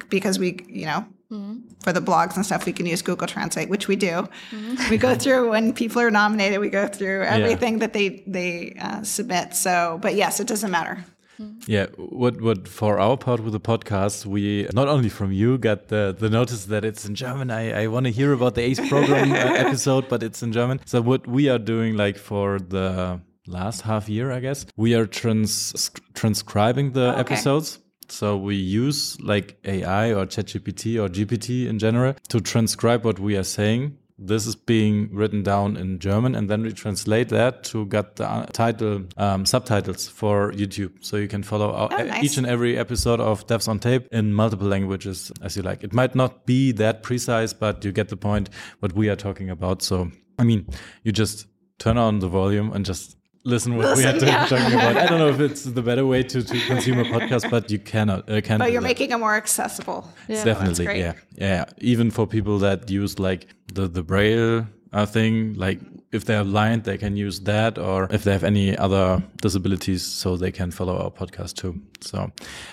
because 0.09 0.39
we 0.39 0.59
you 0.69 0.87
know 0.87 1.07
mm-hmm. 1.31 1.61
for 1.81 1.93
the 1.93 2.01
blogs 2.01 2.37
and 2.37 2.45
stuff 2.45 2.67
we 2.67 2.73
can 2.73 2.87
use 2.87 3.03
google 3.03 3.27
translate 3.27 3.69
which 3.69 3.89
we 3.89 3.97
do 3.97 4.29
mm-hmm. 4.51 4.91
we 4.91 4.97
go 4.97 5.15
through 5.15 5.51
when 5.51 5.73
people 5.73 6.01
are 6.01 6.11
nominated 6.11 6.61
we 6.61 6.69
go 6.69 6.87
through 6.87 7.23
everything 7.23 7.75
yeah. 7.75 7.81
that 7.81 7.93
they 7.93 8.23
they 8.27 8.77
uh, 8.81 9.03
submit 9.03 9.55
so 9.55 9.99
but 10.03 10.15
yes 10.15 10.41
it 10.41 10.47
doesn't 10.47 10.71
matter 10.71 11.05
mm-hmm. 11.41 11.59
yeah, 11.67 11.87
what 11.97 12.41
what 12.41 12.69
for 12.69 12.99
our 12.99 13.17
part 13.17 13.41
with 13.41 13.53
the 13.53 13.61
podcast, 13.61 14.25
we 14.25 14.67
not 14.73 14.89
only 14.89 15.11
from 15.11 15.33
you 15.33 15.59
got 15.59 15.89
the 15.89 16.17
the 16.19 16.31
notice 16.31 16.65
that 16.67 16.85
it's 16.85 17.05
in 17.05 17.15
German. 17.15 17.51
I 17.51 17.83
I 17.83 17.87
want 17.89 18.07
to 18.07 18.13
hear 18.13 18.33
about 18.33 18.55
the 18.55 18.63
ACE 18.63 18.81
program 18.89 19.33
uh, 19.33 19.37
episode, 19.67 20.09
but 20.09 20.23
it's 20.23 20.43
in 20.43 20.53
German. 20.53 20.81
So 20.87 21.03
what 21.03 21.27
we 21.27 21.51
are 21.51 21.59
doing, 21.59 21.95
like 21.95 22.17
for 22.17 22.59
the 22.59 23.21
last 23.47 23.83
half 23.83 24.09
year, 24.09 24.31
I 24.33 24.41
guess. 24.41 24.67
We 24.77 24.95
are 24.95 25.07
trans 25.07 25.91
transcribing 26.15 26.93
the 26.93 27.11
okay. 27.13 27.21
episodes. 27.21 27.79
So 28.09 28.37
we 28.37 28.57
use 28.57 29.21
like 29.21 29.59
AI 29.65 30.13
or 30.13 30.27
ChatGPT 30.27 31.03
or 31.03 31.09
GPT 31.09 31.67
in 31.67 31.79
general 31.79 32.15
to 32.29 32.41
transcribe 32.41 33.05
what 33.05 33.19
we 33.19 33.37
are 33.37 33.45
saying. 33.45 33.99
This 34.19 34.47
is 34.47 34.57
being 34.57 35.15
written 35.15 35.43
down 35.43 35.77
in 35.77 35.99
German, 35.99 36.35
and 36.35 36.49
then 36.49 36.63
we 36.63 36.73
translate 36.73 37.29
that 37.29 37.65
to 37.65 37.85
get 37.85 38.17
the 38.17 38.27
uh, 38.27 38.47
title 38.47 39.05
um, 39.19 39.45
subtitles 39.45 40.09
for 40.09 40.53
YouTube, 40.53 41.05
so 41.05 41.19
you 41.19 41.29
can 41.29 41.43
follow 41.43 41.71
our, 41.71 41.91
oh, 41.93 41.97
nice. 42.03 42.25
each 42.25 42.39
and 42.39 42.47
every 42.47 42.79
episode 42.79 43.21
of 43.21 43.47
Devs 43.47 43.69
on 43.69 43.79
Tape 43.79 44.09
in 44.13 44.33
multiple 44.33 44.67
languages 44.67 45.31
as 45.43 45.55
you 45.55 45.63
like. 45.63 45.85
It 45.85 45.93
might 45.93 46.15
not 46.15 46.47
be 46.47 46.73
that 46.73 47.03
precise, 47.03 47.53
but 47.53 47.85
you 47.85 47.93
get 47.93 48.09
the 48.09 48.17
point 48.17 48.49
what 48.81 48.95
we 48.95 49.11
are 49.11 49.17
talking 49.17 49.51
about. 49.51 49.83
So 49.83 50.11
I 50.39 50.45
mean, 50.45 50.67
you 51.03 51.13
just 51.13 51.47
turn 51.79 51.99
on 51.99 52.21
the 52.21 52.29
volume 52.29 52.73
and 52.73 52.85
just 52.85 53.16
listen 53.47 53.77
what 53.77 53.87
listen, 53.87 54.17
we 54.17 54.23
are 54.23 54.27
yeah. 54.27 54.47
talking 54.47 54.75
about. 54.75 54.97
I 54.97 55.07
don't 55.07 55.19
know 55.19 55.29
if 55.29 55.41
it's 55.41 55.65
the 55.65 55.83
better 55.83 56.05
way 56.05 56.23
to, 56.25 56.43
to 56.43 56.61
consume 56.67 56.99
a 56.99 57.05
podcast, 57.05 57.51
but 57.51 57.71
you 57.71 57.79
cannot. 57.79 58.29
Uh, 58.29 58.41
can 58.41 58.59
but 58.59 58.73
you're 58.73 58.83
making 58.83 59.11
it 59.13 59.19
more 59.19 59.35
accessible. 59.35 60.07
Yeah. 60.29 60.45
Definitely, 60.45 60.99
yeah, 60.99 61.15
yeah. 61.37 61.65
Even 61.79 62.11
for 62.11 62.27
people 62.27 62.59
that 62.59 62.91
use 62.91 63.19
like 63.19 63.47
the 63.73 63.89
the 63.89 64.03
braille 64.03 64.67
uh, 64.93 65.07
thing, 65.07 65.55
like 65.55 65.81
if 66.13 66.25
they're 66.25 66.45
blind, 66.45 66.85
they 66.85 66.99
can 66.99 67.17
use 67.17 67.41
that, 67.41 67.79
or 67.79 68.09
if 68.11 68.25
they 68.25 68.33
have 68.33 68.45
any 68.45 68.77
other 68.77 69.23
disabilities, 69.41 70.05
so 70.05 70.37
they 70.37 70.53
can 70.53 70.71
follow 70.71 70.97
our 70.99 71.11
podcast 71.11 71.55
too. 71.55 71.81
So, 72.01 72.31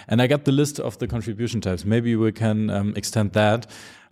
and 0.07 0.21
I 0.21 0.27
got 0.27 0.45
the 0.45 0.51
list 0.51 0.79
of 0.79 0.97
the 0.97 1.07
contribution 1.07 1.61
types. 1.61 1.85
Maybe 1.85 2.15
we 2.15 2.31
can 2.31 2.69
um, 2.69 2.93
extend 2.95 3.33
that 3.33 3.67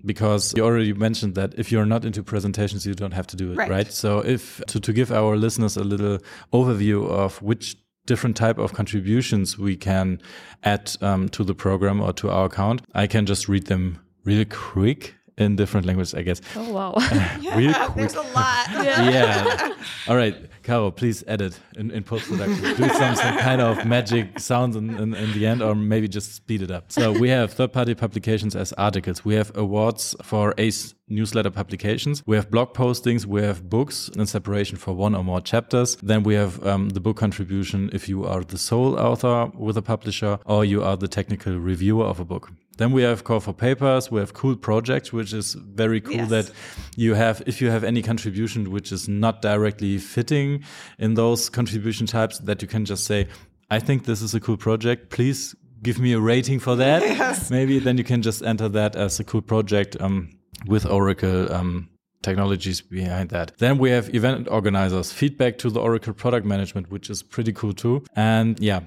because 0.06 0.54
you 0.56 0.64
already 0.64 0.94
mentioned 0.94 1.36
that 1.36 1.54
if 1.58 1.72
you're 1.72 1.86
not 1.86 2.06
into 2.06 2.24
presentations, 2.24 2.86
you 2.86 2.94
don't 2.94 3.14
have 3.14 3.28
to 3.28 3.36
do 3.36 3.52
it, 3.52 3.58
right? 3.58 3.70
right? 3.70 3.92
So 3.92 4.20
if 4.20 4.62
to, 4.68 4.80
to 4.80 4.94
give 4.94 5.12
our 5.12 5.36
listeners 5.36 5.78
a 5.78 5.84
little 5.84 6.20
overview 6.54 7.08
of 7.10 7.42
which 7.42 7.76
different 8.06 8.36
type 8.36 8.58
of 8.58 8.74
contributions 8.74 9.58
we 9.58 9.76
can 9.76 10.22
add 10.64 10.92
um, 11.02 11.30
to 11.30 11.44
the 11.44 11.54
program 11.54 12.02
or 12.02 12.14
to 12.14 12.30
our 12.30 12.46
account, 12.46 12.82
I 12.94 13.08
can 13.08 13.26
just 13.26 13.48
read 13.48 13.68
them 13.68 14.00
really 14.24 14.46
quick 14.46 15.16
in 15.38 15.56
different 15.56 15.86
languages, 15.86 16.13
I 16.13 16.22
guess. 16.22 16.41
Oh 16.56 16.72
wow! 16.72 16.94
Uh, 17.12 17.38
yeah, 17.60 17.89
there's 17.96 18.15
a 18.15 18.22
lot. 18.22 18.67
yeah. 18.72 19.10
yeah. 19.10 19.76
All 20.08 20.15
right. 20.15 20.36
Caro, 20.63 20.91
please 20.91 21.24
edit 21.28 21.60
in, 21.76 21.91
in 21.91 22.04
post 22.04 22.30
production. 22.30 22.62
Do 22.76 22.88
some, 22.89 23.15
some 23.15 23.38
kind 23.39 23.62
of 23.62 23.86
magic 23.86 24.39
sounds 24.39 24.76
in, 24.76 24.91
in, 24.91 25.13
in, 25.15 25.34
the 25.34 25.48
end, 25.48 25.62
or 25.62 25.74
maybe 25.74 26.08
just 26.08 26.36
speed 26.36 26.62
it 26.62 26.70
up. 26.70 26.91
So 26.91 27.12
we 27.12 27.30
have 27.30 27.52
third 27.54 27.74
party 27.74 27.96
publications 27.96 28.56
as 28.56 28.72
articles. 28.74 29.26
We 29.26 29.36
have 29.36 29.52
awards 29.58 30.15
for 30.22 30.54
ACE 30.58 30.94
newsletter 31.10 31.50
publications. 31.50 32.24
We 32.26 32.36
have 32.36 32.50
blog 32.52 32.74
postings. 32.74 33.26
We 33.26 33.41
have 33.41 33.70
books 33.70 34.10
in 34.10 34.26
separation 34.28 34.78
for 34.78 34.94
one 34.94 35.15
or 35.15 35.24
more 35.24 35.41
chapters. 35.41 35.98
Then 36.04 36.24
we 36.24 36.36
have 36.36 36.65
um, 36.65 36.89
the 36.89 37.00
book 37.00 37.17
contribution 37.17 37.89
if 37.91 38.08
you 38.08 38.26
are 38.26 38.44
the 38.44 38.58
sole 38.58 39.00
author 39.00 39.52
with 39.56 39.78
a 39.78 39.82
publisher 39.82 40.39
or 40.46 40.63
you 40.63 40.84
are 40.84 40.96
the 40.96 41.08
technical 41.08 41.58
reviewer 41.58 42.06
of 42.06 42.20
a 42.20 42.26
book. 42.26 42.52
Then 42.82 42.94
we 42.94 43.04
have 43.04 43.24
call 43.24 43.39
for 43.39 43.54
papers. 43.54 44.10
We 44.10 44.20
have 44.22 44.34
cool 44.34 44.56
projects, 44.56 45.13
which 45.13 45.34
is 45.34 45.54
very 45.54 46.02
cool 46.02 46.15
yes. 46.15 46.30
that 46.30 46.52
you 46.96 47.13
have, 47.13 47.44
if 47.46 47.62
you 47.62 47.70
have 47.70 47.84
any 47.84 48.02
contribution 48.02 48.72
which 48.72 48.91
is 48.91 49.08
not 49.08 49.44
directly 49.44 50.00
fitting 50.00 50.63
in 50.98 51.13
those 51.13 51.48
contribution 51.48 52.08
types, 52.08 52.39
that 52.39 52.60
you 52.63 52.67
can 52.67 52.86
just 52.86 53.04
say, 53.04 53.28
I 53.70 53.78
think 53.78 54.06
this 54.06 54.24
is 54.24 54.34
a 54.34 54.39
cool 54.39 54.58
project. 54.58 55.12
Please 55.12 55.56
give 55.84 56.00
me 56.00 56.13
a 56.13 56.20
rating 56.20 56.58
for 56.58 56.76
that. 56.76 57.04
Yes. 57.22 57.52
Maybe 57.52 57.78
then 57.78 58.00
you 58.00 58.04
can 58.04 58.24
just 58.24 58.41
enter 58.41 58.67
that 58.70 58.96
as 58.96 59.20
a 59.20 59.24
cool 59.24 59.44
project 59.44 59.96
um, 60.02 60.32
with 60.65 60.88
Oracle 60.88 61.54
um, 61.54 61.88
technologies 62.24 62.82
behind 62.82 63.30
that. 63.30 63.56
Then 63.60 63.78
we 63.78 63.91
have 63.91 64.13
event 64.15 64.48
organizers, 64.50 65.12
feedback 65.12 65.60
to 65.60 65.70
the 65.70 65.80
Oracle 65.80 66.13
product 66.13 66.48
management, 66.48 66.89
which 66.89 67.12
is 67.12 67.22
pretty 67.22 67.54
cool 67.54 67.74
too. 67.74 68.04
And 68.15 68.60
yeah, 68.60 68.80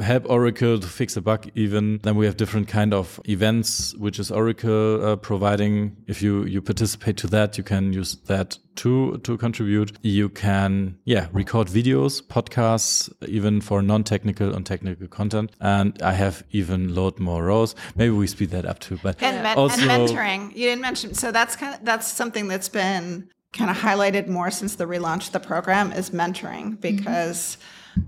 help 0.00 0.28
Oracle 0.28 0.78
to 0.78 0.86
fix 0.86 1.16
a 1.16 1.20
bug 1.20 1.50
even. 1.54 1.98
Then 2.02 2.16
we 2.16 2.26
have 2.26 2.36
different 2.36 2.68
kind 2.68 2.94
of 2.94 3.20
events, 3.28 3.94
which 3.96 4.18
is 4.18 4.30
Oracle 4.30 5.04
uh, 5.04 5.16
providing. 5.16 5.96
If 6.06 6.22
you, 6.22 6.44
you 6.44 6.62
participate 6.62 7.16
to 7.18 7.26
that, 7.28 7.58
you 7.58 7.64
can 7.64 7.92
use 7.92 8.16
that 8.26 8.58
to, 8.76 9.18
to 9.18 9.36
contribute. 9.36 9.92
You 10.02 10.28
can, 10.28 10.98
yeah, 11.04 11.28
record 11.32 11.68
videos, 11.68 12.22
podcasts, 12.22 13.10
even 13.26 13.60
for 13.60 13.82
non-technical 13.82 14.54
and 14.54 14.64
technical 14.64 15.08
content. 15.08 15.50
And 15.60 16.00
I 16.02 16.12
have 16.12 16.44
even 16.52 16.94
load 16.94 17.18
more 17.18 17.44
rows. 17.44 17.74
Maybe 17.96 18.10
we 18.10 18.26
speed 18.26 18.50
that 18.50 18.66
up 18.66 18.78
too, 18.78 18.98
but 19.02 19.20
and, 19.22 19.42
men 19.42 19.58
also, 19.58 19.80
and 19.80 19.90
mentoring. 19.90 20.50
You 20.50 20.66
didn't 20.68 20.82
mention, 20.82 21.14
so 21.14 21.32
that's 21.32 21.56
kind 21.56 21.74
of, 21.74 21.84
that's 21.84 22.06
something 22.06 22.48
that's 22.48 22.68
been 22.68 23.28
kind 23.52 23.70
of 23.70 23.76
highlighted 23.76 24.28
more 24.28 24.50
since 24.50 24.76
the 24.76 24.84
relaunch 24.84 25.28
of 25.28 25.32
the 25.32 25.40
program 25.40 25.90
is 25.92 26.10
mentoring 26.10 26.80
because 26.80 27.56
mm 27.56 27.62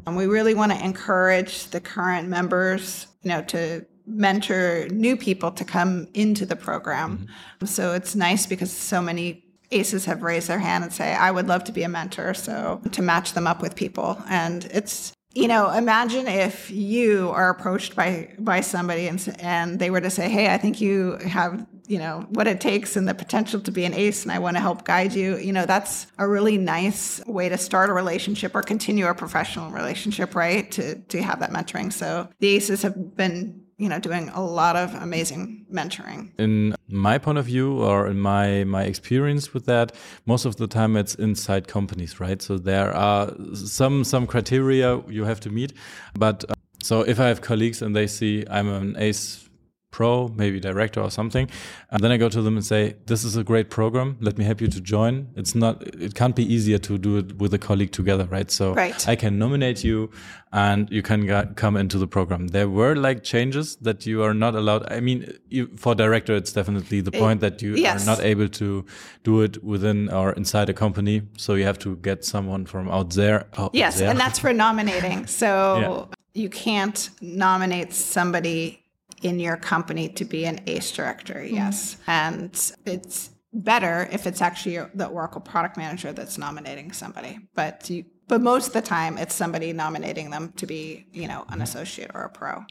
and 0.07 0.17
we 0.17 0.27
really 0.27 0.55
want 0.55 0.73
to 0.73 0.85
encourage 0.85 1.67
the 1.67 1.81
current 1.81 2.29
members, 2.29 3.07
you 3.23 3.29
know, 3.29 3.43
to 3.43 3.87
mentor 4.07 4.89
new 4.91 5.17
people 5.17 5.51
to 5.53 5.65
come 5.65 6.09
into 6.15 6.47
the 6.47 6.57
program. 6.57 7.19
Mm-hmm. 7.19 7.67
So 7.67 7.93
it's 7.93 8.15
nice 8.15 8.47
because 8.47 8.73
so 8.73 9.03
many 9.03 9.45
ACEs 9.71 10.07
have 10.07 10.23
raised 10.23 10.49
their 10.49 10.59
hand 10.59 10.85
and 10.85 10.93
say, 10.93 11.15
I 11.15 11.31
would 11.31 11.47
love 11.47 11.65
to 11.65 11.73
be 11.73 11.83
a 11.83 11.89
mentor. 11.89 12.33
So 12.35 12.81
to 12.93 13.03
match 13.03 13.35
them 13.35 13.47
up 13.47 13.61
with 13.61 13.75
people. 13.75 14.23
And 14.29 14.65
it's, 14.67 15.13
you 15.35 15.47
know, 15.47 15.71
imagine 15.71 16.27
if 16.27 16.71
you 16.71 17.31
are 17.31 17.51
approached 17.51 17.95
by 17.95 18.35
by 18.39 18.63
somebody 18.63 19.09
and 19.09 19.37
and 19.39 19.79
they 19.79 19.91
were 19.91 20.01
to 20.01 20.11
say, 20.11 20.29
"Hey, 20.29 20.53
I 20.53 20.57
think 20.57 20.81
you 20.81 21.19
have 21.19 21.67
you 21.89 21.99
know 21.99 22.27
what 22.31 22.47
it 22.47 22.61
takes 22.61 22.97
and 22.97 23.09
the 23.09 23.15
potential 23.15 23.61
to 23.61 23.73
be 23.73 23.85
an 23.85 23.95
ace 23.95 24.23
and 24.23 24.31
i 24.31 24.39
want 24.39 24.57
to 24.57 24.61
help 24.61 24.85
guide 24.85 25.15
you. 25.15 25.37
You 25.39 25.53
know 25.53 25.67
that's 25.67 26.07
a 26.19 26.29
really 26.29 26.59
nice 26.59 27.21
way 27.27 27.49
to 27.49 27.59
start 27.59 27.91
a 27.91 27.93
relationship 27.93 28.55
or 28.55 28.63
continue 28.63 29.07
a 29.07 29.15
professional 29.15 29.71
relationship 29.71 30.35
right? 30.35 30.71
To 30.73 30.97
to 30.97 31.23
have 31.23 31.41
that 31.41 31.51
mentoring. 31.51 31.93
So 31.93 32.29
the 32.41 32.49
aces 32.49 32.83
have 32.83 33.17
been 33.17 33.63
you 33.79 33.89
know 33.89 33.99
doing 33.99 34.29
a 34.31 34.43
lot 34.43 34.77
of 34.77 34.95
amazing 34.95 35.67
mentoring. 35.73 36.31
In 36.39 36.75
my 36.89 37.17
point 37.19 37.39
of 37.39 37.47
view 37.47 37.83
or 37.83 38.07
in 38.07 38.21
my 38.21 38.65
my 38.65 38.85
experience 38.85 39.55
with 39.55 39.65
that 39.67 39.93
most 40.27 40.45
of 40.45 40.57
the 40.57 40.67
time 40.67 40.97
it's 40.97 41.15
inside 41.15 41.69
companies 41.69 42.21
right? 42.21 42.43
So 42.43 42.59
there 42.59 42.95
are 42.95 43.33
some 43.55 44.05
some 44.05 44.27
criteria 44.27 45.01
you 45.09 45.25
have 45.25 45.41
to 45.41 45.51
meet 45.51 45.73
but 46.15 46.45
uh, 46.49 46.55
so 46.81 47.03
if 47.03 47.19
i 47.19 47.27
have 47.27 47.41
colleagues 47.41 47.83
and 47.83 47.95
they 47.97 48.07
see 48.07 48.45
i'm 48.51 48.69
an 48.69 48.95
ace 48.99 49.48
pro, 49.91 50.29
maybe 50.29 50.61
director 50.61 51.01
or 51.01 51.11
something. 51.11 51.49
And 51.91 52.03
then 52.03 52.11
I 52.11 52.17
go 52.17 52.29
to 52.29 52.43
them 52.43 52.57
and 52.57 52.65
say, 52.65 52.97
"This 53.07 53.25
is 53.25 53.37
a 53.37 53.45
great 53.45 53.71
program. 53.71 54.17
Let 54.21 54.39
me 54.39 54.45
help 54.45 54.61
you 54.61 54.69
to 54.69 54.81
join." 54.81 55.29
It's 55.35 55.55
not. 55.55 55.83
It 55.87 56.15
can't 56.15 56.37
be 56.37 56.45
easier 56.55 56.79
to 56.79 56.99
do 56.99 57.17
it 57.17 57.39
with 57.39 57.55
a 57.55 57.59
colleague 57.59 57.93
together, 57.93 58.27
right? 58.27 58.51
So 58.51 58.75
right. 58.75 59.09
I 59.09 59.17
can 59.17 59.39
nominate 59.39 59.85
you, 59.85 60.11
and 60.53 60.91
you 60.91 61.03
can 61.03 61.55
come 61.55 61.77
into 61.77 61.99
the 61.99 62.07
program. 62.07 62.49
There 62.49 62.69
were 62.69 62.95
like 62.97 63.23
changes 63.23 63.77
that 63.77 64.07
you 64.07 64.23
are 64.23 64.35
not 64.35 64.55
allowed. 64.55 64.91
I 64.93 65.01
mean, 65.01 65.33
you, 65.49 65.71
for 65.77 65.95
director, 65.95 66.35
it's 66.35 66.53
definitely 66.53 67.01
the 67.01 67.15
eh, 67.15 67.19
point 67.19 67.41
that 67.41 67.63
you 67.63 67.75
yes. 67.75 68.03
are 68.03 68.07
not 68.07 68.21
able 68.21 68.49
to 68.49 68.85
do 69.25 69.41
it 69.41 69.63
within 69.65 70.11
or 70.11 70.33
inside 70.33 70.69
a 70.69 70.75
company. 70.75 71.23
So 71.37 71.55
you 71.55 71.65
have 71.65 71.79
to 71.81 71.97
get 71.97 72.25
someone 72.25 72.67
from 72.67 72.89
out 72.91 73.11
there. 73.15 73.47
Out 73.57 73.75
yes, 73.75 73.99
there. 73.99 74.11
and 74.11 74.21
that's 74.21 74.39
for 74.39 74.53
nominating. 74.53 75.27
So. 75.27 75.49
Yeah. 75.79 76.05
You 76.35 76.51
can't 76.51 77.11
nominate 77.21 77.93
somebody 77.93 78.85
in 79.23 79.41
your 79.41 79.57
company 79.57 80.09
to 80.11 80.25
be 80.25 80.45
an 80.45 80.61
ACE 80.67 80.93
director, 80.93 81.35
mm-hmm. 81.35 81.55
yes. 81.55 81.95
Mm-hmm. 81.95 82.11
And 82.11 82.73
it's 82.87 83.31
better 83.53 84.09
if 84.13 84.27
it's 84.27 84.41
actually 84.41 84.79
the 84.95 85.07
Oracle 85.07 85.41
product 85.41 85.77
manager 85.77 86.13
that's 86.13 86.39
nominating 86.39 86.93
somebody. 86.93 87.39
But 87.55 87.89
you, 87.91 88.05
but 88.29 88.41
most 88.41 88.69
of 88.69 88.73
the 88.75 88.83
time 88.83 89.19
it's 89.19 89.35
somebody 89.35 89.73
nominating 89.73 90.31
them 90.31 90.53
to 90.57 90.67
be, 90.67 91.07
you 91.13 91.29
know, 91.29 91.45
an 91.49 91.63
associate 91.63 92.11
or 92.15 92.23
a 92.25 92.29
pro. 92.31 92.65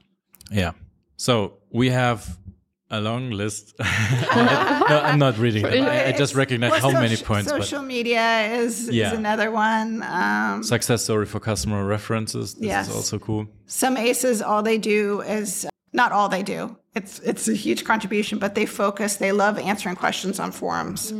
Yeah. 0.51 0.71
So 1.17 1.57
we 1.71 1.89
have 1.89 2.37
a 2.89 3.01
long 3.01 3.31
list. 3.31 3.75
no, 3.79 3.85
I'm 5.03 5.19
not 5.19 5.37
reading 5.37 5.63
them. 5.63 5.85
I, 5.85 6.07
I 6.07 6.11
just 6.13 6.35
recognize 6.35 6.71
Well, 6.71 6.91
how 6.91 7.01
many 7.01 7.17
points. 7.17 7.49
Social 7.49 7.81
media 7.81 8.47
is, 8.59 8.87
Yeah. 8.89 9.11
is 9.11 9.17
another 9.17 9.51
one. 9.51 10.03
Um, 10.03 10.63
success 10.63 11.03
story 11.03 11.25
for 11.25 11.39
customer 11.39 11.83
references. 11.85 12.53
This 12.53 12.67
Yes. 12.67 12.89
is 12.89 12.95
also 12.95 13.19
cool. 13.19 13.47
some 13.65 13.97
ACEs, 13.97 14.41
all 14.41 14.63
they 14.63 14.77
do 14.77 15.21
is 15.21 15.67
not 15.97 16.11
all 16.11 16.29
they 16.29 16.43
do. 16.43 16.77
It's 16.95 17.19
it's 17.19 17.47
a 17.49 17.53
huge 17.53 17.83
contribution, 17.83 18.39
but 18.39 18.53
they 18.55 18.65
focus. 18.67 19.17
They 19.17 19.31
love 19.31 19.59
answering 19.69 19.97
questions 19.97 20.39
on 20.39 20.51
forums. 20.51 21.11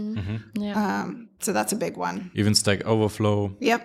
Yeah. 0.60 0.74
Um, 0.82 1.30
so 1.40 1.52
that's 1.54 1.74
a 1.74 1.76
big 1.76 1.98
one. 1.98 2.32
Even 2.36 2.56
Stack 2.56 2.86
Overflow. 2.86 3.56
Yep. 3.60 3.82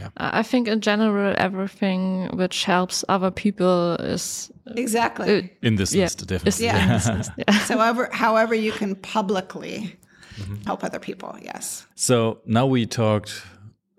Yeah. 0.00 0.08
I 0.16 0.42
think 0.42 0.68
in 0.68 0.80
general, 0.80 1.34
everything 1.36 2.30
which 2.38 2.64
helps 2.64 3.04
other 3.08 3.30
people 3.30 3.96
is 4.14 4.50
Exactly. 4.76 5.38
uh, 5.38 5.42
In 5.66 5.76
this 5.76 5.92
yeah, 5.94 6.04
list, 6.04 6.26
definitely. 6.26 6.68
in 6.68 6.88
this 6.88 7.08
list, 7.08 7.30
yeah. 7.36 7.58
so 7.66 7.76
however, 7.78 8.08
however 8.12 8.54
you 8.54 8.72
can 8.72 8.94
publicly 8.96 9.96
Mm-hmm. 10.36 10.64
help 10.66 10.82
other 10.82 10.98
people. 10.98 11.36
Yes. 11.42 11.86
So 11.94 12.40
now 12.44 12.66
we 12.66 12.86
talked 12.86 13.42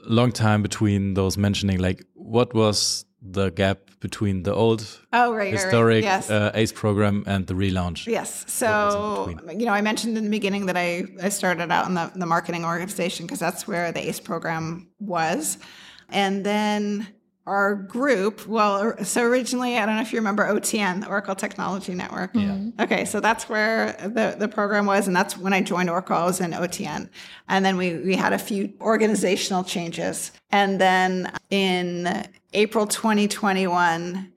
a 0.06 0.12
long 0.12 0.34
time 0.34 0.62
between 0.62 1.14
those 1.14 1.38
mentioning 1.40 1.80
like 1.80 2.04
what 2.14 2.54
was 2.54 3.05
the 3.32 3.50
gap 3.52 3.80
between 4.00 4.44
the 4.44 4.54
old 4.54 4.82
Oh, 5.14 5.32
right. 5.32 5.38
right, 5.38 5.38
right. 5.38 5.54
historic 5.54 6.04
Yes. 6.04 6.30
uh, 6.30 6.52
ACE 6.54 6.72
program 6.72 7.24
and 7.26 7.48
the 7.48 7.54
relaunch. 7.54 8.06
Yes. 8.08 8.46
So, 8.48 9.34
you 9.52 9.66
know, 9.66 9.72
I 9.74 9.82
mentioned 9.82 10.18
in 10.18 10.24
the 10.24 10.30
beginning 10.30 10.68
that 10.68 10.78
I, 10.78 11.06
I 11.22 11.30
started 11.30 11.72
out 11.72 11.88
in 11.88 11.96
the, 11.96 12.12
the 12.16 12.26
marketing 12.26 12.66
organization 12.66 13.26
because 13.26 13.40
that's 13.40 13.68
where 13.68 13.92
the 13.92 14.08
ACE 14.08 14.20
program 14.20 14.88
was. 15.00 15.58
And 16.10 16.46
then 16.46 17.08
our 17.48 17.76
group, 17.76 18.48
well, 18.48 18.96
so 19.04 19.22
originally, 19.24 19.78
I 19.78 19.86
don't 19.86 19.96
know 19.96 20.02
if 20.02 20.12
you 20.12 20.18
remember 20.20 20.46
OTN, 20.46 21.02
the 21.02 21.08
Oracle 21.08 21.36
Technology 21.36 21.94
Network. 21.94 22.32
Yeah. 22.34 22.58
Okay, 22.80 23.06
so 23.06 23.20
that's 23.20 23.48
where 23.48 23.94
the, 24.02 24.36
the 24.38 24.48
program 24.48 24.88
was, 24.88 25.06
and 25.06 25.16
that's 25.16 25.38
when 25.38 25.54
I 25.54 25.62
joined 25.62 25.90
Oracle. 25.92 26.16
I 26.18 26.26
was 26.26 26.42
in 26.42 26.52
OTN, 26.52 27.08
and 27.48 27.64
then 27.64 27.78
we 27.78 27.98
we 27.98 28.16
had 28.16 28.34
a 28.34 28.40
few 28.40 28.74
organizational 28.82 29.64
changes, 29.64 30.32
and 30.52 30.82
then 30.82 31.32
in 31.52 32.26
April 32.56 32.88
2021, 32.88 34.32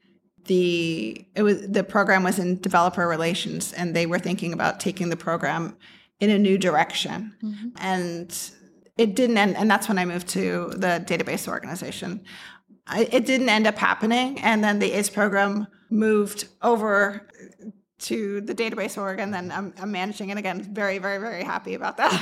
the 0.44 1.24
it 1.34 1.42
was 1.42 1.66
the 1.68 1.84
program 1.84 2.24
was 2.24 2.38
in 2.38 2.60
developer 2.60 3.06
relations, 3.06 3.72
and 3.72 3.94
they 3.94 4.06
were 4.06 4.18
thinking 4.18 4.52
about 4.52 4.80
taking 4.80 5.08
the 5.08 5.16
program 5.16 5.76
in 6.20 6.30
a 6.30 6.38
new 6.38 6.58
direction, 6.58 7.34
mm-hmm. 7.42 7.68
and 7.76 8.50
it 8.96 9.14
didn't 9.14 9.38
end, 9.38 9.56
and 9.56 9.70
that's 9.70 9.88
when 9.88 9.98
I 9.98 10.04
moved 10.04 10.28
to 10.30 10.72
the 10.76 11.04
database 11.06 11.46
organization. 11.46 12.24
I, 12.86 13.08
it 13.12 13.24
didn't 13.24 13.48
end 13.48 13.66
up 13.66 13.78
happening, 13.78 14.40
and 14.40 14.64
then 14.64 14.80
the 14.80 14.92
ACE 14.92 15.10
program 15.10 15.68
moved 15.90 16.48
over 16.62 17.26
to 18.00 18.40
the 18.42 18.54
database 18.54 18.96
org, 18.96 19.18
and 19.18 19.34
then 19.34 19.50
I'm, 19.50 19.74
I'm 19.82 19.90
managing 19.90 20.30
it 20.30 20.38
again. 20.38 20.62
Very, 20.62 20.98
very, 20.98 21.18
very 21.18 21.42
happy 21.42 21.74
about 21.74 21.96
that. 21.96 22.12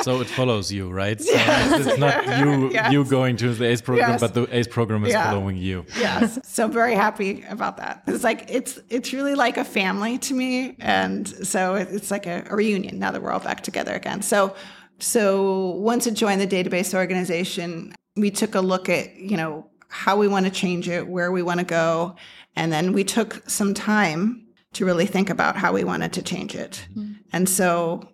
So 0.04 0.20
it 0.20 0.28
follows 0.28 0.70
you, 0.70 0.90
right? 0.90 1.20
So 1.20 1.32
it's 1.34 1.98
not 1.98 2.26
you 2.38 2.70
Yes. 2.70 2.92
you 2.92 3.04
going 3.04 3.36
to 3.38 3.52
the 3.52 3.64
ACE 3.66 3.80
program, 3.80 4.10
Yes. 4.10 4.20
but 4.20 4.34
the 4.34 4.46
ACE 4.56 4.68
program 4.68 5.04
is 5.04 5.12
Yeah. 5.12 5.30
following 5.30 5.56
you. 5.56 5.84
yes, 5.98 6.38
so 6.44 6.68
very 6.68 6.94
happy 6.94 7.44
about 7.48 7.76
that. 7.78 8.02
It's 8.06 8.22
like 8.24 8.46
it's 8.48 8.78
it's 8.88 9.12
really 9.12 9.34
like 9.34 9.56
a 9.56 9.64
family 9.64 10.18
to 10.18 10.34
me, 10.34 10.76
and 10.80 11.26
so 11.46 11.74
it's 11.74 12.10
like 12.10 12.26
a, 12.26 12.44
a 12.50 12.54
reunion 12.54 12.98
now 13.00 13.10
that 13.10 13.20
we're 13.22 13.32
all 13.32 13.40
back 13.40 13.62
together 13.62 13.94
again. 13.94 14.22
So 14.22 14.54
so 14.98 15.70
once 15.72 16.06
it 16.06 16.14
joined 16.14 16.40
the 16.40 16.46
database 16.46 16.94
organization, 16.94 17.92
we 18.16 18.30
took 18.30 18.54
a 18.54 18.60
look 18.60 18.88
at 18.88 19.16
you 19.16 19.36
know 19.36 19.66
how 19.88 20.16
we 20.16 20.28
want 20.28 20.46
to 20.46 20.52
change 20.52 20.88
it, 20.88 21.06
where 21.08 21.30
we 21.32 21.42
want 21.42 21.58
to 21.60 21.66
go, 21.66 22.14
and 22.54 22.72
then 22.72 22.92
we 22.92 23.02
took 23.04 23.42
some 23.50 23.74
time 23.74 24.45
to 24.76 24.84
really 24.84 25.06
think 25.06 25.30
about 25.30 25.56
how 25.56 25.72
we 25.72 25.84
wanted 25.84 26.12
to 26.14 26.22
change 26.22 26.54
it. 26.54 26.86
Mm-hmm. 26.90 27.12
And 27.32 27.48
so 27.48 28.08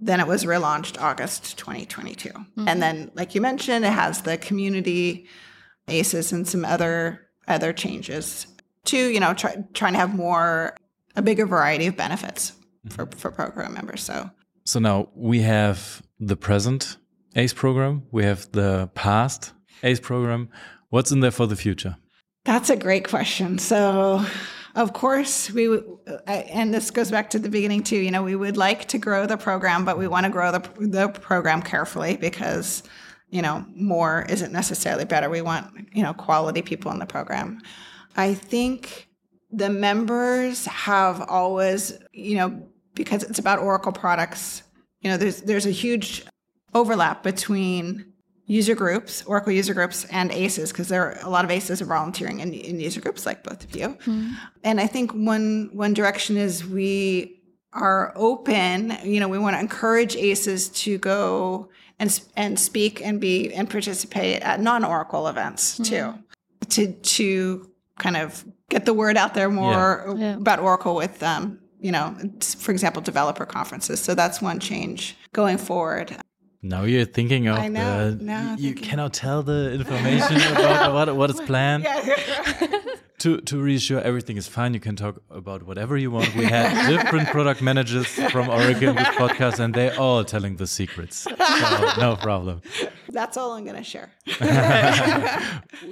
then 0.00 0.20
it 0.20 0.26
was 0.26 0.44
relaunched 0.44 1.00
August 1.00 1.58
2022. 1.58 2.30
And 2.34 2.46
mm-hmm. 2.56 2.80
then, 2.80 3.10
like 3.14 3.34
you 3.34 3.40
mentioned, 3.40 3.84
it 3.84 3.92
has 3.92 4.22
the 4.22 4.36
community 4.36 5.26
ACEs 5.88 6.32
and 6.32 6.46
some 6.46 6.64
other 6.64 7.26
other 7.46 7.72
changes 7.72 8.46
to 8.84 9.08
you 9.08 9.20
know 9.20 9.32
try, 9.32 9.56
trying 9.72 9.94
to 9.94 9.98
have 9.98 10.14
more 10.14 10.76
a 11.16 11.22
bigger 11.22 11.46
variety 11.46 11.86
of 11.86 11.96
benefits 11.96 12.52
mm-hmm. 12.86 12.90
for, 12.90 13.06
for 13.16 13.30
program 13.30 13.74
members. 13.74 14.02
So 14.02 14.30
So 14.64 14.78
now 14.78 15.08
we 15.14 15.40
have 15.40 16.02
the 16.20 16.36
present 16.36 16.98
ACE 17.34 17.54
program, 17.54 18.02
we 18.10 18.24
have 18.24 18.50
the 18.52 18.90
past 18.94 19.52
ACE 19.82 20.00
program. 20.00 20.48
What's 20.90 21.12
in 21.12 21.20
there 21.20 21.30
for 21.30 21.46
the 21.46 21.56
future? 21.56 21.96
That's 22.44 22.70
a 22.70 22.76
great 22.76 23.06
question. 23.06 23.58
So, 23.58 24.24
of 24.74 24.94
course, 24.94 25.50
we 25.50 25.68
would, 25.68 25.84
and 26.26 26.72
this 26.72 26.90
goes 26.90 27.10
back 27.10 27.30
to 27.30 27.38
the 27.38 27.48
beginning 27.48 27.82
too. 27.82 27.96
You 27.96 28.10
know, 28.10 28.22
we 28.22 28.36
would 28.36 28.56
like 28.56 28.86
to 28.86 28.98
grow 28.98 29.26
the 29.26 29.36
program, 29.36 29.84
but 29.84 29.98
we 29.98 30.08
want 30.08 30.24
to 30.24 30.30
grow 30.30 30.52
the 30.52 30.60
the 30.78 31.08
program 31.08 31.62
carefully 31.62 32.16
because, 32.16 32.82
you 33.30 33.42
know, 33.42 33.64
more 33.74 34.26
isn't 34.28 34.52
necessarily 34.52 35.04
better. 35.04 35.28
We 35.30 35.42
want 35.42 35.88
you 35.92 36.02
know 36.02 36.14
quality 36.14 36.62
people 36.62 36.90
in 36.92 36.98
the 36.98 37.06
program. 37.06 37.60
I 38.16 38.34
think 38.34 39.08
the 39.50 39.70
members 39.70 40.66
have 40.66 41.22
always, 41.28 41.98
you 42.12 42.36
know, 42.36 42.62
because 42.94 43.22
it's 43.22 43.38
about 43.38 43.58
Oracle 43.60 43.92
products. 43.92 44.62
You 45.00 45.10
know, 45.10 45.16
there's 45.16 45.42
there's 45.42 45.66
a 45.66 45.70
huge 45.70 46.24
overlap 46.74 47.22
between 47.22 48.12
user 48.48 48.74
groups, 48.74 49.22
Oracle 49.26 49.52
user 49.52 49.74
groups, 49.74 50.04
and 50.10 50.32
ACEs, 50.32 50.72
because 50.72 50.88
there 50.88 51.04
are 51.04 51.18
a 51.22 51.28
lot 51.30 51.44
of 51.44 51.50
ACEs 51.50 51.80
are 51.80 51.84
volunteering 51.84 52.40
in, 52.40 52.52
in 52.52 52.80
user 52.80 53.00
groups 53.00 53.24
like 53.26 53.44
both 53.44 53.62
of 53.62 53.76
you. 53.76 53.96
And 54.64 54.80
I 54.80 54.86
think 54.88 55.12
one 55.12 55.70
one 55.72 55.94
direction 55.94 56.36
is 56.36 56.66
we 56.66 57.40
are 57.72 58.12
open. 58.16 58.96
You 59.04 59.20
know, 59.20 59.28
we 59.28 59.38
want 59.38 59.54
to 59.56 59.60
encourage 59.60 60.16
ACEs 60.16 60.68
to 60.84 60.98
go 60.98 61.68
and 62.00 62.20
and 62.36 62.58
speak 62.58 63.00
and 63.04 63.20
be 63.20 63.52
and 63.52 63.68
participate 63.70 64.42
at 64.42 64.60
non-Oracle 64.60 65.28
events 65.28 65.76
too, 65.78 66.14
to 66.70 66.92
to 66.92 67.70
kind 67.98 68.16
of 68.16 68.44
get 68.70 68.84
the 68.86 68.94
word 68.94 69.16
out 69.16 69.34
there 69.34 69.50
more 69.50 70.14
Yeah. 70.18 70.36
about 70.36 70.58
Oracle 70.60 70.94
with 70.94 71.22
um, 71.22 71.58
you 71.80 71.92
know, 71.92 72.16
for 72.58 72.72
example, 72.72 73.02
developer 73.02 73.44
conferences. 73.46 74.00
So 74.00 74.14
that's 74.14 74.40
one 74.42 74.58
change 74.58 75.16
going 75.32 75.58
forward. 75.58 76.16
Now 76.62 76.82
you're 76.82 77.04
thinking 77.04 77.46
of 77.46 77.58
I 77.58 77.68
know, 77.68 78.10
the, 78.10 78.24
now 78.24 78.56
you 78.58 78.72
thinking. 78.72 78.84
cannot 78.88 79.12
tell 79.14 79.42
the 79.44 79.72
information 79.72 80.36
about 80.52 80.92
what, 80.92 81.14
what 81.14 81.30
is 81.30 81.40
planned. 81.40 81.86
To 83.22 83.38
to 83.50 83.58
reassure 83.60 84.00
everything 84.00 84.36
is 84.36 84.46
fine. 84.46 84.74
You 84.74 84.78
can 84.80 84.94
talk 84.94 85.20
about 85.28 85.64
whatever 85.64 85.96
you 85.96 86.08
want. 86.12 86.32
We 86.36 86.44
had 86.44 86.86
different 86.94 87.26
product 87.30 87.60
managers 87.60 88.06
from 88.30 88.48
Oracle 88.48 88.94
with 88.94 89.08
podcast, 89.18 89.58
and 89.58 89.74
they're 89.74 89.98
all 89.98 90.22
telling 90.22 90.54
the 90.54 90.68
secrets. 90.68 91.16
So 91.16 91.30
no 91.98 92.14
problem. 92.14 92.62
That's 93.08 93.36
all 93.36 93.54
I'm 93.54 93.64
going 93.64 93.74
to 93.74 93.82
share. 93.82 94.10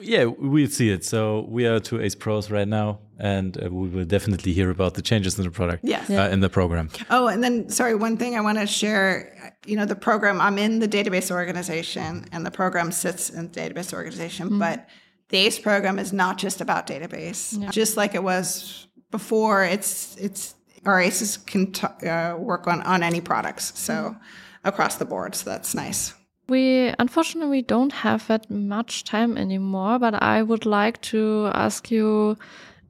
Yeah, 0.00 0.26
we 0.26 0.66
see 0.68 0.90
it. 0.90 1.04
So 1.04 1.46
we 1.48 1.66
are 1.66 1.80
two 1.80 2.00
Ace 2.00 2.14
Pros 2.14 2.48
right 2.48 2.68
now, 2.68 3.00
and 3.18 3.60
uh, 3.60 3.70
we 3.72 3.88
will 3.88 4.04
definitely 4.04 4.52
hear 4.52 4.70
about 4.70 4.94
the 4.94 5.02
changes 5.02 5.36
in 5.36 5.44
the 5.44 5.50
product. 5.50 5.82
Yes. 5.82 6.08
Uh, 6.08 6.28
in 6.32 6.38
the 6.40 6.48
program. 6.48 6.90
Oh, 7.10 7.26
and 7.26 7.42
then 7.42 7.68
sorry, 7.70 7.96
one 7.96 8.16
thing 8.18 8.36
I 8.36 8.40
want 8.40 8.58
to 8.58 8.68
share. 8.68 9.35
You 9.66 9.76
know, 9.76 9.84
the 9.84 9.96
program. 9.96 10.40
I'm 10.40 10.58
in 10.58 10.78
the 10.78 10.88
database 10.88 11.30
organization, 11.30 12.26
and 12.32 12.46
the 12.46 12.50
program 12.50 12.92
sits 12.92 13.30
in 13.30 13.50
the 13.50 13.60
database 13.60 13.92
organization. 13.92 14.58
But 14.58 14.88
the 15.28 15.38
ACE 15.38 15.58
program 15.58 15.98
is 15.98 16.12
not 16.12 16.38
just 16.38 16.60
about 16.60 16.86
database. 16.86 17.70
Just 17.70 17.96
like 17.96 18.14
it 18.14 18.22
was 18.22 18.86
before, 19.10 19.64
it's 19.64 20.16
it's 20.16 20.54
our 20.84 21.00
ACEs 21.00 21.36
can 21.38 21.72
t- 21.72 22.06
uh, 22.06 22.36
work 22.36 22.66
on 22.66 22.82
on 22.82 23.02
any 23.02 23.20
products. 23.20 23.78
So 23.78 24.16
across 24.66 24.96
the 24.96 25.04
board. 25.04 25.34
So 25.34 25.50
that's 25.50 25.74
nice. 25.74 26.14
We 26.48 26.94
unfortunately 26.98 27.62
don't 27.62 27.92
have 27.92 28.28
that 28.28 28.50
much 28.50 29.02
time 29.04 29.36
anymore, 29.36 29.98
but 29.98 30.22
I 30.22 30.42
would 30.42 30.64
like 30.64 31.00
to 31.02 31.50
ask 31.54 31.90
you 31.90 32.36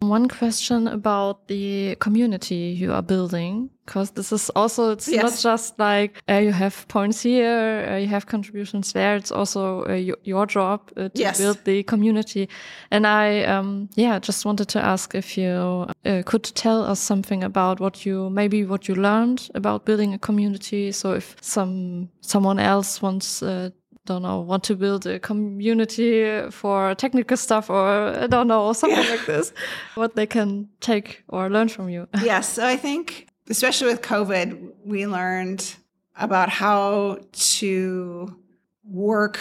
one 0.00 0.28
question 0.28 0.86
about 0.88 1.48
the 1.48 1.96
community 2.00 2.74
you 2.78 2.92
are 2.92 3.02
building 3.02 3.70
because 3.86 4.10
this 4.12 4.32
is 4.32 4.50
also 4.50 4.90
it's 4.90 5.08
not 5.08 5.32
just 5.38 5.78
like 5.78 6.20
uh, 6.28 6.34
you 6.34 6.52
have 6.52 6.86
points 6.88 7.22
here 7.22 7.86
uh, 7.90 7.96
you 7.96 8.06
have 8.08 8.26
contributions 8.26 8.92
there 8.92 9.16
it's 9.16 9.30
also 9.32 9.84
uh, 9.88 9.92
your, 9.94 10.16
your 10.24 10.46
job 10.46 10.80
uh, 10.96 11.08
to 11.08 11.20
Yes. 11.20 11.38
build 11.38 11.58
the 11.64 11.82
community. 11.84 12.48
And 12.90 13.06
i 13.06 13.44
um 13.44 13.88
yeah 13.96 14.18
just 14.18 14.44
wanted 14.44 14.68
to 14.68 14.80
ask 14.84 15.14
if 15.14 15.36
you 15.38 15.86
uh, 16.04 16.22
could 16.24 16.44
tell 16.54 16.82
us 16.84 17.00
something 17.00 17.44
about 17.44 17.80
what 17.80 18.04
you 18.04 18.28
maybe 18.30 18.64
what 18.64 18.88
you 18.88 18.94
learned 18.96 19.48
about 19.54 19.84
building 19.84 20.14
a 20.14 20.18
community. 20.18 20.92
So 20.92 21.12
if 21.14 21.36
some 21.40 22.08
someone 22.20 22.58
else 22.58 23.00
wants 23.02 23.42
uh, 23.42 23.70
don't 24.06 24.22
know 24.22 24.40
want 24.40 24.64
to 24.64 24.74
build 24.74 25.06
a 25.06 25.18
community 25.18 26.50
for 26.50 26.94
technical 26.94 27.36
stuff 27.36 27.68
or 27.70 27.86
i 28.24 28.26
don't 28.26 28.48
know 28.48 28.66
or 28.66 28.74
something 28.74 29.06
like 29.10 29.26
this 29.26 29.52
what 29.94 30.16
they 30.16 30.26
can 30.26 30.68
take 30.80 31.22
or 31.28 31.50
learn 31.50 31.68
from 31.68 31.88
you 31.88 32.06
yes. 32.22 32.54
So 32.54 32.66
I 32.66 32.76
think, 32.76 33.28
especially 33.48 33.88
with 33.88 34.02
COVID, 34.02 34.72
we 34.84 35.06
learned 35.06 35.74
about 36.16 36.48
how 36.48 37.18
to 37.32 38.36
work 38.84 39.38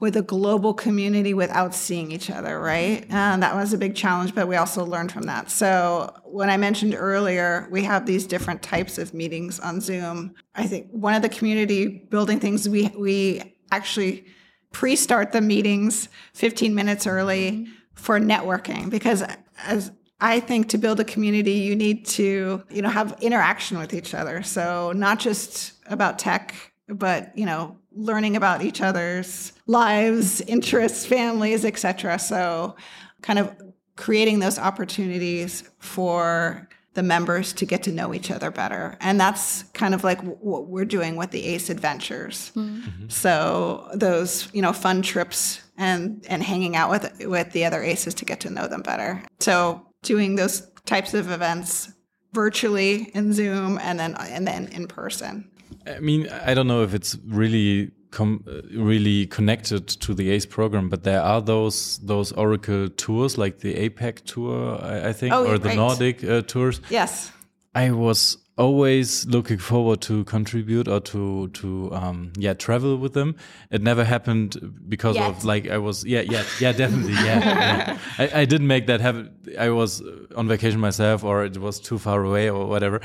with 0.00 0.16
a 0.16 0.22
global 0.22 0.74
community 0.74 1.32
without 1.32 1.74
seeing 1.74 2.12
each 2.12 2.28
other, 2.28 2.60
right? 2.60 3.06
And 3.08 3.42
that 3.42 3.54
was 3.54 3.72
a 3.72 3.78
big 3.78 3.94
challenge, 3.94 4.34
but 4.34 4.48
we 4.48 4.56
also 4.56 4.84
learned 4.84 5.12
from 5.12 5.22
that. 5.22 5.50
So, 5.50 6.12
when 6.24 6.50
I 6.50 6.56
mentioned 6.56 6.94
earlier, 6.98 7.68
we 7.70 7.84
have 7.84 8.04
these 8.04 8.26
different 8.26 8.62
types 8.62 8.98
of 8.98 9.14
meetings 9.14 9.60
on 9.60 9.80
Zoom. 9.80 10.34
I 10.54 10.66
think 10.66 10.88
one 10.90 11.14
of 11.14 11.22
the 11.22 11.28
community 11.28 12.06
building 12.10 12.40
things 12.40 12.68
we 12.68 12.88
we 12.88 13.53
actually 13.70 14.26
pre-start 14.72 15.32
the 15.32 15.40
meetings 15.40 16.08
15 16.34 16.74
minutes 16.74 17.06
early 17.06 17.52
mm-hmm. 17.52 17.72
for 17.94 18.18
networking 18.18 18.90
because 18.90 19.22
as 19.64 19.92
I 20.20 20.40
think 20.40 20.68
to 20.70 20.78
build 20.78 21.00
a 21.00 21.04
community, 21.04 21.52
you 21.52 21.76
need 21.76 22.06
to, 22.06 22.62
you 22.70 22.82
know, 22.82 22.88
have 22.88 23.16
interaction 23.20 23.78
with 23.78 23.92
each 23.92 24.14
other. 24.14 24.42
So 24.42 24.92
not 24.92 25.18
just 25.18 25.74
about 25.86 26.18
tech, 26.18 26.54
but 26.88 27.36
you 27.36 27.46
know, 27.46 27.78
learning 27.92 28.36
about 28.36 28.62
each 28.62 28.80
other's 28.80 29.52
lives, 29.66 30.40
interests, 30.42 31.06
families, 31.06 31.64
etc. 31.64 32.18
So 32.18 32.76
kind 33.22 33.38
of 33.38 33.54
creating 33.96 34.38
those 34.40 34.58
opportunities 34.58 35.70
for 35.78 36.68
the 36.94 37.02
members 37.02 37.52
to 37.52 37.66
get 37.66 37.82
to 37.82 37.92
know 37.92 38.14
each 38.14 38.30
other 38.30 38.50
better. 38.50 38.96
And 39.00 39.20
that's 39.20 39.64
kind 39.74 39.94
of 39.94 40.04
like 40.04 40.20
what 40.22 40.68
we're 40.68 40.84
doing 40.84 41.16
with 41.16 41.30
the 41.30 41.44
ACE 41.44 41.68
Adventures. 41.68 42.52
Mm-hmm. 42.54 43.08
So 43.08 43.88
those, 43.94 44.48
you 44.52 44.62
know, 44.62 44.72
fun 44.72 45.02
trips 45.02 45.60
and 45.76 46.24
and 46.28 46.42
hanging 46.42 46.76
out 46.76 46.90
with 46.90 47.26
with 47.26 47.50
the 47.52 47.64
other 47.64 47.82
aces 47.82 48.14
to 48.14 48.24
get 48.24 48.40
to 48.40 48.50
know 48.50 48.68
them 48.68 48.82
better. 48.82 49.22
So 49.40 49.86
doing 50.02 50.36
those 50.36 50.68
types 50.86 51.14
of 51.14 51.30
events 51.30 51.92
virtually 52.32 53.10
in 53.14 53.32
Zoom 53.32 53.78
and 53.78 53.98
then 53.98 54.14
and 54.18 54.46
then 54.46 54.68
in 54.68 54.86
person. 54.86 55.50
I 55.86 55.98
mean, 56.00 56.28
I 56.28 56.54
don't 56.54 56.68
know 56.68 56.82
if 56.82 56.94
it's 56.94 57.16
really 57.26 57.90
really 58.20 59.26
connected 59.26 59.88
to 59.88 60.14
the 60.14 60.30
ACE 60.30 60.46
program, 60.46 60.88
but 60.88 61.02
there 61.02 61.20
are 61.22 61.40
those 61.40 61.98
those 61.98 62.32
Oracle 62.32 62.88
tours, 62.88 63.38
like 63.38 63.58
the 63.58 63.74
APAC 63.88 64.24
tour, 64.24 64.78
I, 64.82 65.08
I 65.08 65.12
think, 65.12 65.34
oh, 65.34 65.46
or 65.46 65.58
the 65.58 65.68
right. 65.68 65.76
Nordic 65.76 66.24
uh, 66.24 66.42
tours. 66.42 66.80
Yes, 66.90 67.32
I 67.74 67.90
was 67.90 68.38
always 68.56 69.26
looking 69.26 69.58
forward 69.58 70.00
to 70.00 70.22
contribute 70.24 70.86
or 70.86 71.00
to 71.00 71.48
to 71.48 71.92
um 71.92 72.32
yeah 72.36 72.54
travel 72.54 72.96
with 72.96 73.12
them 73.12 73.34
it 73.72 73.82
never 73.82 74.04
happened 74.04 74.56
because 74.88 75.16
yet. 75.16 75.28
of 75.28 75.44
like 75.44 75.68
i 75.68 75.76
was 75.76 76.04
yeah 76.04 76.20
yeah 76.20 76.44
yeah 76.60 76.70
definitely 76.70 77.14
yeah, 77.14 77.40
yeah. 77.40 77.98
I, 78.18 78.42
I 78.42 78.44
didn't 78.44 78.68
make 78.68 78.86
that 78.86 79.00
happen 79.00 79.34
i 79.58 79.70
was 79.70 80.02
on 80.36 80.46
vacation 80.46 80.78
myself 80.78 81.24
or 81.24 81.44
it 81.44 81.58
was 81.58 81.80
too 81.80 81.98
far 81.98 82.22
away 82.22 82.48
or 82.48 82.66
whatever 82.66 83.00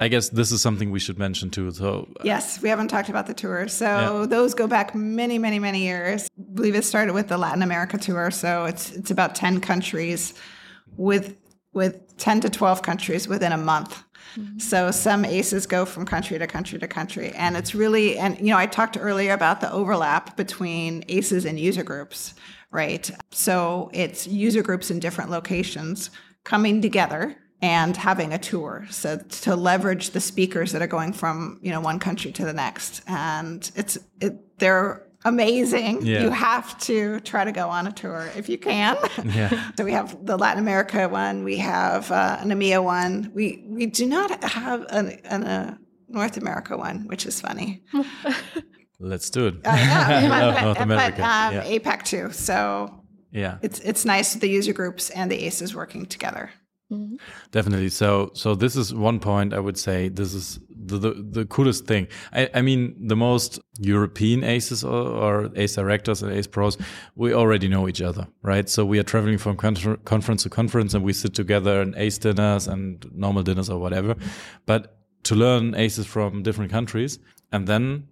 i 0.00 0.08
guess 0.08 0.28
this 0.30 0.52
is 0.52 0.60
something 0.60 0.90
we 0.90 0.98
should 0.98 1.18
mention 1.18 1.50
too 1.50 1.70
so 1.70 2.08
yes 2.22 2.60
we 2.62 2.68
haven't 2.68 2.88
talked 2.88 3.08
about 3.08 3.26
the 3.26 3.34
tour. 3.34 3.68
so 3.68 4.20
yeah. 4.20 4.26
those 4.26 4.54
go 4.54 4.66
back 4.66 4.94
many 4.94 5.38
many 5.38 5.58
many 5.58 5.82
years 5.82 6.28
I 6.38 6.54
believe 6.54 6.74
it 6.74 6.84
started 6.84 7.12
with 7.12 7.28
the 7.28 7.38
latin 7.38 7.62
america 7.62 7.98
tour 7.98 8.30
so 8.30 8.64
it's 8.64 8.92
it's 8.92 9.10
about 9.10 9.34
10 9.34 9.60
countries 9.60 10.34
with 10.96 11.36
with 11.72 12.16
10 12.16 12.40
to 12.40 12.50
12 12.50 12.82
countries 12.82 13.28
within 13.28 13.52
a 13.52 13.58
month 13.58 14.02
Mm-hmm. 14.38 14.58
So 14.58 14.90
some 14.90 15.24
ACEs 15.24 15.66
go 15.66 15.84
from 15.84 16.04
country 16.04 16.38
to 16.38 16.46
country 16.46 16.78
to 16.78 16.88
country. 16.88 17.30
And 17.30 17.56
it's 17.56 17.74
really, 17.74 18.18
and 18.18 18.38
you 18.38 18.46
know, 18.46 18.58
I 18.58 18.66
talked 18.66 18.98
earlier 19.00 19.32
about 19.32 19.60
the 19.60 19.72
overlap 19.72 20.36
between 20.36 21.04
ACEs 21.08 21.44
and 21.44 21.58
user 21.58 21.82
groups, 21.82 22.34
right? 22.70 23.10
So 23.30 23.90
it's 23.92 24.26
user 24.26 24.62
groups 24.62 24.90
in 24.90 25.00
different 25.00 25.30
locations 25.30 26.10
coming 26.44 26.82
together 26.82 27.36
and 27.62 27.96
having 27.96 28.32
a 28.32 28.38
tour 28.38 28.86
so 28.90 29.16
to 29.16 29.56
leverage 29.56 30.10
the 30.10 30.20
speakers 30.20 30.72
that 30.72 30.82
are 30.82 30.86
going 30.86 31.12
from 31.12 31.58
you 31.62 31.70
know 31.70 31.80
one 31.80 31.98
country 31.98 32.30
to 32.32 32.44
the 32.44 32.52
next 32.52 33.02
and 33.06 33.70
it's 33.76 33.98
it, 34.20 34.58
they're 34.58 35.06
amazing. 35.26 36.06
Yeah. 36.06 36.22
You 36.22 36.30
have 36.30 36.78
to 36.80 37.20
try 37.20 37.44
to 37.44 37.52
go 37.52 37.68
on 37.68 37.86
a 37.86 37.92
tour 37.92 38.28
if 38.36 38.48
you 38.48 38.58
can. 38.58 38.96
Yeah. 39.26 39.72
so 39.76 39.84
we 39.84 39.92
have 39.92 40.24
the 40.24 40.38
Latin 40.38 40.62
America 40.62 41.08
one. 41.08 41.42
We 41.42 41.56
have 41.58 42.10
uh, 42.12 42.38
an 42.40 42.50
EMEA 42.50 42.82
one. 42.82 43.32
We 43.34 43.64
we 43.66 43.86
do 43.86 44.06
not 44.06 44.42
have 44.44 44.86
an, 44.88 45.18
an, 45.24 45.42
a 45.42 45.78
North 46.08 46.36
America 46.36 46.76
one, 46.76 47.06
which 47.06 47.26
is 47.26 47.40
funny. 47.40 47.82
Let's 49.00 49.28
do 49.30 49.48
it. 49.48 49.54
Uh, 49.64 49.72
yeah, 49.74 50.28
but, 50.28 50.62
North 50.64 50.80
America. 50.80 51.16
But, 51.18 51.24
um, 51.24 51.54
yeah. 51.54 51.78
APAC 51.78 52.04
too. 52.04 52.32
So 52.32 53.02
yeah, 53.32 53.58
it's 53.62 53.80
it's 53.80 54.04
nice 54.04 54.34
the 54.34 54.48
user 54.48 54.72
groups 54.72 55.10
and 55.10 55.30
the 55.30 55.44
ACEs 55.44 55.74
working 55.74 56.06
together. 56.06 56.50
Mm-hmm. 56.92 57.16
Definitely. 57.50 57.88
So, 57.88 58.30
so 58.34 58.54
this 58.54 58.76
is 58.76 58.94
one 58.94 59.18
point 59.18 59.52
I 59.52 59.58
would 59.58 59.76
say. 59.76 60.08
This 60.08 60.34
is 60.34 60.60
the 60.68 60.98
the, 60.98 61.10
the 61.14 61.44
coolest 61.46 61.86
thing. 61.86 62.06
I, 62.32 62.48
I 62.54 62.62
mean, 62.62 62.94
the 63.08 63.16
most 63.16 63.58
European 63.80 64.44
aces 64.44 64.84
or, 64.84 64.92
or, 64.92 65.50
ace 65.56 65.74
directors 65.74 66.22
and 66.22 66.32
ace 66.32 66.46
pros, 66.46 66.78
we 67.16 67.34
already 67.34 67.66
know 67.66 67.88
each 67.88 68.00
other, 68.00 68.28
right? 68.42 68.68
So 68.68 68.84
we 68.84 69.00
are 69.00 69.02
traveling 69.02 69.38
from 69.38 69.56
con- 69.56 69.98
conference 70.04 70.44
to 70.44 70.50
conference, 70.50 70.94
and 70.94 71.02
we 71.02 71.12
sit 71.12 71.34
together 71.34 71.82
in 71.82 71.92
ace 71.96 72.18
dinners 72.18 72.68
and 72.68 73.04
normal 73.12 73.42
dinners 73.42 73.68
or 73.68 73.80
whatever. 73.80 74.14
But 74.64 74.96
to 75.24 75.34
learn 75.34 75.74
aces 75.74 76.06
from 76.06 76.44
different 76.44 76.70
countries 76.70 77.18
and 77.50 77.66
then 77.66 78.06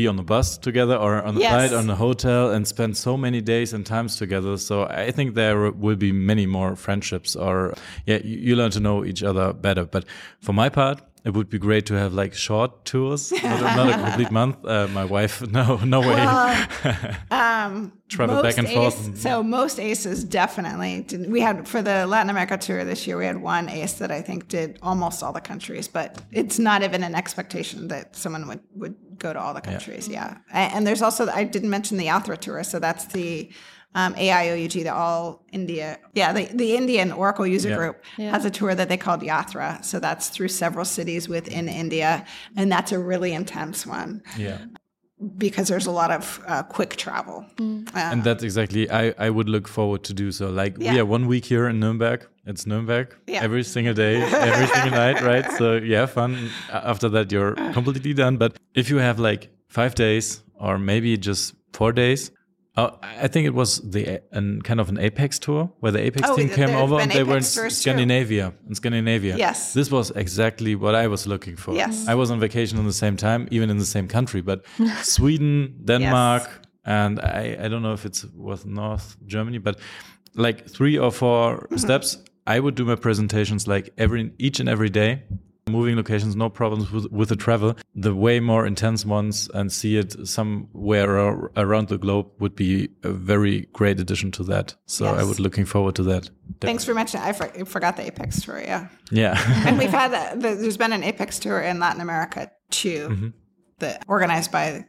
be 0.00 0.06
on 0.06 0.16
the 0.16 0.28
bus 0.34 0.58
together 0.58 0.96
or 0.96 1.12
on 1.22 1.34
the 1.34 1.40
yes. 1.40 1.52
flight 1.52 1.72
on 1.80 1.86
the 1.86 1.96
hotel 1.96 2.50
and 2.54 2.66
spend 2.74 2.96
so 2.96 3.16
many 3.16 3.40
days 3.40 3.72
and 3.74 3.82
times 3.86 4.16
together 4.16 4.56
so 4.56 4.74
i 5.06 5.10
think 5.16 5.34
there 5.34 5.70
will 5.84 6.00
be 6.08 6.12
many 6.12 6.46
more 6.46 6.70
friendships 6.76 7.36
or 7.46 7.74
yeah 8.06 8.18
you, 8.30 8.36
you 8.46 8.52
learn 8.56 8.70
to 8.70 8.80
know 8.80 9.04
each 9.04 9.22
other 9.22 9.52
better 9.52 9.84
but 9.84 10.04
for 10.40 10.52
my 10.52 10.68
part 10.68 10.98
it 11.24 11.34
would 11.34 11.50
be 11.50 11.58
great 11.58 11.86
to 11.86 11.94
have 11.94 12.14
like 12.14 12.32
short 12.32 12.84
tours, 12.84 13.32
not, 13.42 13.60
not 13.60 13.88
a 13.90 14.02
complete 14.04 14.30
month. 14.30 14.64
Uh, 14.64 14.88
my 14.88 15.04
wife, 15.04 15.46
no, 15.58 15.76
no 15.78 16.00
way. 16.00 16.14
Well, 16.14 16.68
um, 17.30 17.92
Travel 18.08 18.42
back 18.42 18.58
and 18.58 18.66
ace, 18.66 18.74
forth. 18.74 19.18
So 19.18 19.42
most 19.42 19.78
aces 19.78 20.24
definitely. 20.24 21.02
Did, 21.02 21.30
we 21.30 21.40
had 21.40 21.68
for 21.68 21.82
the 21.82 22.06
Latin 22.06 22.30
America 22.30 22.56
tour 22.56 22.84
this 22.84 23.06
year. 23.06 23.18
We 23.18 23.26
had 23.26 23.36
one 23.42 23.68
ace 23.68 23.94
that 23.94 24.10
I 24.10 24.22
think 24.22 24.48
did 24.48 24.78
almost 24.82 25.22
all 25.22 25.32
the 25.32 25.40
countries, 25.40 25.88
but 25.88 26.22
it's 26.32 26.58
not 26.58 26.82
even 26.82 27.02
an 27.04 27.14
expectation 27.14 27.88
that 27.88 28.16
someone 28.16 28.48
would 28.48 28.60
would 28.74 28.96
go 29.20 29.32
to 29.32 29.40
all 29.40 29.54
the 29.54 29.60
countries. 29.60 30.08
Yeah, 30.08 30.38
yeah. 30.48 30.70
And 30.74 30.84
there's 30.86 31.02
also 31.02 31.28
I 31.28 31.44
didn't 31.44 31.70
mention 31.70 31.96
the 31.96 32.06
Yatra 32.06 32.36
tour, 32.36 32.64
so 32.64 32.80
that's 32.80 33.04
the 33.04 33.50
um, 33.94 34.14
AIOUG, 34.14 34.72
the 34.84 34.94
All 34.94 35.44
India, 35.52 35.98
yeah, 36.14 36.32
the, 36.32 36.44
the 36.46 36.76
Indian 36.76 37.12
Oracle 37.12 37.46
user 37.46 37.70
yeah. 37.70 37.76
group 37.76 38.04
yeah. 38.18 38.30
has 38.30 38.44
a 38.44 38.50
tour 38.50 38.74
that 38.74 38.88
they 38.88 38.96
called 38.96 39.20
Yatra. 39.20 39.84
So 39.84 39.98
that's 39.98 40.28
through 40.28 40.48
several 40.48 40.84
cities 40.84 41.28
within 41.28 41.68
India, 41.68 42.24
and 42.56 42.70
that's 42.70 42.92
a 42.92 42.98
really 42.98 43.32
intense 43.32 43.86
one. 43.86 44.22
Yeah. 44.36 44.58
Because 45.36 45.68
there's 45.68 45.86
a 45.86 45.90
lot 45.90 46.10
of 46.10 46.40
uh, 46.46 46.62
quick 46.62 46.96
travel. 46.96 47.44
Mm. 47.56 47.86
Uh, 47.94 47.98
and 47.98 48.24
that's 48.24 48.42
exactly, 48.42 48.90
I, 48.90 49.14
I 49.18 49.28
would 49.28 49.50
look 49.50 49.68
forward 49.68 50.02
to 50.04 50.14
do 50.14 50.32
so. 50.32 50.48
Like, 50.48 50.76
yeah. 50.78 50.92
we 50.92 51.00
are 51.00 51.04
one 51.04 51.26
week 51.26 51.44
here 51.44 51.68
in 51.68 51.78
Nuremberg. 51.78 52.26
It's 52.46 52.66
Nuremberg 52.66 53.14
yeah. 53.26 53.42
every 53.42 53.62
single 53.62 53.92
day, 53.92 54.22
every 54.22 54.66
single 54.68 54.92
night, 54.92 55.20
right? 55.20 55.50
So, 55.52 55.76
yeah, 55.76 56.06
fun. 56.06 56.50
After 56.72 57.10
that, 57.10 57.30
you're 57.30 57.54
completely 57.72 58.14
done. 58.14 58.38
But 58.38 58.56
if 58.74 58.88
you 58.88 58.96
have 58.96 59.18
like 59.18 59.50
five 59.68 59.94
days 59.94 60.42
or 60.58 60.78
maybe 60.78 61.16
just 61.18 61.54
four 61.74 61.92
days, 61.92 62.30
Oh, 62.76 62.96
I 63.02 63.26
think 63.26 63.46
it 63.46 63.54
was 63.54 63.80
the 63.80 64.22
an 64.30 64.62
kind 64.62 64.78
of 64.80 64.88
an 64.88 64.98
Apex 64.98 65.40
tour 65.40 65.72
where 65.80 65.90
the 65.90 66.00
Apex 66.00 66.28
oh, 66.28 66.36
team 66.36 66.48
came 66.48 66.70
over 66.70 67.00
and 67.00 67.10
they 67.10 67.24
were 67.24 67.36
in 67.36 67.42
Scandinavia. 67.42 68.54
In 68.68 68.74
Scandinavia, 68.76 69.36
yes, 69.36 69.74
this 69.74 69.90
was 69.90 70.12
exactly 70.12 70.76
what 70.76 70.94
I 70.94 71.08
was 71.08 71.26
looking 71.26 71.56
for. 71.56 71.74
Yes, 71.74 72.06
I 72.06 72.14
was 72.14 72.30
on 72.30 72.38
vacation 72.38 72.78
at 72.78 72.84
the 72.84 72.92
same 72.92 73.16
time, 73.16 73.48
even 73.50 73.70
in 73.70 73.78
the 73.78 73.84
same 73.84 74.06
country, 74.06 74.40
but 74.40 74.64
Sweden, 75.02 75.80
Denmark, 75.84 76.42
yes. 76.44 76.68
and 76.84 77.20
I 77.20 77.56
I 77.60 77.68
don't 77.68 77.82
know 77.82 77.92
if 77.92 78.04
it 78.04 78.24
was 78.36 78.64
North 78.64 79.16
Germany, 79.26 79.58
but 79.58 79.80
like 80.34 80.68
three 80.68 80.96
or 80.96 81.10
4 81.10 81.54
mm 81.54 81.66
-hmm. 81.68 81.78
steps. 81.78 82.18
I 82.46 82.58
would 82.58 82.74
do 82.74 82.84
my 82.84 82.96
presentations 82.96 83.66
like 83.66 83.92
every 83.96 84.32
each 84.38 84.60
and 84.60 84.68
every 84.68 84.90
day 84.90 85.22
moving 85.68 85.96
locations, 85.96 86.36
no 86.36 86.48
problems 86.48 86.90
with, 86.90 87.10
with 87.10 87.28
the 87.28 87.36
travel. 87.36 87.76
The 87.94 88.14
way 88.14 88.40
more 88.40 88.66
intense 88.66 89.04
ones 89.04 89.48
and 89.54 89.72
see 89.72 89.96
it 89.96 90.26
somewhere 90.26 91.16
around 91.56 91.88
the 91.88 91.98
globe 91.98 92.28
would 92.38 92.54
be 92.54 92.88
a 93.02 93.12
very 93.12 93.68
great 93.72 94.00
addition 94.00 94.30
to 94.32 94.44
that. 94.44 94.74
So 94.86 95.04
yes. 95.04 95.20
I 95.20 95.24
would 95.24 95.40
looking 95.40 95.64
forward 95.64 95.94
to 95.96 96.02
that. 96.04 96.30
Thanks 96.60 96.84
for 96.84 96.94
mentioning. 96.94 97.26
I, 97.26 97.32
for, 97.32 97.44
I 97.44 97.64
forgot 97.64 97.96
the 97.96 98.06
Apex 98.06 98.42
tour. 98.42 98.60
Yeah. 98.60 98.88
Yeah. 99.10 99.36
and 99.66 99.78
we've 99.78 99.90
had 100.02 100.12
a, 100.12 100.38
there's 100.38 100.76
been 100.76 100.92
an 100.92 101.04
Apex 101.04 101.38
tour 101.38 101.60
in 101.60 101.78
Latin 101.78 102.00
America 102.00 102.50
too, 102.70 103.08
mm 103.08 103.16
-hmm. 103.16 103.32
that 103.78 104.04
organized 104.06 104.50
by 104.50 104.84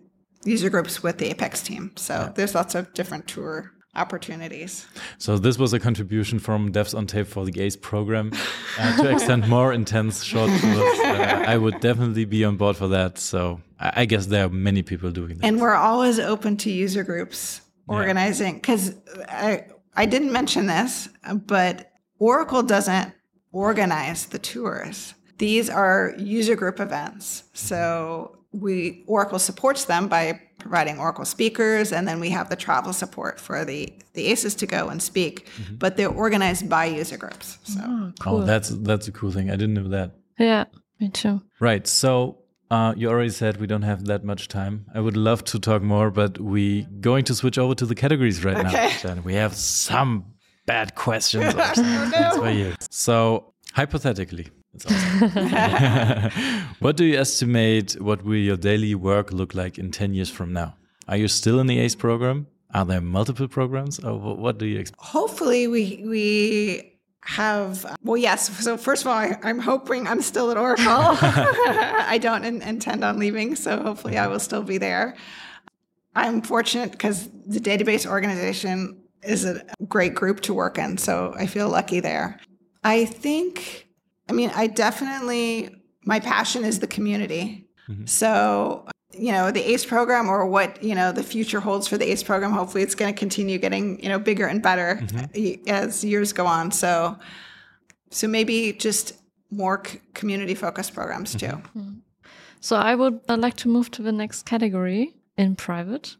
user 0.45 0.69
groups 0.69 1.03
with 1.03 1.17
the 1.17 1.29
Apex 1.29 1.61
team. 1.61 1.91
So 1.95 2.13
yeah. 2.13 2.33
there's 2.33 2.53
lots 2.53 2.75
of 2.75 2.93
different 2.93 3.27
tour 3.27 3.71
opportunities. 3.95 4.87
So 5.17 5.37
this 5.37 5.57
was 5.57 5.73
a 5.73 5.79
contribution 5.79 6.39
from 6.39 6.71
Devs 6.71 6.95
on 6.95 7.07
Tape 7.07 7.27
for 7.27 7.45
the 7.45 7.59
ACE 7.59 7.75
program 7.75 8.31
uh, 8.79 8.97
to 8.97 9.11
extend 9.11 9.47
more 9.49 9.73
intense 9.73 10.23
short 10.23 10.49
tours. 10.61 10.99
Uh, 10.99 11.43
I 11.45 11.57
would 11.57 11.79
definitely 11.81 12.25
be 12.25 12.45
on 12.45 12.55
board 12.55 12.77
for 12.77 12.87
that. 12.89 13.17
So 13.17 13.59
I, 13.79 14.05
guess 14.05 14.27
there 14.27 14.45
are 14.45 14.49
many 14.49 14.81
people 14.81 15.11
doing 15.11 15.37
that. 15.37 15.45
And 15.45 15.59
we're 15.59 15.75
always 15.75 16.19
open 16.19 16.57
to 16.57 16.71
user 16.71 17.03
groups 17.03 17.61
organizing 17.87 18.55
because 18.55 18.95
I 19.27 19.65
I 19.95 20.05
didn't 20.05 20.31
mention 20.31 20.67
this, 20.67 21.09
but 21.33 21.91
Oracle 22.17 22.63
doesn't 22.63 23.13
organize 23.51 24.27
the 24.27 24.39
tours. 24.39 25.13
These 25.47 25.67
are 25.69 26.13
user 26.17 26.55
group 26.61 26.79
events. 26.79 27.25
So 27.53 28.37
we 28.63 29.03
Oracle 29.07 29.39
supports 29.39 29.85
them 29.85 30.07
by 30.07 30.23
providing 30.63 30.99
Oracle 30.99 31.25
speakers, 31.25 31.91
and 31.95 32.03
then 32.07 32.19
we 32.25 32.29
have 32.37 32.47
the 32.53 32.55
travel 32.65 32.93
support 32.93 33.39
for 33.39 33.57
the 33.65 33.79
the 34.13 34.23
ACEs 34.31 34.55
to 34.61 34.65
go 34.77 34.81
and 34.91 35.01
speak. 35.01 35.35
Mm-hmm. 35.45 35.75
But 35.83 35.91
they're 35.97 36.15
organized 36.25 36.65
by 36.69 36.85
user 37.01 37.17
groups. 37.23 37.47
So 37.63 37.79
Oh, 37.83 38.11
cool. 38.23 38.37
Oh, 38.41 38.45
that's 38.51 38.69
that's 38.89 39.07
a 39.07 39.11
cool 39.19 39.31
thing. 39.31 39.47
I 39.53 39.55
didn't 39.61 39.75
know 39.79 39.89
that. 39.97 40.09
yeah, 40.39 40.65
me 40.99 41.09
too. 41.09 41.35
Right. 41.59 41.87
So 41.87 42.11
uh, 42.75 42.93
you 42.99 43.09
already 43.09 43.31
said 43.41 43.51
we 43.59 43.67
don't 43.73 43.87
have 43.91 44.01
that 44.11 44.23
much 44.23 44.43
time. 44.47 44.85
I 44.97 44.99
would 45.05 45.17
love 45.17 45.39
to 45.51 45.59
talk 45.59 45.81
more, 45.81 46.11
but 46.11 46.31
we 46.39 46.83
going 47.09 47.25
to 47.25 47.33
switch 47.41 47.57
over 47.57 47.73
to 47.81 47.85
the 47.91 47.95
categories 47.95 48.37
right 48.45 48.57
Okay. 48.65 48.71
now. 48.71 48.97
Jen. 49.01 49.23
We 49.23 49.33
have 49.43 49.53
some 49.55 50.11
bad 50.65 50.87
questions 51.05 51.53
or 51.61 51.75
something 51.75 52.31
for 52.41 52.49
you. 52.49 52.73
So 52.89 53.53
hypothetically, 53.73 54.45
it's 54.45 54.60
awesome. 54.75 56.31
what 56.79 56.97
do 56.97 57.05
you 57.05 57.19
estimate? 57.19 57.93
What 58.01 58.23
will 58.23 58.35
your 58.35 58.57
daily 58.57 58.95
work 58.95 59.31
look 59.31 59.53
like 59.53 59.77
in 59.77 59.91
ten 59.91 60.13
years 60.13 60.29
from 60.29 60.53
now? 60.53 60.75
Are 61.07 61.17
you 61.17 61.27
still 61.27 61.59
in 61.59 61.67
the 61.67 61.79
ACE 61.79 61.95
program? 61.95 62.47
Are 62.73 62.85
there 62.85 63.01
multiple 63.01 63.47
programs, 63.47 63.99
or 63.99 64.17
what 64.17 64.57
do 64.57 64.65
you 64.65 64.79
expect? 64.79 65.01
hopefully 65.01 65.67
we 65.67 66.03
we 66.05 66.91
have 67.23 67.85
well 68.03 68.17
yes 68.17 68.49
so 68.63 68.77
first 68.77 69.03
of 69.03 69.07
all 69.07 69.13
I, 69.13 69.37
i'm 69.43 69.59
hoping 69.59 70.07
i'm 70.07 70.21
still 70.21 70.49
at 70.49 70.57
oracle 70.57 70.85
i 70.87 72.17
don't 72.19 72.43
in, 72.43 72.61
intend 72.63 73.03
on 73.03 73.19
leaving 73.19 73.55
so 73.55 73.79
hopefully 73.81 74.17
i 74.17 74.25
will 74.25 74.39
still 74.39 74.63
be 74.63 74.79
there 74.79 75.15
i'm 76.15 76.41
fortunate 76.41 76.91
because 76.91 77.29
the 77.45 77.59
database 77.59 78.07
organization 78.09 78.99
is 79.21 79.45
a 79.45 79.63
great 79.87 80.15
group 80.15 80.39
to 80.41 80.53
work 80.53 80.79
in 80.79 80.97
so 80.97 81.33
i 81.37 81.45
feel 81.45 81.69
lucky 81.69 81.99
there 81.99 82.39
i 82.83 83.05
think 83.05 83.87
i 84.31 84.33
mean 84.33 84.51
i 84.55 84.65
definitely 84.67 85.69
my 86.05 86.19
passion 86.19 86.65
is 86.65 86.79
the 86.79 86.87
community. 86.87 87.67
Mm-hmm. 87.89 88.05
So 88.05 88.87
you 89.13 89.31
know 89.31 89.51
the 89.51 89.61
ace 89.71 89.85
program 89.85 90.29
or 90.29 90.45
what 90.45 90.81
you 90.81 90.95
know 90.95 91.11
the 91.11 91.23
future 91.23 91.59
holds 91.59 91.87
for 91.87 91.97
the 91.97 92.09
ace 92.09 92.23
program 92.23 92.51
hopefully 92.51 92.81
it's 92.81 92.95
going 92.95 93.13
to 93.13 93.19
continue 93.19 93.57
getting 93.57 94.01
you 94.01 94.07
know 94.07 94.17
bigger 94.17 94.47
and 94.47 94.63
better 94.63 94.99
mm-hmm. 95.01 95.25
y- 95.35 95.59
as 95.67 96.03
years 96.03 96.33
go 96.33 96.45
on. 96.45 96.71
So 96.71 97.17
so 98.09 98.27
maybe 98.27 98.73
just 98.73 99.13
more 99.49 99.83
c- 99.85 99.99
community 100.13 100.55
focused 100.55 100.93
programs 100.93 101.35
too. 101.35 101.47
Mm-hmm. 101.47 101.79
Hmm. 101.79 101.93
So 102.61 102.75
I 102.75 102.95
would 102.95 103.19
uh, 103.27 103.37
like 103.37 103.57
to 103.57 103.69
move 103.69 103.89
to 103.91 104.01
the 104.03 104.11
next 104.11 104.45
category 104.45 105.15
in 105.35 105.55
private. 105.55 106.15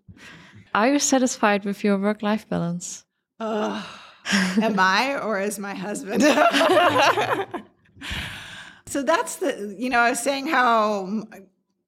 Are 0.73 0.91
you 0.91 0.99
satisfied 0.99 1.65
with 1.65 1.83
your 1.83 1.97
work 1.97 2.23
life 2.23 2.49
balance? 2.49 3.05
Ugh. 3.39 3.83
am 4.61 4.79
i 4.79 5.17
or 5.17 5.39
is 5.39 5.57
my 5.57 5.73
husband 5.73 6.21
so 8.85 9.03
that's 9.03 9.37
the 9.37 9.75
you 9.77 9.89
know 9.89 9.99
i 9.99 10.09
was 10.09 10.19
saying 10.19 10.47
how 10.47 11.23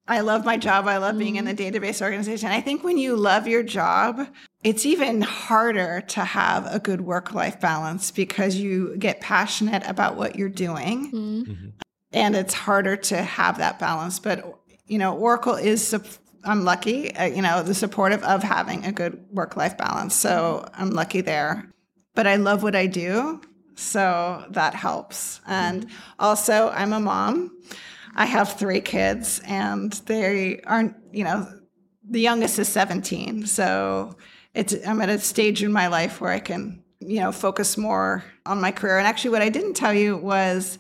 i 0.08 0.20
love 0.20 0.44
my 0.44 0.58
job. 0.58 0.86
I 0.88 0.98
love 0.98 1.18
being 1.18 1.38
in 1.38 1.46
the 1.46 1.54
mm-hmm. 1.54 1.76
database 1.76 2.02
organization. 2.02 2.50
I 2.50 2.60
think 2.60 2.84
when 2.84 2.98
you 2.98 3.16
love 3.16 3.48
your 3.48 3.64
job 3.64 4.28
it's 4.64 4.86
even 4.86 5.22
harder 5.22 6.02
to 6.02 6.24
have 6.24 6.74
a 6.74 6.80
good 6.80 7.02
work 7.02 7.34
life 7.34 7.60
balance 7.60 8.12
because 8.12 8.56
you 8.56 8.96
get 8.98 9.20
passionate 9.20 9.84
about 9.86 10.16
what 10.16 10.38
you're 10.38 10.50
doing. 10.50 11.12
Mm-hmm. 11.12 11.52
Mm-hmm. 11.52 11.70
And 12.14 12.36
it's 12.36 12.54
harder 12.54 12.96
to 12.96 13.22
have 13.22 13.58
that 13.58 13.80
balance. 13.80 14.20
But 14.20 14.60
you 14.88 14.98
know 14.98 15.16
oracle 15.16 15.56
is 15.56 15.96
i'm 16.44 16.66
lucky 16.66 17.16
uh, 17.16 17.24
you 17.24 17.42
know 17.42 17.64
the 17.64 17.74
supportive 17.74 18.22
of 18.24 18.44
having 18.44 18.86
a 18.86 18.92
good 18.92 19.26
work 19.32 19.56
life 19.56 19.78
balance. 19.78 20.14
So 20.16 20.68
i'm 20.74 20.92
lucky 20.92 21.22
there. 21.22 21.70
But 22.16 22.28
i 22.28 22.36
love 22.36 22.64
what 22.64 22.76
i 22.76 22.88
do 22.88 23.42
so 23.76 24.46
that 24.50 24.76
helps. 24.76 25.42
And 25.48 25.88
also 26.20 26.70
i'm 26.70 26.94
a 26.94 27.00
mom. 27.00 27.58
I 28.16 28.26
have 28.26 28.54
three 28.60 28.82
kids 28.82 29.42
and 29.46 29.92
they 30.06 30.62
aren't 30.62 30.96
you 31.12 31.24
know 31.24 31.48
the 32.10 32.20
youngest 32.20 32.60
is 32.60 32.68
17 32.68 33.46
so 33.46 34.16
it's 34.54 34.76
i'm 34.86 35.02
at 35.02 35.10
a 35.10 35.18
stage 35.20 35.64
in 35.64 35.72
my 35.72 35.88
life 35.88 36.20
where 36.22 36.32
i 36.32 36.40
can 36.40 36.84
you 37.00 37.20
know 37.20 37.32
focus 37.32 37.78
more 37.78 38.24
on 38.46 38.60
my 38.62 38.72
career. 38.72 38.98
And 38.98 39.08
actually 39.08 39.32
what 39.32 39.42
i 39.42 39.50
didn't 39.50 39.74
tell 39.74 39.94
you 39.94 40.18
was 40.18 40.78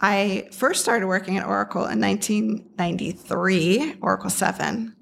i 0.00 0.48
first 0.52 0.82
started 0.82 1.06
working 1.06 1.38
at 1.38 1.46
oracle 1.46 1.86
in 1.86 2.00
1993 2.00 3.96
oracle 4.02 4.30
7 4.30 4.96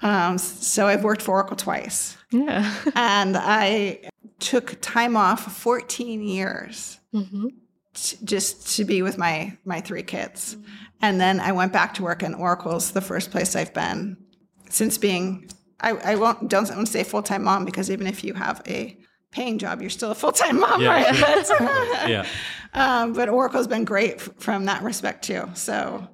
um, 0.00 0.38
so 0.38 0.86
i've 0.86 1.04
worked 1.04 1.22
for 1.22 1.32
oracle 1.32 1.56
twice. 1.56 2.16
Yeah. 2.30 2.72
and 2.94 3.36
i 3.36 3.98
took 4.42 4.78
time 4.80 5.16
off 5.16 5.40
14 5.56 6.22
years 6.22 6.98
hmm 7.12 7.46
t- 7.94 8.16
just 8.24 8.76
to 8.76 8.84
be 8.84 9.02
with 9.02 9.16
my 9.18 9.56
my 9.64 9.80
three 9.80 10.02
kids 10.02 10.56
and 11.00 11.20
then 11.20 11.40
i 11.40 11.52
went 11.52 11.72
back 11.72 11.94
to 11.94 12.02
work 12.02 12.22
in 12.22 12.34
oracle's 12.34 12.90
the 12.92 13.00
first 13.00 13.30
place 13.30 13.54
i've 13.56 13.72
been 13.74 14.16
since 14.70 14.98
being 14.98 15.48
i, 15.80 15.90
I 16.12 16.14
won't 16.16 16.48
don't 16.50 16.68
want 16.70 16.86
to 16.86 16.92
say 16.92 17.04
full-time 17.04 17.44
mom 17.44 17.64
because 17.64 17.90
even 17.90 18.06
if 18.06 18.24
you 18.24 18.34
have 18.34 18.60
a 18.66 18.96
paying 19.30 19.58
job 19.58 19.80
you're 19.80 19.90
still 19.98 20.10
a 20.10 20.14
full-time 20.22 20.58
mom 20.60 20.80
Yeah, 20.80 20.88
right 20.94 21.46
sure. 21.46 21.58
But, 21.58 22.08
Yeah. 22.14 22.24
um, 22.82 23.12
but 23.12 23.28
oracle's 23.28 23.68
been 23.68 23.84
great 23.84 24.14
f- 24.14 24.30
from 24.38 24.64
that 24.66 24.82
respect 24.82 25.24
too 25.24 25.44
so 25.54 26.08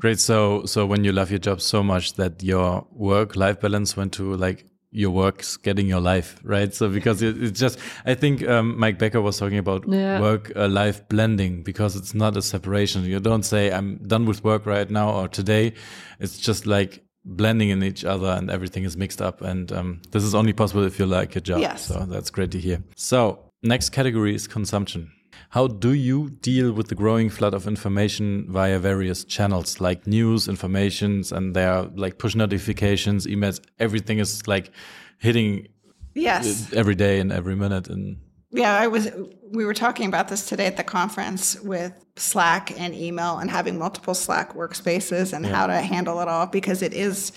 Great. 0.00 0.20
So, 0.20 0.64
so 0.64 0.86
when 0.86 1.02
you 1.02 1.10
love 1.10 1.30
your 1.32 1.40
job 1.40 1.60
so 1.60 1.82
much 1.82 2.14
that 2.14 2.40
your 2.40 2.86
work-life 2.92 3.58
balance 3.60 3.96
went 3.96 4.12
to 4.12 4.32
like 4.36 4.64
your 4.90 5.10
work's 5.10 5.56
getting 5.58 5.86
your 5.86 6.00
life, 6.00 6.40
right? 6.42 6.72
So 6.74 6.88
because 6.88 7.20
it, 7.20 7.42
it's 7.42 7.60
just, 7.60 7.78
I 8.06 8.14
think 8.14 8.46
um, 8.48 8.78
Mike 8.78 8.98
Becker 8.98 9.20
was 9.20 9.36
talking 9.36 9.58
about 9.58 9.86
Yeah. 9.86 10.20
work-life 10.20 11.08
blending 11.08 11.62
because 11.62 11.94
it's 11.96 12.14
not 12.14 12.36
a 12.36 12.42
separation. 12.42 13.04
You 13.04 13.20
don't 13.20 13.42
say 13.44 13.70
I'm 13.70 13.98
done 13.98 14.24
with 14.24 14.42
work 14.44 14.64
right 14.66 14.88
now 14.90 15.10
or 15.10 15.28
today. 15.28 15.74
It's 16.20 16.38
just 16.38 16.66
like 16.66 17.02
blending 17.24 17.68
in 17.68 17.82
each 17.82 18.04
other 18.04 18.28
and 18.28 18.50
everything 18.50 18.84
is 18.84 18.96
mixed 18.96 19.20
up. 19.20 19.42
And 19.42 19.70
um, 19.72 20.00
this 20.12 20.24
is 20.24 20.34
only 20.34 20.54
possible 20.54 20.84
if 20.84 20.98
you 20.98 21.04
like 21.06 21.34
your 21.34 21.42
job. 21.42 21.60
Yes. 21.60 21.84
So 21.86 22.06
that's 22.08 22.30
great 22.30 22.50
to 22.52 22.58
hear. 22.58 22.82
So 22.96 23.40
next 23.62 23.90
category 23.90 24.34
is 24.34 24.46
consumption. 24.46 25.10
How 25.50 25.66
do 25.66 25.92
you 25.92 26.30
deal 26.30 26.72
with 26.72 26.88
the 26.88 26.94
growing 26.94 27.30
flood 27.30 27.54
of 27.54 27.66
information 27.66 28.46
via 28.50 28.78
various 28.78 29.24
channels 29.24 29.80
like 29.80 30.06
news, 30.06 30.48
informations, 30.48 31.32
and 31.32 31.54
there 31.54 31.72
are 31.72 31.84
like 31.94 32.18
push 32.18 32.34
notifications, 32.34 33.26
emails, 33.26 33.60
everything 33.78 34.18
is 34.18 34.46
like 34.46 34.70
hitting 35.18 35.68
yes 36.14 36.72
every 36.72 36.94
day 36.94 37.20
and 37.20 37.32
every 37.32 37.56
minute. 37.56 37.88
And 37.88 38.18
Yeah, 38.50 38.78
I 38.78 38.86
was. 38.86 39.10
We 39.50 39.64
were 39.64 39.74
talking 39.74 40.06
about 40.06 40.28
this 40.28 40.48
today 40.48 40.66
at 40.66 40.76
the 40.76 40.84
conference 40.84 41.58
with 41.60 41.92
Slack 42.16 42.78
and 42.78 42.94
email 42.94 43.38
and 43.38 43.50
having 43.50 43.78
multiple 43.78 44.14
Slack 44.14 44.54
workspaces 44.54 45.32
and 45.32 45.46
how 45.46 45.66
to 45.66 45.80
handle 45.80 46.20
it 46.20 46.28
all 46.28 46.46
because 46.46 46.82
it 46.82 46.92
is 46.92 47.32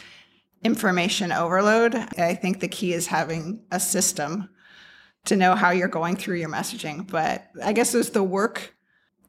information 0.64 1.32
overload. 1.32 1.96
I 1.96 2.36
think 2.36 2.60
the 2.60 2.68
key 2.68 2.94
is 2.94 3.08
having 3.08 3.64
a 3.72 3.80
system 3.80 4.50
to 5.26 5.36
know 5.36 5.56
how 5.56 5.72
you're 5.72 5.88
going 5.88 6.16
through 6.16 6.38
your 6.38 6.50
messaging. 6.50 7.10
But 7.10 7.48
I 7.64 7.74
guess 7.74 7.92
there's 7.92 8.10
the 8.10 8.24
work, 8.24 8.76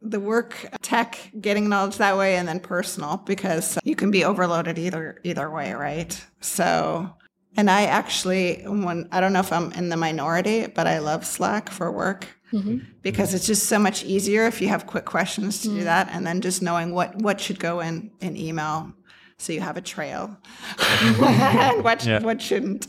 the 0.00 0.20
work 0.20 0.68
tech, 0.82 1.18
getting 1.40 1.68
knowledge 1.68 1.98
that 1.98 2.16
way, 2.16 2.36
and 2.36 2.48
then 2.48 2.60
personal 2.60 3.18
because 3.18 3.78
you 3.84 3.96
can 3.96 4.10
be 4.10 4.24
overloaded 4.24 4.78
either 4.78 5.20
either 5.24 5.50
way, 5.50 5.72
right? 5.72 6.24
So 6.40 7.14
and 7.56 7.70
I 7.70 7.84
actually, 7.84 8.62
when 8.62 9.08
I 9.12 9.20
don't 9.20 9.32
know 9.32 9.40
if 9.40 9.52
I'm 9.52 9.72
in 9.72 9.90
the 9.90 9.96
minority, 9.96 10.66
but 10.66 10.86
I 10.86 10.98
love 10.98 11.26
Slack 11.26 11.68
for 11.68 11.92
work 11.92 12.26
mm-hmm. 12.52 12.78
because 13.02 13.34
it's 13.34 13.46
just 13.46 13.66
so 13.66 13.78
much 13.78 14.04
easier 14.04 14.46
if 14.46 14.62
you 14.62 14.68
have 14.68 14.86
quick 14.86 15.04
questions 15.04 15.60
to 15.62 15.68
do 15.68 15.80
mm. 15.80 15.84
that, 15.84 16.08
and 16.12 16.26
then 16.26 16.40
just 16.40 16.62
knowing 16.62 16.94
what 16.94 17.14
what 17.16 17.40
should 17.40 17.58
go 17.58 17.80
in 17.80 18.10
in 18.20 18.36
email, 18.36 18.92
so 19.36 19.52
you 19.52 19.60
have 19.60 19.76
a 19.76 19.82
trail, 19.82 20.36
mm-hmm. 20.76 21.24
and 21.24 21.84
what 21.84 22.04
Yeah. 22.06 22.20
what 22.20 22.40
shouldn't. 22.40 22.86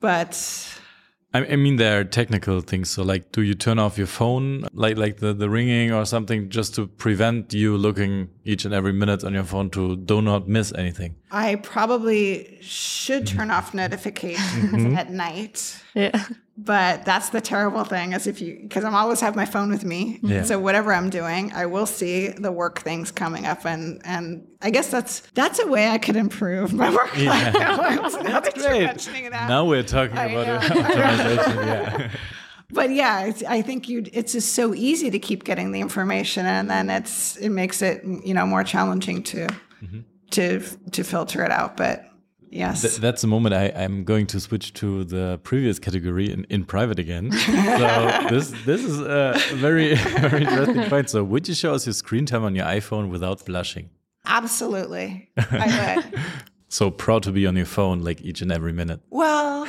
But 0.00 0.80
I, 1.34 1.46
I 1.46 1.56
mean, 1.56 1.76
there 1.76 2.00
are 2.00 2.04
technical 2.04 2.60
things. 2.60 2.90
So, 2.90 3.02
like, 3.02 3.32
do 3.32 3.42
you 3.42 3.54
turn 3.54 3.78
off 3.78 3.96
your 3.96 4.06
phone, 4.06 4.66
like 4.72 4.96
like 4.96 5.18
the, 5.18 5.32
the 5.32 5.48
ringing 5.48 5.92
or 5.92 6.04
something, 6.04 6.50
just 6.50 6.74
to 6.74 6.86
prevent 6.86 7.54
you 7.54 7.76
looking 7.76 8.28
each 8.44 8.64
and 8.64 8.74
every 8.74 8.92
minute 8.92 9.24
on 9.24 9.32
your 9.32 9.44
phone 9.44 9.70
to 9.70 9.96
do 9.96 10.20
not 10.20 10.48
miss 10.48 10.72
anything? 10.74 11.16
I 11.30 11.56
probably 11.56 12.58
should 12.60 13.26
turn 13.26 13.50
off 13.50 13.72
notifications 13.72 14.72
mm-hmm. 14.72 14.96
at 14.96 15.10
night. 15.10 15.82
Yeah. 15.94 16.24
But 16.64 17.04
that's 17.04 17.30
the 17.30 17.40
terrible 17.40 17.82
thing 17.82 18.12
is 18.12 18.28
if 18.28 18.40
you 18.40 18.58
because 18.62 18.84
I'm 18.84 18.94
always 18.94 19.20
have 19.20 19.34
my 19.34 19.44
phone 19.44 19.70
with 19.70 19.84
me. 19.84 20.20
Yeah. 20.22 20.44
So 20.44 20.60
whatever 20.60 20.92
I'm 20.92 21.10
doing, 21.10 21.52
I 21.52 21.66
will 21.66 21.86
see 21.86 22.28
the 22.28 22.52
work 22.52 22.80
things 22.80 23.10
coming 23.10 23.46
up 23.46 23.64
and 23.64 24.00
and 24.04 24.46
I 24.60 24.70
guess 24.70 24.88
that's 24.88 25.20
that's 25.34 25.58
a 25.58 25.66
way 25.66 25.88
I 25.88 25.98
could 25.98 26.14
improve 26.14 26.72
my 26.72 26.90
work 26.90 27.16
life 27.18 27.52
balance. 27.52 28.14
Now 28.14 28.40
that 28.40 28.56
you're 28.56 28.70
mentioning 28.70 29.30
that. 29.30 29.48
Now 29.48 29.64
we're 29.64 29.82
talking 29.82 30.16
I 30.16 30.26
about 30.26 30.62
optimization. 30.70 31.66
yeah. 31.66 32.10
But 32.74 32.88
yeah, 32.88 33.26
it's, 33.26 33.42
I 33.42 33.60
think 33.60 33.86
you 33.90 34.06
it's 34.14 34.32
just 34.32 34.54
so 34.54 34.72
easy 34.72 35.10
to 35.10 35.18
keep 35.18 35.44
getting 35.44 35.72
the 35.72 35.80
information 35.80 36.46
and 36.46 36.70
then 36.70 36.88
it's 36.88 37.36
it 37.36 37.50
makes 37.50 37.82
it 37.82 38.02
you 38.24 38.32
know 38.32 38.46
more 38.46 38.64
challenging 38.64 39.22
to 39.24 39.46
mm-hmm. 39.46 40.00
to 40.30 40.60
to 40.92 41.04
filter 41.04 41.44
it 41.44 41.50
out. 41.50 41.76
But 41.76 42.11
yes. 42.52 42.82
Th- 42.82 42.96
that's 42.96 43.22
the 43.22 43.26
moment 43.28 43.54
I, 43.54 43.72
I'm 43.74 44.04
going 44.04 44.26
to 44.28 44.38
switch 44.40 44.72
to 44.74 45.04
the 45.04 45.40
previous 45.42 45.78
category 45.78 46.30
in, 46.30 46.44
in 46.50 46.64
private 46.64 46.98
again. 46.98 47.32
so 47.32 48.26
this 48.30 48.52
this 48.64 48.84
is 48.84 49.00
a 49.00 49.34
very 49.54 49.94
very 50.20 50.42
interesting 50.42 50.84
point. 50.84 51.10
So 51.10 51.24
would 51.24 51.48
you 51.48 51.54
show 51.54 51.74
us 51.74 51.86
your 51.86 51.94
screen 51.94 52.26
time 52.26 52.44
on 52.44 52.54
your 52.54 52.66
iPhone 52.66 53.10
without 53.10 53.44
blushing? 53.44 53.90
Absolutely. 54.24 55.30
I 55.36 55.96
would. 55.96 56.20
so 56.68 56.90
proud 56.90 57.22
to 57.24 57.32
be 57.32 57.46
on 57.46 57.56
your 57.56 57.66
phone 57.66 58.00
like 58.04 58.20
each 58.22 58.40
and 58.42 58.52
every 58.52 58.72
minute. 58.72 59.00
Well, 59.10 59.66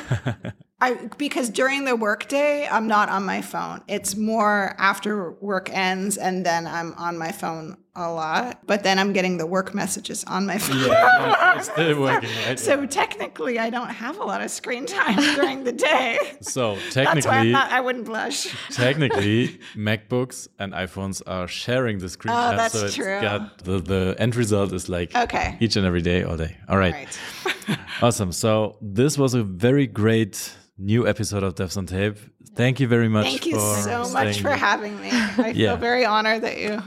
I 0.84 0.96
because 1.18 1.50
during 1.50 1.86
the 1.86 1.96
workday 1.96 2.68
I'm 2.76 2.88
not 2.88 3.08
on 3.10 3.24
my 3.34 3.42
phone. 3.42 3.82
It's 3.88 4.12
more 4.16 4.76
after 4.78 5.32
work 5.52 5.70
ends 5.72 6.18
and 6.18 6.46
then 6.46 6.68
I'm 6.68 6.94
on 7.08 7.18
my 7.18 7.32
phone 7.32 7.78
a 7.96 8.10
lot. 8.12 8.66
But 8.66 8.82
then 8.84 8.98
I'm 9.02 9.14
getting 9.14 9.38
the 9.38 9.46
work 9.46 9.74
messages 9.82 10.24
on 10.36 10.42
my 10.52 10.58
phone. 10.58 10.80
Yeah, 10.80 11.58
it's 11.58 11.70
still 11.70 12.02
working, 12.08 12.30
right? 12.48 12.60
So 12.60 12.86
technically, 12.88 13.60
I 13.60 13.70
don't 13.70 13.90
have 14.06 14.18
a 14.20 14.24
lot 14.32 14.42
of 14.42 14.50
screen 14.50 14.86
time 14.88 15.16
during 15.40 15.64
the 15.64 15.72
day. 15.72 16.18
So 16.42 16.76
That's 16.94 16.96
why 16.96 17.04
I'm 17.04 17.16
technically, 17.22 17.52
not, 17.52 17.72
I 17.72 17.80
wouldn't 17.86 18.06
blush. 18.06 18.40
technically, 18.72 19.60
MacBooks 19.76 20.48
and 20.60 20.74
iPhones 20.74 21.22
are 21.28 21.48
sharing 21.48 22.00
the 22.00 22.10
screen 22.10 22.34
Oh, 22.34 22.38
time. 22.50 22.58
that's 22.58 22.74
so 22.80 22.86
it's 22.88 22.96
true. 22.96 23.22
got 23.22 23.60
the, 23.64 23.78
the 23.80 24.16
end 24.20 24.36
result 24.36 24.74
is 24.74 24.90
like 24.90 25.16
Okay. 25.16 25.56
each 25.60 25.76
and 25.78 25.86
every 25.86 26.02
day, 26.02 26.24
all 26.24 26.36
day. 26.46 26.58
All 26.68 26.78
right. 26.80 26.94
Right. 26.96 27.78
Awesome. 28.02 28.32
So 28.32 28.78
this 28.82 29.18
was 29.18 29.34
a 29.36 29.44
very 29.44 29.88
great 29.88 30.52
new 30.78 31.08
episode 31.08 31.44
of 31.44 31.56
Devs 31.56 31.78
on 31.78 31.86
Tape. 31.86 32.18
Thank 32.56 32.80
you 32.80 32.88
very 32.88 33.08
much. 33.10 33.26
Thank 33.26 33.46
you 33.46 33.56
for 33.56 33.76
so 33.82 34.10
much 34.12 34.42
for 34.42 34.52
having 34.52 35.00
me. 35.02 35.10
I 35.12 35.54
Yeah. 35.56 35.70
feel 35.72 35.78
very 35.78 36.06
honored 36.06 36.42
that 36.44 36.58
you 36.60 36.82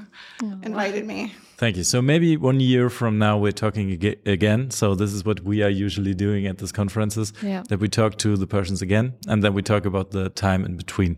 invited 0.63 1.05
me. 1.07 1.33
Thank 1.59 1.77
you. 1.77 1.85
So 1.85 2.03
maybe 2.03 2.37
one 2.37 2.61
year 2.61 2.91
from 2.91 3.19
now 3.19 3.39
we're 3.39 3.53
talking 3.53 3.91
ag- 3.93 4.19
again. 4.27 4.71
So 4.71 4.95
this 4.95 5.13
is 5.13 5.25
what 5.25 5.41
we 5.41 5.63
are 5.63 5.71
usually 5.71 6.15
doing 6.15 6.47
at 6.47 6.59
these 6.59 6.73
conferences. 6.73 7.33
Yeah. 7.43 7.63
That 7.69 7.81
we 7.81 7.89
talk 7.89 8.19
to 8.19 8.37
the 8.37 8.47
persons 8.47 8.83
again, 8.83 9.15
and 9.27 9.43
then 9.43 9.55
we 9.55 9.63
talk 9.63 9.87
about 9.87 10.11
the 10.11 10.29
time 10.29 10.65
in 10.65 10.77
between. 10.77 11.17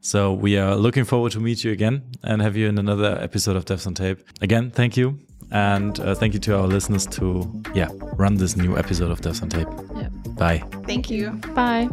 So 0.00 0.32
we 0.34 0.58
are 0.58 0.76
looking 0.76 1.04
forward 1.04 1.32
to 1.32 1.40
meet 1.40 1.64
you 1.64 1.72
again 1.72 2.02
and 2.22 2.42
have 2.42 2.56
you 2.56 2.66
in 2.68 2.78
another 2.78 3.18
episode 3.22 3.56
of 3.56 3.64
Devs 3.64 3.86
on 3.86 3.94
Tape. 3.94 4.18
Again, 4.42 4.70
thank 4.70 4.96
you, 4.96 5.18
and 5.52 5.98
uh, 6.00 6.14
thank 6.14 6.34
you 6.34 6.40
to 6.40 6.56
our 6.56 6.66
listeners 6.66 7.06
to, 7.06 7.50
yeah, 7.74 7.88
run 8.16 8.36
this 8.36 8.56
new 8.56 8.76
episode 8.76 9.10
of 9.10 9.20
Devs 9.20 9.42
on 9.42 9.48
Tape. 9.48 9.68
Yeah. 9.96 10.08
Bye. 10.34 10.62
Thank 10.86 11.10
you. 11.10 11.30
Bye. 11.54 11.88